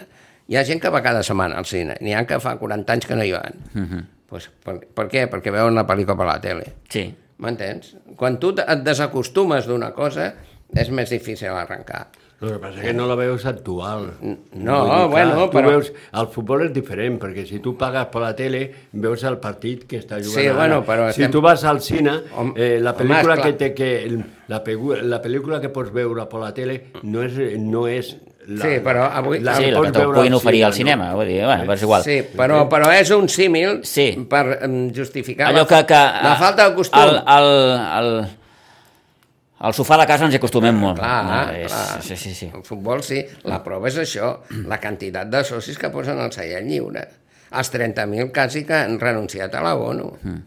Hi 0.51 0.57
ha 0.57 0.63
gent 0.67 0.81
que 0.83 0.91
va 0.91 1.03
cada 1.03 1.23
setmana 1.23 1.59
al 1.59 1.67
cine. 1.67 1.97
N'hi 2.01 2.15
ha 2.15 2.23
que 2.27 2.39
fa 2.43 2.55
40 2.59 2.95
anys 2.95 3.07
que 3.09 3.17
no 3.19 3.27
hi 3.27 3.33
van. 3.35 3.59
Uh 3.73 3.81
-huh. 3.81 4.05
pues, 4.29 4.49
per, 4.63 4.79
per 4.87 5.07
què? 5.07 5.27
Perquè 5.29 5.51
veuen 5.51 5.75
la 5.75 5.87
pel·lícula 5.87 6.17
per 6.17 6.27
la 6.27 6.39
tele. 6.41 6.73
Sí. 6.89 7.13
M'entens? 7.41 7.95
Quan 8.15 8.37
tu 8.39 8.53
et 8.53 8.83
desacostumes 8.85 9.65
d'una 9.65 9.91
cosa, 9.91 10.33
és 10.75 10.89
més 10.89 11.09
difícil 11.09 11.49
arrencar. 11.49 12.07
El 12.41 12.49
que 12.55 12.57
passa 12.57 12.79
és 12.79 12.85
que 12.87 12.93
no 12.97 13.05
la 13.05 13.13
veus 13.15 13.45
actual. 13.45 14.07
no, 14.53 15.07
bueno, 15.09 15.47
tu 15.49 15.57
però- 15.59 15.69
Veus, 15.75 15.91
el 16.13 16.27
futbol 16.33 16.63
és 16.65 16.73
diferent, 16.73 17.19
perquè 17.21 17.45
si 17.45 17.59
tu 17.59 17.75
pagues 17.77 18.07
per 18.11 18.21
la 18.23 18.31
tele, 18.35 18.63
veus 18.93 19.23
el 19.29 19.37
partit 19.37 19.83
que 19.85 19.99
està 20.01 20.17
jugant 20.17 20.33
Sí, 20.39 20.47
ara. 20.47 20.55
bueno, 20.57 20.83
però 20.83 21.11
Si 21.13 21.21
estem- 21.21 21.31
tu 21.31 21.41
vas 21.41 21.63
al 21.63 21.81
cine, 21.81 22.11
eh, 22.55 22.79
la 22.81 22.95
pel·lícula 22.97 23.41
que 23.41 23.53
té 23.53 23.73
que... 23.75 23.91
La, 24.47 24.63
la 25.03 25.21
pel·lícula 25.21 25.61
que 25.61 25.69
pots 25.69 25.93
veure 25.93 26.25
per 26.27 26.39
la 26.41 26.51
tele 26.53 26.87
no 27.03 27.21
és... 27.21 27.37
No 27.59 27.85
és 27.87 28.17
la, 28.47 28.65
Sí, 28.65 28.79
però 28.83 29.05
avui- 29.13 29.39
la 29.39 29.53
sí, 29.55 29.69
la 29.69 29.79
que 29.81 29.91
te 29.91 29.99
veure 29.99 30.15
puguin 30.17 30.33
al 30.33 30.37
oferir 30.41 30.65
al 30.65 30.73
cine, 30.73 30.91
cinema, 30.91 31.13
vull 31.13 31.27
dir, 31.27 31.43
bueno, 31.45 31.63
però 31.63 31.73
és 31.77 31.81
igual. 31.83 32.03
Sí, 32.03 32.17
però, 32.35 32.67
però 32.67 32.89
és 32.91 33.11
un 33.11 33.29
símil 33.29 33.81
Sí. 33.83 34.25
per 34.27 34.57
em, 34.63 34.91
justificar 34.91 35.49
Allò 35.49 35.59
la, 35.61 35.67
que, 35.67 35.85
que 35.85 35.93
la 35.93 36.35
falta 36.39 36.69
de 36.69 36.75
costum. 36.75 36.99
El, 37.03 37.21
el, 37.21 37.79
el, 37.99 38.27
al 39.61 39.73
sofà 39.77 39.97
de 40.01 40.05
casa 40.09 40.25
ens 40.25 40.33
hi 40.33 40.39
acostumem 40.41 40.75
molt. 40.81 40.97
Clar, 40.99 41.17
no, 41.27 41.39
és, 41.53 41.69
clar. 41.71 42.01
Sí, 42.05 42.15
sí, 42.17 42.33
sí. 42.37 42.47
El 42.53 42.63
futbol 42.67 43.03
sí, 43.05 43.21
la 43.45 43.59
prova 43.63 43.87
és 43.91 43.97
això, 44.01 44.31
la 44.67 44.79
quantitat 44.81 45.29
de 45.29 45.43
socis 45.47 45.77
que 45.77 45.89
posen 45.93 46.19
al 46.19 46.31
seient 46.33 46.67
lliure. 46.69 47.03
Els 47.51 47.69
30.000 47.73 48.31
quasi 48.33 48.63
que 48.65 48.73
han 48.79 48.97
renunciat 48.99 49.53
a 49.55 49.61
l'abono. 49.65 50.13
Mm. 50.23 50.41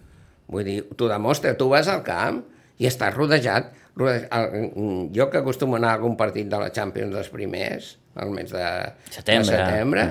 Vull 0.54 0.64
dir, 0.66 0.78
t'ho 0.96 1.08
demostra, 1.08 1.54
tu 1.56 1.68
vas 1.72 1.88
al 1.88 2.02
camp 2.06 2.42
i 2.78 2.86
estàs 2.90 3.14
rodejat. 3.16 3.72
rodejat 3.96 4.32
el- 4.34 5.10
jo 5.14 5.28
que 5.30 5.38
acostumo 5.38 5.76
a 5.76 5.78
anar 5.78 5.90
a 5.90 5.94
algun 6.00 6.16
partit 6.16 6.48
de 6.50 6.58
la 6.58 6.72
Champions 6.72 7.12
dels 7.14 7.28
primers, 7.30 7.92
al 8.16 8.30
mes 8.30 8.50
de 8.50 8.64
Setembre. 9.10 9.56
de 9.56 9.64
setembre 9.64 10.06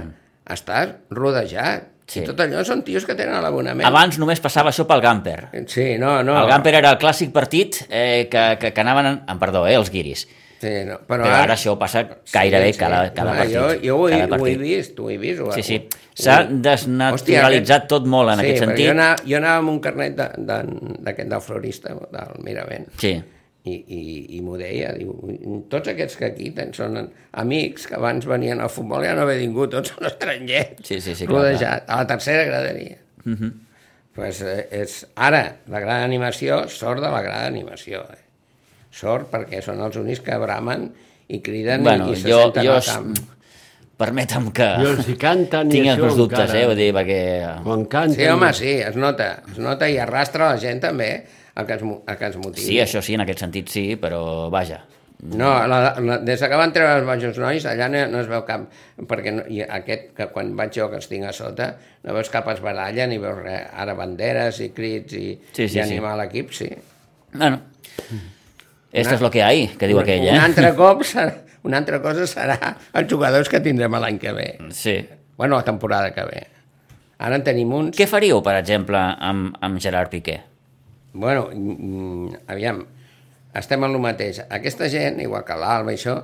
estàs 0.47 0.93
rodejat. 1.09 1.89
Sí. 2.05 2.19
I 2.21 2.25
tot 2.27 2.39
allò 2.43 2.61
són 2.67 2.83
tios 2.83 3.05
que 3.07 3.15
tenen 3.15 3.41
l'abonament. 3.41 3.87
Abans 3.87 4.17
només 4.19 4.39
passava 4.43 4.69
això 4.73 4.85
pel 4.85 5.01
Gamper. 5.01 5.49
Sí, 5.67 5.97
no, 5.97 6.21
no. 6.23 6.35
El 6.41 6.47
Gamper 6.51 6.75
era 6.75 6.91
el 6.91 6.97
clàssic 6.99 7.31
partit 7.31 7.85
eh, 7.89 8.27
que, 8.29 8.57
que, 8.59 8.73
que 8.73 8.81
anaven, 8.81 9.05
en, 9.05 9.21
en 9.29 9.39
perdó, 9.39 9.65
eh, 9.67 9.75
els 9.79 9.89
guiris. 9.89 10.27
Sí, 10.63 10.69
no. 10.87 10.97
Però, 11.07 11.23
Però 11.25 11.31
ara 11.43 11.55
això 11.57 11.73
passa 11.79 12.05
gairebé 12.31 12.69
cada, 12.79 13.01
cada 13.13 13.31
Home, 13.31 13.39
partit. 13.39 13.55
Jo, 13.55 13.65
jo 13.83 13.97
ho, 13.97 14.07
he, 14.07 14.11
cada 14.19 14.23
ho 14.23 14.35
he 14.35 14.39
partit. 14.39 14.59
vist, 14.61 14.99
ho 14.99 15.09
he 15.09 15.17
vist. 15.17 15.41
Ho, 15.43 15.51
Sí, 15.51 15.63
sí. 15.63 15.79
S'ha 16.15 16.43
desnaturalitzat 16.47 17.87
tot 17.89 18.05
molt 18.07 18.31
en 18.33 18.39
sí, 18.39 18.45
aquest 18.51 18.63
sentit. 18.65 18.85
Jo 18.87 18.91
anava, 18.93 19.15
jo 19.27 19.37
anava 19.39 19.57
amb 19.63 19.69
un 19.73 19.79
carnet 19.83 20.15
de- 20.17 20.29
de- 20.37 20.97
d'aquest 21.03 21.29
del 21.29 21.41
florista, 21.41 21.93
del 22.11 22.43
Miravent, 22.43 22.87
Sí. 22.97 23.13
I, 23.63 23.73
i, 23.73 24.01
i 24.37 24.41
m'ho 24.43 24.57
deia, 24.59 24.89
diu, 24.97 25.13
tots 25.71 25.87
aquests 25.93 26.17
que 26.19 26.25
aquí 26.33 26.49
tens 26.51 26.75
són 26.81 26.97
amics 27.39 27.85
que 27.87 27.95
abans 27.95 28.25
venien 28.27 28.59
al 28.59 28.69
futbol 28.69 29.05
i 29.05 29.07
han 29.07 29.19
haver 29.23 29.37
vingut, 29.39 29.71
tots 29.71 29.93
són 29.95 30.09
estrangers, 30.09 30.81
Sí, 30.83 30.99
sí, 30.99 31.15
sí, 31.15 31.25
clar, 31.27 31.45
rodejat, 31.45 31.85
a 31.87 32.01
la 32.01 32.07
tercera 32.07 32.43
graderia. 32.49 32.97
Uh 33.25 33.31
-huh. 33.39 33.51
pues, 34.15 34.41
eh, 34.41 34.67
és, 34.71 35.05
ara, 35.15 35.55
la 35.67 35.79
gran 35.79 36.03
animació 36.03 36.67
sort 36.67 37.01
de 37.01 37.09
la 37.09 37.21
gran 37.21 37.45
animació. 37.45 38.01
Eh? 38.11 38.19
Sort 38.91 39.31
perquè 39.31 39.61
són 39.61 39.79
els 39.81 39.95
únics 39.95 40.19
que 40.21 40.37
bramen 40.37 40.91
i 41.27 41.39
criden 41.41 41.83
Bueno, 41.83 42.09
i, 42.09 42.11
i 42.11 42.15
se 42.15 42.29
jo, 42.29 42.41
senten 42.41 42.65
jo 42.65 42.73
al 42.73 42.83
camp. 42.83 43.15
permetem 43.97 44.51
que 44.51 44.67
Jo 44.81 44.89
els 44.97 45.07
hi 45.07 45.15
canten 45.15 45.67
i 45.67 45.71
tinc 45.71 45.87
els 45.87 45.99
meus 45.99 46.15
dubtes, 46.17 46.39
encara. 46.39 46.59
eh? 46.59 46.65
Vull 46.67 46.75
dir, 46.75 46.93
perquè... 46.93 47.21
Quan 47.63 47.85
canten... 47.85 48.15
Sí, 48.19 48.27
home, 48.27 48.53
sí, 48.53 48.71
es 48.81 48.95
nota, 48.95 49.41
es 49.51 49.57
nota 49.57 49.87
i 49.89 49.97
arrastra 49.97 50.49
la 50.51 50.57
gent 50.59 50.81
també 50.81 51.23
a 51.55 51.65
que 51.65 51.77
a 51.77 52.15
que 52.17 52.27
es 52.27 52.37
motivi. 52.37 52.65
Sí, 52.65 52.79
això 52.81 53.01
sí, 53.01 53.13
en 53.13 53.21
aquest 53.21 53.43
sentit 53.45 53.69
sí, 53.69 53.85
però 53.99 54.49
vaja. 54.53 54.81
No, 55.23 55.53
la, 55.71 55.93
la, 56.03 56.17
des 56.19 56.41
que 56.41 56.57
van 56.59 56.73
treure 56.75 56.97
els 56.99 57.05
baixos 57.07 57.37
nois, 57.39 57.63
allà 57.69 57.87
no, 57.87 58.01
no 58.11 58.19
es 58.19 58.27
veu 58.27 58.41
cap... 58.43 58.65
Perquè 59.07 59.31
no, 59.31 59.45
i 59.47 59.61
aquest, 59.63 60.09
que 60.17 60.27
quan 60.33 60.51
vaig 60.59 60.73
jo 60.75 60.89
que 60.91 60.97
els 60.99 61.07
tinc 61.07 61.29
a 61.29 61.31
sota, 61.35 61.69
no 62.03 62.15
veus 62.17 62.31
cap 62.33 62.49
esbaralla 62.51 63.05
ni 63.07 63.21
veus 63.23 63.39
res. 63.39 63.69
Ara 63.79 63.95
banderes 63.95 64.59
i 64.65 64.73
crits 64.75 65.15
i, 65.15 65.29
Sí, 65.53 65.69
sí, 65.69 65.69
i 65.69 65.77
sí. 65.77 65.79
animar 65.85 66.17
l'equip, 66.19 66.51
sí. 66.51 66.67
Bueno, 67.33 67.61
esto 68.91 69.15
es 69.15 69.21
lo 69.21 69.31
que 69.31 69.41
hay, 69.43 69.67
que 69.79 69.87
diu 69.87 69.99
aquell, 70.01 70.27
Un 70.27 70.35
eh? 70.35 70.39
altre 70.43 70.73
cop, 70.81 71.05
serà, 71.07 71.31
una 71.63 71.79
altra 71.79 72.01
cosa 72.03 72.27
serà 72.27 72.57
els 72.93 73.07
jugadors 73.09 73.49
que 73.49 73.61
tindrem 73.63 73.95
l'any 73.95 74.19
que 74.19 74.33
ve. 74.35 74.49
Sí. 74.75 74.99
Bueno, 75.37 75.55
la 75.55 75.63
temporada 75.63 76.11
que 76.13 76.25
ve. 76.27 76.43
Ara 77.23 77.39
en 77.39 77.45
tenim 77.47 77.71
uns... 77.73 77.95
Què 77.95 78.09
faríeu, 78.11 78.43
per 78.43 78.57
exemple, 78.59 78.99
amb, 78.99 79.55
amb 79.63 79.79
Gerard 79.81 80.11
Piqué? 80.11 80.41
Bueno, 81.13 81.49
mm, 81.53 82.43
aviam, 82.49 82.83
estem 83.55 83.83
en 83.85 83.93
el 83.95 84.01
mateix. 84.01 84.41
Aquesta 84.49 84.89
gent, 84.89 85.19
igual 85.21 85.45
que 85.45 85.57
l'Alba 85.57 85.93
i 85.93 85.99
això, 85.99 86.17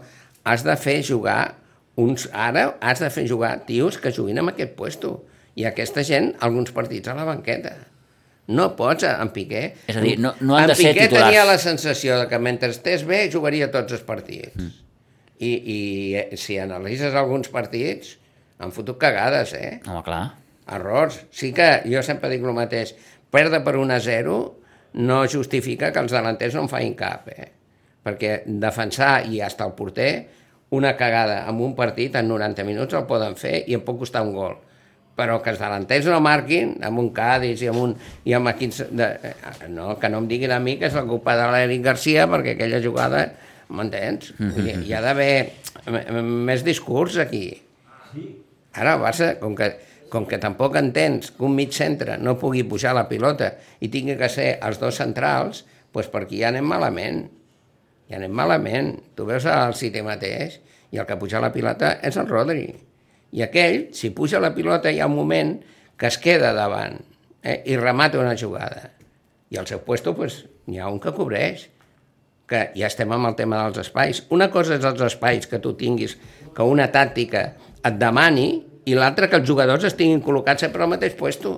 has 0.50 0.64
de 0.66 0.76
fer 0.82 1.00
jugar 1.06 1.56
uns... 2.00 2.28
Ara 2.34 2.72
has 2.82 3.00
de 3.04 3.10
fer 3.14 3.28
jugar 3.30 3.66
tios 3.68 4.00
que 4.02 4.12
juguin 4.16 4.40
en 4.42 4.50
aquest 4.50 4.74
puesto. 4.78 5.14
I 5.60 5.66
aquesta 5.70 6.04
gent, 6.08 6.34
alguns 6.46 6.72
partits 6.74 7.10
a 7.12 7.16
la 7.18 7.26
banqueta. 7.28 7.76
No 8.50 8.72
pots, 8.76 9.06
en 9.06 9.30
Piqué... 9.30 9.64
És 9.92 9.98
a 10.00 10.02
dir, 10.02 10.16
no- 10.18 10.34
no 10.42 10.56
han 10.58 10.64
en 10.66 10.72
de 10.72 10.76
ser 10.80 10.94
Piqué 10.96 11.08
titulars. 11.08 11.28
tenia 11.30 11.46
la 11.46 11.58
sensació 11.62 12.18
de 12.18 12.28
que 12.32 12.40
mentre 12.42 12.72
estés 12.74 13.04
bé 13.06 13.28
jugaria 13.32 13.70
tots 13.70 13.94
els 13.94 14.02
partits. 14.08 14.56
Mm. 14.58 14.72
I, 15.40 15.52
I 15.54 15.80
eh, 16.20 16.38
si 16.40 16.58
analitzes 16.60 17.14
alguns 17.16 17.52
partits, 17.54 18.16
han 18.60 18.74
fotut 18.76 18.98
cagades, 19.00 19.54
eh? 19.54 19.78
Home, 19.88 20.02
clar. 20.04 20.24
errors. 20.70 21.20
Sí 21.32 21.52
que 21.54 21.68
jo 21.90 22.02
sempre 22.06 22.30
dic 22.30 22.44
el 22.46 22.54
mateix, 22.58 22.96
perdre 23.32 23.62
per 23.66 23.76
1 23.80 23.94
a 23.96 24.00
0 24.04 24.34
no 24.94 25.22
justifica 25.30 25.92
que 25.94 26.02
els 26.02 26.14
delanters 26.14 26.56
no 26.58 26.66
en 26.66 26.72
facin 26.72 26.96
cap, 26.98 27.28
eh? 27.30 27.50
perquè 28.04 28.40
defensar 28.48 29.26
i 29.28 29.42
hasta 29.44 29.68
el 29.68 29.76
porter 29.78 30.12
una 30.72 30.96
cagada 30.98 31.44
en 31.50 31.60
un 31.62 31.76
partit 31.76 32.16
en 32.16 32.30
90 32.30 32.66
minuts 32.66 32.96
el 32.98 33.06
poden 33.10 33.36
fer 33.38 33.64
i 33.68 33.76
en 33.78 33.84
pot 33.86 34.00
costar 34.00 34.24
un 34.26 34.34
gol 34.34 34.56
però 35.20 35.42
que 35.44 35.52
els 35.52 35.60
delanters 35.60 36.08
no 36.08 36.22
marquin 36.24 36.78
amb 36.86 37.02
un 37.02 37.10
Cádiz 37.16 37.62
i 37.66 37.68
amb 37.68 37.82
un 37.82 37.96
i 38.24 38.36
amb 38.38 38.54
equips 38.54 38.86
de, 38.88 39.10
eh, 39.32 39.68
no, 39.68 39.92
que 40.00 40.10
no 40.10 40.24
em 40.24 40.30
diguin 40.32 40.54
a 40.56 40.62
mi 40.64 40.78
que 40.80 40.88
és 40.88 40.96
la 40.96 41.04
culpa 41.10 41.36
de 41.36 41.50
l'Eric 41.52 41.84
Garcia 41.90 42.28
perquè 42.32 42.56
aquella 42.56 42.80
jugada 42.84 43.26
m'entens? 43.70 44.32
Vull 44.40 44.64
dir, 44.64 44.78
hi 44.88 44.96
ha 44.96 45.04
d'haver 45.04 45.34
més 46.24 46.64
discurs 46.66 47.20
aquí 47.20 47.44
Ara 48.80 48.96
el 48.96 49.02
Barça, 49.02 49.34
com 49.42 49.56
que, 49.58 49.70
com 50.12 50.26
que 50.30 50.40
tampoc 50.42 50.78
entens 50.80 51.32
que 51.36 51.46
un 51.46 51.56
mig 51.58 51.74
centre 51.76 52.18
no 52.22 52.38
pugui 52.42 52.66
pujar 52.68 52.96
la 52.98 53.08
pilota 53.10 53.54
i 53.80 53.90
tingui 53.94 54.18
que 54.20 54.30
ser 54.32 54.52
els 54.66 54.82
dos 54.82 55.00
centrals, 55.02 55.64
doncs 55.94 56.10
per 56.12 56.26
aquí 56.26 56.42
ja 56.42 56.50
anem 56.52 56.68
malament. 56.68 57.24
Ja 58.10 58.18
anem 58.18 58.34
malament. 58.34 58.94
Tu 59.16 59.26
veus 59.26 59.46
el 59.50 59.76
City 59.78 60.04
mateix 60.06 60.60
i 60.92 61.00
el 61.02 61.08
que 61.08 61.18
puja 61.22 61.42
la 61.42 61.54
pilota 61.54 61.96
és 62.06 62.18
el 62.18 62.30
Rodri. 62.30 62.68
I 63.32 63.44
aquell, 63.46 63.90
si 63.94 64.10
puja 64.16 64.42
la 64.42 64.54
pilota, 64.56 64.90
hi 64.90 65.02
ha 65.02 65.10
un 65.10 65.18
moment 65.18 65.58
que 66.00 66.08
es 66.10 66.18
queda 66.18 66.54
davant 66.58 66.98
eh, 67.44 67.62
i 67.70 67.78
remata 67.78 68.22
una 68.22 68.38
jugada. 68.38 68.90
I 69.50 69.58
al 69.58 69.68
seu 69.70 69.84
puesto 69.86 70.16
doncs, 70.18 70.44
n'hi 70.70 70.80
ha 70.80 70.90
un 70.90 71.00
que 71.02 71.14
cobreix 71.14 71.68
que 72.50 72.64
ja 72.74 72.88
estem 72.90 73.12
amb 73.14 73.30
el 73.30 73.38
tema 73.38 73.62
dels 73.62 73.84
espais. 73.86 74.24
Una 74.34 74.50
cosa 74.50 74.80
és 74.80 74.86
els 74.86 75.02
espais 75.06 75.46
que 75.48 75.62
tu 75.62 75.76
tinguis, 75.78 76.16
que 76.56 76.66
una 76.66 76.90
tàctica 76.90 77.44
et 77.86 78.00
demani, 78.02 78.50
i 78.86 78.96
l'altra 78.96 79.28
que 79.30 79.40
els 79.40 79.48
jugadors 79.48 79.86
estiguin 79.90 80.22
col·locats 80.24 80.64
sempre 80.66 80.84
al 80.86 80.92
mateix 80.94 81.18
puesto. 81.20 81.58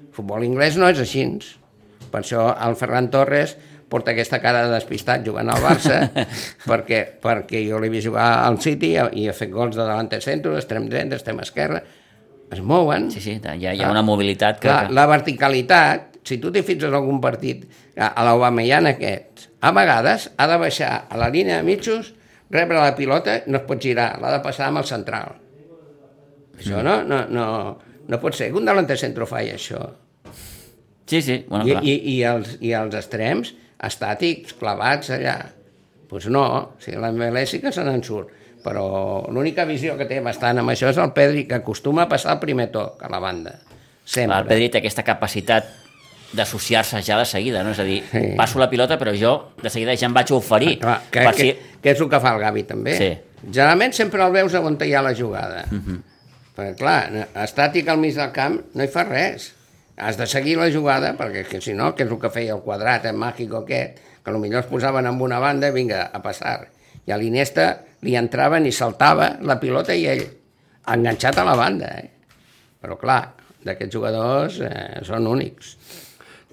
El 0.00 0.10
futbol 0.16 0.46
anglès 0.46 0.78
no 0.80 0.88
és 0.90 1.00
així. 1.02 1.26
Per 2.10 2.22
això 2.22 2.48
el 2.66 2.76
Ferran 2.78 3.10
Torres 3.10 3.56
porta 3.90 4.14
aquesta 4.14 4.40
cara 4.42 4.64
de 4.64 4.72
despistat 4.72 5.24
jugant 5.26 5.50
al 5.52 5.60
Barça, 5.62 6.00
perquè, 6.70 7.02
perquè 7.22 7.60
jo 7.66 7.78
l'he 7.82 7.90
vist 7.92 8.08
jugar 8.08 8.28
al 8.46 8.58
City 8.62 8.94
i 8.96 9.28
ha 9.28 9.36
fet 9.36 9.52
gols 9.52 9.76
de 9.76 9.84
davant 9.84 10.08
de 10.10 10.20
centre, 10.24 10.54
extrem 10.58 10.88
dret, 10.90 11.12
extrem 11.14 11.42
esquerra, 11.44 11.82
es 12.50 12.62
mouen. 12.62 13.10
Sí, 13.12 13.22
sí, 13.22 13.36
hi 13.38 13.66
ha, 13.66 13.74
hi 13.74 13.84
ha 13.84 13.92
una 13.92 14.02
mobilitat 14.06 14.58
que... 14.62 14.68
Clar, 14.68 14.90
la 14.94 15.06
verticalitat, 15.10 16.20
si 16.26 16.40
tu 16.42 16.50
t'hi 16.54 16.64
fixes 16.66 16.90
en 16.90 16.98
algun 16.98 17.20
partit, 17.22 17.68
a 17.94 18.10
a 18.18 18.26
l'Aubameyang 18.26 18.90
aquest, 18.90 19.48
a 19.62 19.70
vegades 19.76 20.30
ha 20.36 20.50
de 20.50 20.58
baixar 20.60 20.92
a 21.08 21.20
la 21.20 21.30
línia 21.30 21.60
de 21.60 21.68
mitjos, 21.68 22.14
rebre 22.50 22.80
la 22.80 22.94
pilota, 22.98 23.40
no 23.46 23.60
es 23.60 23.66
pot 23.68 23.82
girar, 23.82 24.14
l'ha 24.22 24.34
de 24.36 24.42
passar 24.44 24.70
amb 24.70 24.82
el 24.82 24.90
central. 24.90 25.43
Això 26.58 26.82
no, 26.82 27.02
no, 27.02 27.24
no, 27.28 27.46
no 28.08 28.20
pot 28.20 28.34
ser 28.34 28.50
que 28.52 28.58
un 28.60 28.64
delanter 28.68 28.96
centro 28.98 29.26
faci 29.26 29.50
això. 29.54 29.80
Sí, 31.06 31.20
sí, 31.20 31.44
bueno, 31.48 31.66
I, 31.66 31.70
clar. 31.72 31.84
i, 31.84 31.94
i, 32.14 32.22
els, 32.24 32.54
I 32.64 32.72
els 32.78 32.94
extrems 32.96 33.52
estàtics, 33.84 34.54
clavats 34.58 35.10
allà. 35.12 35.36
Doncs 35.44 36.08
pues 36.08 36.26
no, 36.30 36.44
o 36.46 36.80
sigui, 36.80 36.96
la 37.02 37.10
MLS 37.12 37.50
sí 37.56 37.60
que 37.60 37.72
se 37.74 37.84
n'en 37.84 38.02
surt. 38.06 38.30
Però 38.64 38.84
l'única 39.28 39.66
visió 39.68 39.96
que 39.98 40.06
té 40.08 40.20
bastant 40.24 40.62
amb 40.62 40.70
això 40.72 40.88
és 40.88 40.96
el 41.02 41.10
Pedri, 41.12 41.42
que 41.48 41.58
acostuma 41.58 42.06
a 42.06 42.08
passar 42.08 42.32
el 42.38 42.40
primer 42.40 42.70
toc 42.72 43.02
a 43.04 43.10
la 43.12 43.18
banda. 43.20 43.58
Sempre. 44.04 44.38
El 44.38 44.46
Pedri 44.48 44.70
té 44.72 44.78
aquesta 44.80 45.04
capacitat 45.04 45.68
d'associar-se 46.34 47.02
ja 47.04 47.18
de 47.20 47.26
seguida, 47.28 47.60
no? 47.62 47.70
És 47.76 47.78
a 47.78 47.84
dir, 47.84 48.00
Sí. 48.10 48.22
passo 48.38 48.58
la 48.58 48.70
pilota, 48.70 48.96
però 48.98 49.12
jo 49.14 49.50
de 49.62 49.68
seguida 49.70 49.94
ja 49.96 50.06
em 50.06 50.14
vaig 50.14 50.32
oferir. 50.32 50.78
Clar, 50.80 51.02
que, 51.10 51.20
per 51.28 51.34
que, 51.34 51.42
si... 51.42 51.76
que 51.82 51.90
és 51.92 52.00
el 52.00 52.08
que 52.08 52.20
fa 52.20 52.32
el 52.34 52.40
Gavi 52.40 52.64
també. 52.64 52.96
Sí. 52.96 53.10
Generalment 53.50 53.92
sempre 53.92 54.24
el 54.24 54.32
veus 54.32 54.54
on 54.54 54.78
hi 54.80 54.94
ha 54.94 55.02
la 55.02 55.14
jugada. 55.14 55.64
Uh 55.70 55.74
Mhm. 55.74 55.84
-huh. 55.92 56.00
Perquè 56.54 56.76
clar, 56.78 57.26
estàtic 57.42 57.88
al 57.90 57.98
mig 58.02 58.14
del 58.14 58.30
camp 58.34 58.60
no 58.74 58.84
hi 58.84 58.90
fa 58.90 59.04
res. 59.08 59.50
Has 59.94 60.18
de 60.18 60.26
seguir 60.30 60.56
la 60.58 60.70
jugada, 60.74 61.12
perquè 61.18 61.44
que, 61.48 61.60
si 61.62 61.74
no, 61.74 61.92
que 61.94 62.06
és 62.06 62.10
el 62.10 62.18
que 62.22 62.30
feia 62.34 62.54
el 62.56 62.62
quadrat, 62.62 63.06
el 63.10 63.18
màgico 63.18 63.60
aquest, 63.62 64.00
que 64.24 64.32
potser 64.32 64.60
es 64.60 64.70
posaven 64.70 65.06
en 65.06 65.20
una 65.20 65.38
banda 65.38 65.68
i 65.68 65.74
vinga, 65.74 66.08
a 66.12 66.22
passar. 66.22 66.68
I 67.04 67.12
a 67.12 67.18
l'Iniesta 67.20 67.66
li 68.06 68.16
entraven 68.16 68.66
i 68.66 68.72
saltava 68.72 69.34
la 69.44 69.58
pilota 69.60 69.94
i 69.94 70.06
ell 70.08 70.24
enganxat 70.94 71.38
a 71.38 71.44
la 71.44 71.56
banda. 71.58 71.90
Eh? 72.00 72.08
Però 72.80 72.96
clar, 73.00 73.20
d'aquests 73.64 73.94
jugadors 73.94 74.60
eh, 74.64 75.02
són 75.06 75.28
únics. 75.30 75.74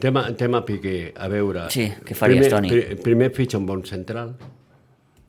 Tema, 0.02 0.26
tema 0.38 0.64
Piqué, 0.66 1.12
a 1.14 1.28
veure... 1.30 1.68
Sí, 1.74 1.86
què 2.06 2.18
faries, 2.18 2.48
primer, 2.48 2.52
Toni? 2.56 2.72
Pri, 2.74 3.02
primer 3.06 3.30
fitxa 3.36 3.60
un 3.62 3.68
bon 3.70 3.84
central. 3.86 4.34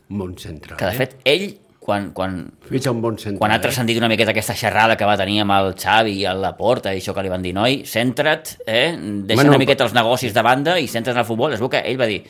Un 0.08 0.22
bon 0.24 0.32
central, 0.40 0.78
Que 0.80 0.88
de 0.88 0.94
eh? 0.96 1.00
fet, 1.02 1.18
ell, 1.28 1.46
quan, 1.82 2.12
quan, 2.14 2.36
Fitxa 2.68 2.92
un 2.94 3.00
bon 3.02 3.16
central, 3.18 3.40
quan 3.40 3.50
ha 3.50 3.56
eh? 3.58 3.62
transcendit 3.64 3.98
una 3.98 4.08
miqueta 4.12 4.30
aquesta 4.30 4.54
xerrada 4.54 4.94
que 4.96 5.06
va 5.08 5.16
tenir 5.18 5.40
amb 5.42 5.54
el 5.56 5.72
Xavi 5.74 6.12
i 6.20 6.26
el 6.30 6.38
Laporta 6.44 6.92
i 6.94 7.00
això 7.00 7.14
que 7.16 7.24
li 7.26 7.32
van 7.32 7.42
dir, 7.42 7.50
noi, 7.56 7.80
centra't, 7.90 8.52
eh? 8.66 8.92
deixa 8.94 9.40
Bueno, 9.40 9.56
una 9.56 9.58
miqueta 9.58 9.88
els 9.88 9.96
negocis 9.96 10.34
de 10.36 10.44
banda 10.46 10.76
i 10.78 10.86
centra't 10.86 11.16
en 11.16 11.24
el 11.24 11.28
futbol. 11.28 11.52
Es 11.56 11.60
veu 11.62 11.70
que 11.72 11.82
ell 11.82 11.98
va 11.98 12.06
dir, 12.06 12.20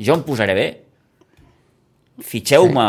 jo 0.00 0.16
em 0.16 0.24
posaré 0.24 0.56
bé, 0.56 0.66
fitxeu-me 2.24 2.88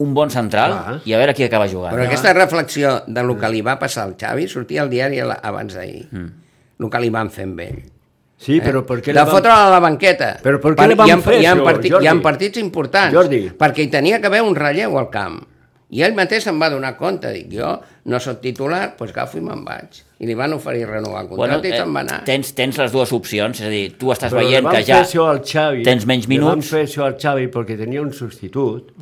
un 0.00 0.14
bon 0.16 0.30
central 0.32 0.72
Clar. 0.72 0.98
i 1.04 1.12
a 1.12 1.18
veure 1.20 1.34
qui 1.36 1.44
acaba 1.44 1.68
jugant. 1.68 1.92
Però 1.94 2.06
aquesta 2.06 2.32
reflexió 2.32 3.00
de 3.06 3.22
lo 3.22 3.36
que 3.38 3.50
li 3.52 3.60
va 3.62 3.78
passar 3.78 4.06
al 4.08 4.16
Xavi 4.18 4.48
sortia 4.48 4.82
al 4.82 4.90
diari 4.90 5.20
la- 5.20 5.40
abans 5.42 5.74
d'ahir. 5.76 6.06
Mm. 6.10 6.30
El 6.80 6.90
que 6.90 7.00
li 7.04 7.10
van 7.12 7.28
fer 7.30 7.44
amb 7.44 7.60
ell. 7.60 7.82
Sí, 8.40 8.56
però 8.64 8.80
per 8.88 9.02
què 9.04 9.12
de 9.12 9.20
van- 9.20 9.46
a 9.52 9.70
la 9.70 9.80
banqueta. 9.84 10.30
Però 10.42 10.58
per 10.62 10.72
què 10.74 10.88
li 10.88 10.94
van 10.96 11.08
hi 11.08 11.12
ha, 11.12 11.16
fer 11.20 11.40
hi 11.42 11.46
ha, 11.46 11.54
això, 11.54 11.64
partit, 11.64 11.92
Jordi? 11.92 12.04
hi 12.06 12.08
ha 12.08 12.14
partits 12.24 12.58
importants. 12.58 13.12
Jordi. 13.14 13.40
Perquè 13.58 13.84
hi 13.84 13.90
tenia 13.92 14.20
que 14.20 14.30
haver 14.30 14.40
un 14.42 14.54
relleu 14.56 14.96
al 14.98 15.10
camp. 15.12 15.42
I 15.90 16.04
ell 16.06 16.14
mateix 16.14 16.44
se'n 16.46 16.58
va 16.62 16.68
donar 16.70 16.94
compte. 16.96 17.32
Dic, 17.34 17.48
jo 17.52 17.74
no 18.06 18.20
soc 18.22 18.40
titular, 18.40 18.94
doncs 18.96 19.10
agafo 19.12 19.36
i 19.36 19.42
me'n 19.44 19.64
vaig. 19.66 19.98
I 20.20 20.28
li 20.28 20.34
van 20.38 20.54
oferir 20.54 20.86
renovar 20.88 21.24
el 21.24 21.28
contracte 21.28 21.68
i 21.68 21.72
se'n 21.74 21.92
va 21.92 22.00
anar. 22.00 22.20
eh, 22.22 22.24
tens, 22.24 22.54
tens 22.54 22.78
les 22.78 22.92
dues 22.92 23.12
opcions, 23.12 23.60
és 23.60 23.66
a 23.66 23.70
dir, 23.70 23.96
tu 23.98 24.12
estàs 24.14 24.32
Però 24.32 24.38
veient 24.44 24.68
que 24.70 24.82
ja 24.86 25.02
això 25.02 25.26
al 25.28 25.42
Xavi, 25.44 25.82
tens 25.82 26.06
menys 26.06 26.28
li 26.28 26.38
van 26.38 26.46
minuts, 26.54 26.70
fer 26.70 26.84
això 26.86 27.04
al 27.04 27.16
Xavi 27.18 27.48
perquè 27.48 27.76
tenia 27.76 28.00
un 28.00 28.12
substitut, 28.12 28.92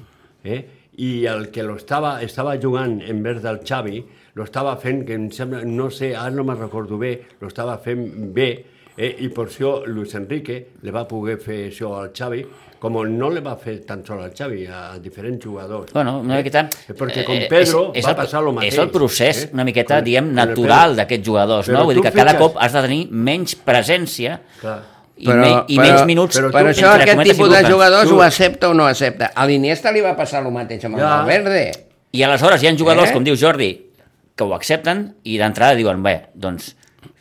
eh? 0.45 0.65
i 0.97 1.27
el 1.27 1.51
que 1.51 1.63
lo 1.63 1.77
estava, 1.77 2.23
estava 2.23 2.57
jugant 2.59 3.01
en 3.03 3.23
vez 3.23 3.43
del 3.43 3.61
Xavi, 3.63 4.03
lo 4.35 4.45
estava 4.45 4.77
fent, 4.77 5.05
que 5.07 5.15
em 5.15 5.31
sembla, 5.31 5.63
no 5.65 5.91
sé, 5.91 6.15
ara 6.17 6.31
no 6.31 6.43
me'n 6.45 6.59
recordo 6.59 6.97
bé, 6.99 7.13
lo 7.41 7.49
estava 7.49 7.77
fent 7.79 8.33
bé, 8.35 8.65
eh? 8.99 9.15
i 9.25 9.29
per 9.31 9.47
això 9.47 9.85
Luis 9.87 10.13
Enrique 10.19 10.57
le 10.83 10.91
va 10.95 11.07
poder 11.09 11.39
fer 11.41 11.69
això 11.71 11.95
al 12.01 12.11
Xavi, 12.13 12.43
com 12.79 12.95
no 13.11 13.29
le 13.31 13.41
va 13.43 13.57
fer 13.59 13.79
tan 13.87 14.05
sol 14.07 14.21
al 14.23 14.31
Xavi, 14.37 14.67
a 14.67 14.99
diferents 15.03 15.43
jugadors. 15.45 15.93
Bueno, 15.93 16.19
una 16.21 16.37
miqueta... 16.37 16.67
Eh, 16.89 16.95
Perquè 16.95 17.25
con 17.27 17.35
eh, 17.37 17.47
Pedro 17.51 17.89
és, 17.95 17.99
és 18.03 18.05
va 18.07 18.13
el, 18.13 18.17
passar 18.21 18.43
lo 18.43 18.53
mateix. 18.53 18.73
És 18.75 18.79
el 18.79 18.91
procés, 18.95 19.41
eh? 19.47 19.51
una 19.55 19.65
miqueta, 19.67 19.97
Con- 19.97 20.05
diem, 20.07 20.29
el 20.31 20.35
natural 20.43 20.95
d'aquests 21.01 21.27
jugadors, 21.27 21.67
Però 21.71 21.79
no? 21.81 21.85
Vull 21.89 21.99
dir 21.99 22.05
que 22.07 22.13
cada 22.15 22.37
fixes- 22.37 22.45
cop 22.45 22.61
has 22.63 22.73
de 22.77 22.83
tenir 22.87 23.01
menys 23.11 23.57
presència 23.67 24.39
Clar. 24.61 24.77
i, 25.17 25.27
me, 25.27 25.51
i 25.75 25.79
menys 25.81 26.05
minuts 26.07 26.39
però 26.39 26.53
tu- 26.53 26.57
Però 26.59 26.71
això, 26.71 26.93
aquest 26.95 27.23
tipus 27.33 27.51
de 27.51 27.65
jugadors 27.67 28.09
Tu- 28.09 28.15
ho 28.17 28.23
accepta 28.23 28.71
o 28.71 28.75
no 28.79 28.87
accepta. 28.87 29.33
A 29.35 29.47
l'Iniesta 29.51 29.91
li 29.91 30.01
va 30.05 30.15
passar 30.17 30.45
el 30.47 30.53
mateix 30.55 30.85
amb 30.87 30.95
el 31.01 31.03
Ja. 31.03 31.17
Valverde. 31.19 31.65
I 32.13 32.23
aleshores 32.23 32.63
hi 32.63 32.69
ha 32.71 32.77
jugadors, 32.79 33.11
Eh? 33.11 33.13
com 33.13 33.25
diu 33.27 33.35
Jordi, 33.37 33.73
que 34.39 34.45
ho 34.47 34.55
accepten 34.55 35.17
i 35.25 35.35
d'entrada 35.37 35.75
diuen, 35.75 36.01
bé, 36.03 36.29
doncs 36.35 36.77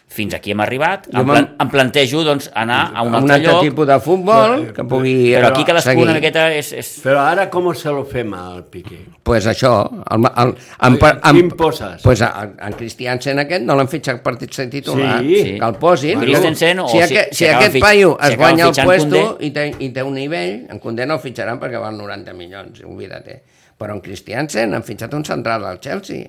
fins 0.07 0.33
aquí 0.33 0.53
hem 0.53 0.61
arribat, 0.63 1.09
em, 1.11 1.25
plan, 1.27 1.45
em 1.59 1.69
plantejo 1.69 2.21
doncs, 2.23 2.45
anar 2.55 2.93
a 2.95 3.01
un 3.03 3.09
un 3.09 3.15
altre 3.19 3.33
altre 3.35 3.51
lloc, 3.51 3.63
tipus 3.65 3.87
de 3.89 3.97
futbol 3.99 4.53
que 4.73 4.85
pugui 4.87 5.15
però 5.35 5.49
aquí 5.51 5.65
cadascú 5.67 5.89
seguir. 5.91 6.03
una 6.05 6.13
miqueta 6.15 6.45
és... 6.55 6.69
és... 6.79 6.91
Però 7.03 7.19
ara 7.27 7.49
com 7.51 7.67
se 7.75 7.91
lo 7.91 8.05
fem 8.07 8.31
al 8.33 8.63
Piqué? 8.71 9.01
pues 9.21 9.45
això, 9.51 9.73
el, 10.09 10.23
el, 10.23 10.53
el, 10.87 10.97
Ai, 11.03 11.33
quin 11.35 11.49
poses? 11.59 12.01
Pues 12.01 12.21
a, 12.23 12.31
en 12.55 12.73
Christiansen 12.79 13.43
aquest 13.43 13.65
no 13.67 13.75
l'han 13.75 13.89
fitxat 13.91 14.21
per 14.23 14.37
ser 14.49 14.69
titular, 14.71 15.19
Sí. 15.21 15.35
Sí. 15.43 15.59
que 15.59 15.65
el 15.67 15.75
posin. 15.75 16.19
Christensen, 16.23 16.79
o 16.79 16.87
si, 16.87 16.97
si- 16.97 17.03
aquest, 17.03 17.33
si 17.33 17.43
si, 17.43 17.51
aquest 17.51 17.75
fitx- 17.75 17.81
paio 17.83 18.17
es 18.23 18.37
guanya 18.37 18.69
el 18.71 18.79
puesto 18.85 19.37
i 19.41 19.51
té, 19.51 19.67
i 19.79 19.89
té 19.91 20.03
un 20.07 20.13
nivell, 20.15 20.65
en 20.71 20.79
Condé 20.79 21.05
no 21.05 21.15
el 21.19 21.19
fitxaran 21.19 21.59
perquè 21.59 21.77
val 21.83 21.97
90 21.99 22.33
milions, 22.33 22.79
oblida-te. 22.87 23.41
Però 23.77 23.93
en 23.93 23.99
Christiansen 24.01 24.73
han 24.73 24.83
fitxat 24.87 25.13
un 25.13 25.25
central 25.25 25.65
al 25.67 25.79
Chelsea. 25.83 26.25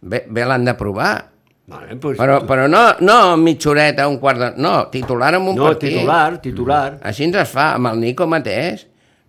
Bé, 0.00 0.26
bé 0.28 0.44
l'han 0.44 0.64
de 0.68 0.74
provar. 0.78 1.16
Vale, 1.68 1.96
pues, 2.00 2.16
Però, 2.16 2.38
però 2.48 2.64
no, 2.66 2.80
no 3.04 3.36
mitja 3.36 3.68
horeta, 3.70 4.06
un 4.08 4.16
quart 4.18 4.40
de... 4.40 4.46
No, 4.56 4.86
titular 4.88 5.34
en 5.36 5.42
un 5.50 5.54
no, 5.58 5.66
partit. 5.68 5.90
titular, 5.98 6.38
titular. 6.40 6.98
Així 7.04 7.26
ens 7.28 7.36
es 7.42 7.50
fa, 7.52 7.74
amb 7.76 7.90
el 7.92 7.98
Nico 8.00 8.24
mateix. 8.26 8.86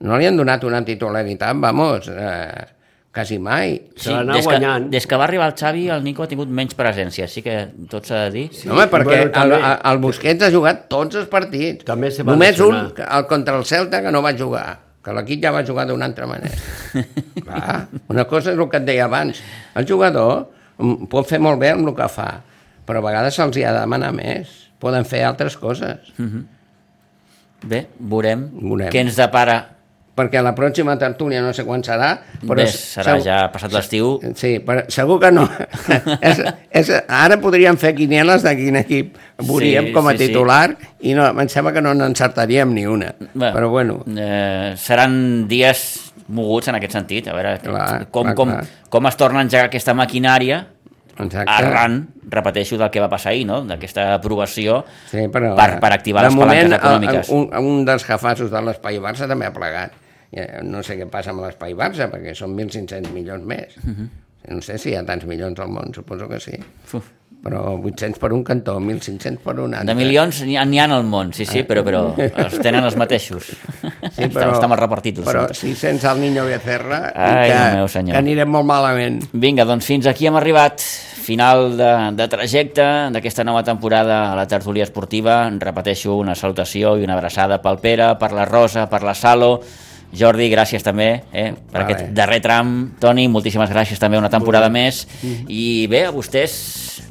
No 0.08 0.16
li 0.18 0.26
han 0.30 0.38
donat 0.40 0.64
una 0.64 0.80
titularitat, 0.88 1.58
vamos, 1.60 2.08
eh, 2.08 2.64
quasi 3.12 3.36
mai. 3.44 3.74
Anat 4.08 4.38
des, 4.38 4.46
que, 4.46 4.54
guanyant. 4.54 4.86
des 4.94 5.06
que 5.06 5.18
va 5.20 5.26
arribar 5.28 5.50
el 5.52 5.56
Xavi, 5.60 5.90
el 5.92 6.04
Nico 6.06 6.24
ha 6.24 6.28
tingut 6.32 6.48
menys 6.48 6.78
presència, 6.80 7.28
sí 7.28 7.42
que 7.44 7.58
tot 7.92 8.08
s'ha 8.08 8.22
de 8.30 8.32
dir. 8.38 8.46
Sí, 8.56 8.70
Home, 8.72 8.86
perquè 8.88 9.04
bueno, 9.26 9.32
també- 9.36 9.60
el, 9.60 9.74
el 9.92 9.98
Busquets 10.06 10.48
ha 10.48 10.52
jugat 10.54 10.86
tots 10.88 11.20
els 11.20 11.28
partits. 11.28 11.84
També 11.84 12.10
se 12.10 12.24
va 12.24 12.32
Només 12.32 12.56
un, 12.64 12.72
lesionar. 12.72 12.94
que- 12.96 13.10
el 13.18 13.28
contra 13.28 13.58
el 13.60 13.66
Celta, 13.66 14.00
que 14.02 14.12
no 14.16 14.22
va 14.24 14.32
jugar 14.38 14.80
que 15.04 15.14
l'equip 15.16 15.44
ja 15.44 15.52
va 15.52 15.66
jugar 15.66 15.86
d'una 15.88 16.06
altra 16.06 16.26
manera. 16.28 16.56
Clar, 17.44 17.88
una 18.08 18.26
cosa 18.28 18.52
és 18.54 18.58
el 18.58 18.70
que 18.70 18.78
et 18.80 18.88
deia 18.88 19.06
abans. 19.12 19.40
El 19.76 19.86
jugador 19.88 20.34
mm, 20.40 20.59
pot 21.12 21.28
fer 21.30 21.40
molt 21.44 21.60
bé 21.62 21.74
amb 21.74 21.88
el 21.90 21.96
que 21.98 22.08
fa, 22.12 22.30
però 22.88 23.02
a 23.02 23.06
vegades 23.06 23.36
se'ls 23.38 23.58
ha 23.64 23.74
de 23.76 23.80
demanar 23.84 24.14
més. 24.16 24.52
Poden 24.80 25.04
fer 25.06 25.24
altres 25.28 25.58
coses. 25.60 26.14
Bé, 27.68 27.82
veurem, 28.00 28.46
Veurem. 28.56 28.90
què 28.94 29.02
ens 29.04 29.18
depara. 29.20 29.58
Perquè 30.20 30.42
la 30.44 30.52
pròxima 30.58 30.98
tertúlia 31.00 31.40
no 31.46 31.54
sé 31.56 31.64
quan 31.64 31.80
serà, 31.86 32.10
però... 32.44 32.58
Bé, 32.60 32.66
serà 32.68 33.14
segur- 33.16 33.24
ja 33.24 33.38
passat 33.54 33.72
l'estiu. 33.72 34.18
Sí, 34.36 34.58
però 34.66 34.84
segur 34.92 35.16
que 35.24 35.30
no. 35.32 35.46
és, 36.30 36.42
és, 36.76 36.90
ara 37.08 37.38
podríem 37.40 37.78
fer 37.80 37.94
quinieles 37.96 38.44
de 38.44 38.52
quin 38.60 38.76
equip 38.82 39.16
veuríem 39.40 39.88
Sí, 39.90 39.94
com 39.96 40.10
a 40.10 40.14
sí, 40.18 40.18
sí. 40.20 40.28
titular 40.28 40.66
i 41.08 41.14
no, 41.16 41.30
em 41.32 41.48
sembla 41.52 41.72
que 41.78 41.82
no 41.86 41.94
n'encertaríem 41.96 42.74
ni 42.76 42.84
una. 42.90 43.14
Bé, 43.32 43.54
però 43.56 43.70
bueno, 43.72 44.02
Eh, 44.10 44.74
seran 44.82 45.48
dies 45.48 45.86
moguts 46.28 46.68
en 46.70 46.76
aquest 46.78 46.94
sentit, 46.98 47.30
a 47.32 47.34
veure 47.38 47.56
Clar, 47.64 47.86
com, 48.12 48.28
clar, 48.28 48.36
com, 48.38 48.52
clar. 48.52 48.66
com 48.92 49.08
es 49.10 49.16
torna 49.18 49.40
a 49.40 49.46
engegar 49.48 49.70
aquesta 49.70 49.96
maquinària 49.98 50.60
exacte. 51.20 51.50
arran, 51.56 51.96
repeteixo, 52.30 52.78
del 52.78 52.92
que 52.94 53.02
va 53.02 53.08
passar 53.10 53.32
ahir, 53.32 53.46
no? 53.50 53.62
d'aquesta 53.66 54.10
aprovació 54.20 54.84
Sí, 55.10 55.26
però, 55.34 55.56
per, 55.58 55.80
per 55.82 55.90
activar 55.96 56.26
les 56.28 56.36
moment, 56.36 56.70
palanques 56.70 56.78
econòmiques. 56.84 57.32
Un, 57.34 57.50
un 57.72 57.82
dels 57.88 58.06
jafassos 58.06 58.52
de 58.52 58.62
l'Espai 58.68 59.00
Barça 59.02 59.28
també 59.32 59.48
ha 59.50 59.54
plegat. 59.56 59.96
Eh, 60.32 60.62
No 60.64 60.84
sé 60.86 60.98
què 61.00 61.08
passa 61.10 61.32
amb 61.34 61.42
l'Espai 61.46 61.74
Barça, 61.78 62.10
perquè 62.12 62.36
són 62.38 62.56
1.500 62.58 63.12
milions 63.14 63.46
més. 63.46 63.78
Mhm. 63.84 64.10
No 64.50 64.62
sé 64.64 64.78
si 64.80 64.92
hi 64.92 64.96
ha 64.96 65.04
tants 65.06 65.26
milions 65.28 65.60
al 65.60 65.70
món, 65.70 65.94
suposo 65.94 66.28
que 66.30 66.40
sí. 66.40 66.56
Uf. 66.94 67.10
Però 67.40 67.62
800 67.80 68.20
per 68.20 68.34
un 68.36 68.42
cantó, 68.44 68.80
1.500 68.84 69.38
per 69.40 69.54
un 69.64 69.74
altre. 69.74 69.94
De 69.94 69.96
milions 69.96 70.42
n'hi 70.44 70.58
ha, 70.60 70.64
ha 70.66 70.88
al 70.96 71.06
món, 71.08 71.32
sí, 71.32 71.46
sí, 71.48 71.62
però, 71.64 71.84
però 71.88 72.02
els 72.44 72.58
tenen 72.60 72.84
els 72.84 72.98
mateixos. 73.00 73.52
Sí, 74.12 74.28
però, 74.34 74.50
està 74.58 74.68
mal 74.68 74.80
repartit. 74.80 75.22
Però 75.24 75.46
assumpte. 75.46 75.60
si 75.60 75.76
sense 75.76 76.08
el 76.10 76.20
Niño 76.20 76.44
Becerra, 76.50 77.14
Ai, 77.16 77.50
que, 77.52 77.62
meu 77.78 77.88
senyor. 77.88 78.14
que 78.16 78.20
anirem 78.20 78.52
molt 78.52 78.68
malament. 78.68 79.22
Vinga, 79.32 79.64
doncs 79.70 79.88
fins 79.88 80.08
aquí 80.12 80.28
hem 80.28 80.36
arribat. 80.40 80.84
Final 81.30 81.76
de, 81.78 81.90
de 82.18 82.26
trajecte 82.28 82.86
d'aquesta 83.14 83.44
nova 83.46 83.62
temporada 83.64 84.32
a 84.32 84.36
la 84.36 84.48
tertúlia 84.50 84.84
esportiva. 84.88 85.44
Repeteixo 85.62 86.16
una 86.18 86.34
salutació 86.36 86.98
i 86.98 87.06
una 87.06 87.14
abraçada 87.20 87.62
pel 87.62 87.78
Pere, 87.80 88.16
per 88.20 88.32
la 88.34 88.48
Rosa, 88.50 88.88
per 88.90 89.04
la 89.06 89.14
Salo. 89.14 89.60
Jordi, 90.16 90.50
gràcies 90.50 90.84
també 90.84 91.24
eh, 91.32 91.52
per 91.54 91.84
Vale. 91.84 91.86
aquest 91.86 92.14
darrer 92.18 92.40
tram. 92.42 92.96
Toni, 93.00 93.28
moltíssimes 93.30 93.70
gràcies 93.70 94.02
també 94.02 94.18
una 94.18 94.32
temporada 94.34 94.70
més. 94.74 95.06
I 95.48 95.88
bé, 95.92 96.06
a 96.10 96.14
vostès 96.16 97.02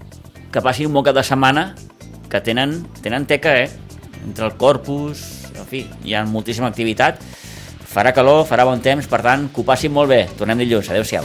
que 0.53 0.63
passin 0.65 0.89
un 0.89 0.97
bon 0.97 1.07
cap 1.07 1.15
de 1.15 1.23
setmana 1.23 1.71
que 2.29 2.41
tenen, 2.45 2.81
tenen 3.05 3.27
teca, 3.27 3.55
eh? 3.63 3.69
Entre 4.27 4.45
el 4.45 4.57
corpus, 4.59 5.23
en 5.55 5.67
fi, 5.69 5.87
hi 6.05 6.15
ha 6.15 6.25
moltíssima 6.27 6.69
activitat. 6.69 7.23
Farà 7.89 8.13
calor, 8.13 8.45
farà 8.49 8.67
bon 8.69 8.83
temps, 8.85 9.07
per 9.09 9.23
tant, 9.25 9.49
que 9.49 9.63
ho 9.63 9.69
passin 9.69 9.95
molt 9.95 10.11
bé. 10.13 10.27
Tornem 10.37 10.59
dilluns. 10.61 10.91
Adéu-siau. 10.93 11.25